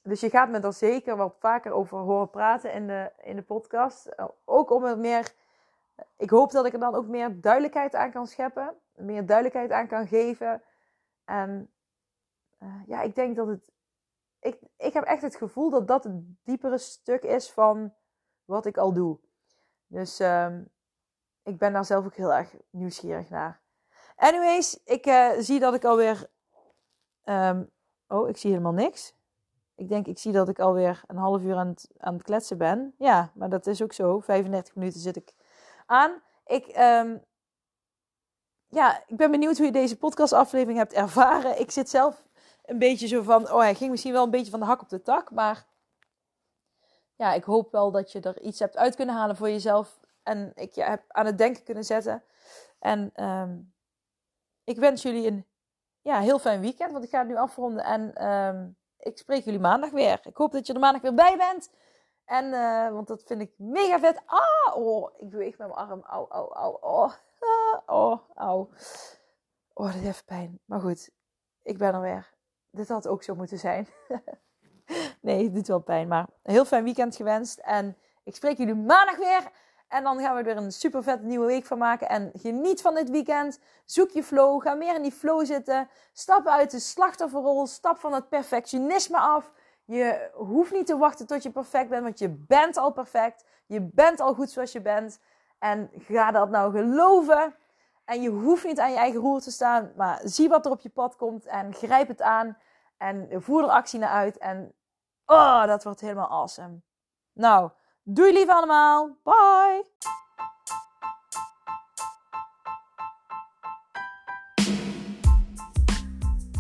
dus 0.04 0.20
je 0.20 0.30
gaat 0.30 0.50
me 0.50 0.60
er 0.60 0.74
zeker 0.74 1.16
wat 1.16 1.36
vaker 1.40 1.72
over 1.72 1.98
horen 1.98 2.30
praten 2.30 2.74
in 2.74 2.88
de, 2.88 3.12
in 3.22 3.36
de 3.36 3.42
podcast. 3.42 4.10
Ook 4.46 4.72
om 4.72 4.84
het 4.84 4.98
meer. 4.98 5.34
Ik 6.18 6.30
hoop 6.30 6.52
dat 6.52 6.66
ik 6.66 6.74
er 6.74 6.80
dan 6.80 6.96
ook 6.96 7.08
meer 7.08 7.42
duidelijkheid 7.42 7.96
aan 7.96 8.12
kan 8.12 8.28
scheppen. 8.28 8.76
Meer 8.96 9.26
duidelijkheid 9.26 9.72
aan 9.72 9.88
kan 9.88 10.08
geven. 10.08 10.64
En 11.26 11.70
ja, 12.86 13.02
ik 13.02 13.16
denk 13.16 13.36
dat 13.36 13.48
het. 13.48 13.62
Ik, 14.40 14.60
ik 14.78 14.94
heb 14.94 15.04
echt 15.04 15.22
het 15.22 15.36
gevoel 15.36 15.70
dat 15.70 15.88
dat 15.88 16.04
het 16.04 16.14
diepere 16.44 16.78
stuk 16.78 17.24
is 17.24 17.52
van 17.52 17.94
wat 18.46 18.66
ik 18.66 18.78
al 18.78 18.94
doe. 18.94 19.20
Dus 19.88 20.20
um, 20.20 20.70
ik 21.44 21.58
ben 21.58 21.74
daar 21.74 21.86
zelf 21.86 22.06
ook 22.06 22.16
heel 22.16 22.34
erg 22.34 22.56
nieuwsgierig 22.70 23.30
naar. 23.30 23.62
Anyways, 24.16 24.84
ik 24.84 25.06
uh, 25.06 25.30
zie 25.38 25.60
dat 25.60 25.74
ik 25.74 25.86
alweer. 25.86 26.30
Um, 27.24 27.72
oh, 28.08 28.30
ik 28.30 28.38
zie 28.38 28.50
helemaal 28.50 28.74
niks. 28.74 29.18
Ik 29.76 29.90
denk, 29.90 30.08
ik 30.08 30.18
zie 30.18 30.32
dat 30.32 30.50
ik 30.50 30.60
alweer 30.60 31.04
een 31.08 31.18
half 31.18 31.42
uur 31.42 31.56
aan 31.56 31.68
het, 31.68 31.90
aan 31.98 32.14
het 32.14 32.24
kletsen 32.24 32.58
ben. 32.58 32.94
Ja, 32.98 33.32
maar 33.34 33.50
dat 33.50 33.68
is 33.68 33.82
ook 33.82 33.94
zo. 33.94 34.20
35 34.20 34.76
minuten 34.76 35.00
zit 35.00 35.16
ik 35.16 35.34
aan. 35.86 36.22
Ik, 36.46 36.78
um, 36.78 37.24
ja, 38.68 39.04
ik 39.08 39.18
ben 39.18 39.32
benieuwd 39.32 39.58
hoe 39.58 39.66
je 39.66 39.72
deze 39.72 39.98
podcastaflevering 39.98 40.78
hebt 40.78 40.94
ervaren. 40.94 41.60
Ik 41.60 41.72
zit 41.72 41.90
zelf 41.90 42.24
een 42.70 42.80
beetje 42.80 43.08
zo 43.08 43.22
van, 43.22 43.52
oh 43.52 43.60
hij 43.60 43.76
ging 43.76 43.92
misschien 43.92 44.14
wel 44.14 44.24
een 44.24 44.32
beetje 44.32 44.52
van 44.52 44.60
de 44.60 44.66
hak 44.66 44.82
op 44.82 44.90
de 44.90 45.02
tak. 45.02 45.32
Maar 45.32 45.66
ja, 47.16 47.34
ik 47.34 47.44
hoop 47.44 47.72
wel 47.72 47.92
dat 47.92 48.12
je 48.12 48.20
er 48.20 48.42
iets 48.42 48.60
hebt 48.60 48.78
uit 48.78 48.96
kunnen 48.96 49.16
halen 49.16 49.36
voor 49.36 49.50
jezelf. 49.50 50.00
En 50.24 50.52
ik 50.56 50.72
je 50.72 50.84
heb 50.84 51.04
aan 51.08 51.26
het 51.26 51.38
denken 51.38 51.64
kunnen 51.64 51.84
zetten. 51.84 52.24
En 52.80 53.24
um, 53.24 53.74
ik 54.64 54.78
wens 54.78 55.02
jullie 55.02 55.28
een 55.28 55.46
ja, 56.02 56.20
heel 56.20 56.40
fijn 56.40 56.62
weekend, 56.62 56.92
want 56.92 57.04
ik 57.04 57.10
ga 57.10 57.20
het 57.20 57.28
nu 57.28 57.36
afronden. 57.36 57.84
En 57.84 58.28
um, 58.28 58.78
ik 58.98 59.18
spreek 59.18 59.44
jullie 59.44 59.60
maandag 59.60 59.92
weer. 59.92 60.20
Ik 60.24 60.38
hoop 60.38 60.52
dat 60.52 60.68
je 60.68 60.74
er 60.74 60.80
maandag 60.80 61.02
weer 61.02 61.14
bij 61.14 61.38
bent. 61.38 61.72
En, 62.26 62.46
uh, 62.46 62.92
want 62.92 63.08
dat 63.08 63.24
vind 63.24 63.42
ik 63.42 63.54
mega 63.58 64.00
vet. 64.00 64.22
Ah, 64.26 64.76
oh, 64.76 65.12
ik 65.18 65.30
beweeg 65.30 65.58
met 65.58 65.68
mijn 65.68 65.80
arm. 65.80 66.02
Au, 66.02 66.28
au, 66.30 66.54
au. 66.54 66.78
Oh, 66.82 67.14
ah, 67.40 67.80
oh, 67.98 68.20
au. 68.36 68.70
Oh, 69.74 69.94
dit 69.94 70.02
heeft 70.02 70.26
pijn. 70.26 70.60
Maar 70.66 70.80
goed, 70.80 71.10
ik 71.62 71.78
ben 71.78 71.94
er 71.94 72.02
weer. 72.02 72.38
Dit 72.72 72.88
had 72.88 73.08
ook 73.08 73.24
zo 73.24 73.36
moeten 73.36 73.60
zijn. 73.60 73.88
nee, 75.22 75.44
het 75.44 75.54
doet 75.54 75.68
wel 75.68 75.80
pijn. 75.80 76.08
Maar 76.08 76.28
heel 76.44 76.66
fijn 76.66 76.84
weekend 76.84 77.16
gewenst. 77.16 77.60
En 77.60 77.98
ik 78.24 78.36
spreek 78.36 78.58
jullie 78.58 78.76
maandag 78.76 79.18
weer. 79.18 79.52
En 79.88 80.04
dan 80.04 80.20
gaan 80.20 80.36
we 80.36 80.50
er 80.50 80.58
een 80.58 80.72
super 80.72 81.04
vette 81.04 81.26
nieuwe 81.26 81.46
week 81.46 81.66
van 81.66 81.78
maken. 81.78 82.10
En 82.10 82.32
geniet 82.34 82.82
van 82.82 82.96
dit 82.96 83.10
weekend. 83.10 83.60
Zoek 83.86 84.10
je 84.10 84.24
flow. 84.24 84.62
Ga 84.62 84.74
meer 84.74 84.96
in 84.96 85.02
die 85.02 85.12
flow 85.12 85.46
zitten. 85.46 85.90
Stap 86.14 86.48
uit 86.48 86.72
de 86.72 86.80
slachtofferrol. 86.80 87.68
Stap 87.68 87.98
van 87.98 88.14
het 88.14 88.30
perfectionisme 88.30 89.18
af. 89.18 89.52
Je 89.86 90.30
hoeft 90.34 90.72
niet 90.72 90.86
te 90.86 90.98
wachten 90.98 91.28
tot 91.28 91.44
je 91.44 91.52
perfect 91.52 91.90
bent, 91.90 92.04
want 92.04 92.20
je 92.20 92.30
bent 92.30 92.78
al 92.78 92.92
perfect. 92.92 93.46
Je 93.66 93.82
bent 93.82 94.20
al 94.20 94.34
goed 94.34 94.50
zoals 94.50 94.72
je 94.72 94.82
bent. 94.82 95.20
En 95.60 95.90
ga 95.98 96.32
dat 96.32 96.50
nou 96.50 96.72
geloven. 96.72 97.56
En 98.10 98.22
je 98.22 98.30
hoeft 98.30 98.66
niet 98.66 98.80
aan 98.80 98.92
je 98.92 98.98
eigen 98.98 99.20
roer 99.20 99.42
te 99.42 99.52
staan, 99.52 99.92
maar 99.96 100.20
zie 100.24 100.50
wat 100.50 100.66
er 100.66 100.72
op 100.72 100.82
je 100.82 100.90
pad 100.90 101.16
komt 101.16 101.46
en 101.46 101.74
grijp 101.74 102.08
het 102.08 102.22
aan. 102.22 102.58
En 102.98 103.28
voer 103.42 103.64
er 103.64 103.70
actie 103.70 104.00
naar 104.00 104.10
uit. 104.10 104.38
En 104.38 104.74
oh, 105.26 105.66
dat 105.66 105.84
wordt 105.84 106.00
helemaal 106.00 106.30
awesome. 106.30 106.82
Nou, 107.34 107.72
Doei 108.04 108.34
lief 108.34 108.50
allemaal. 108.50 109.18
Bye. 109.24 109.86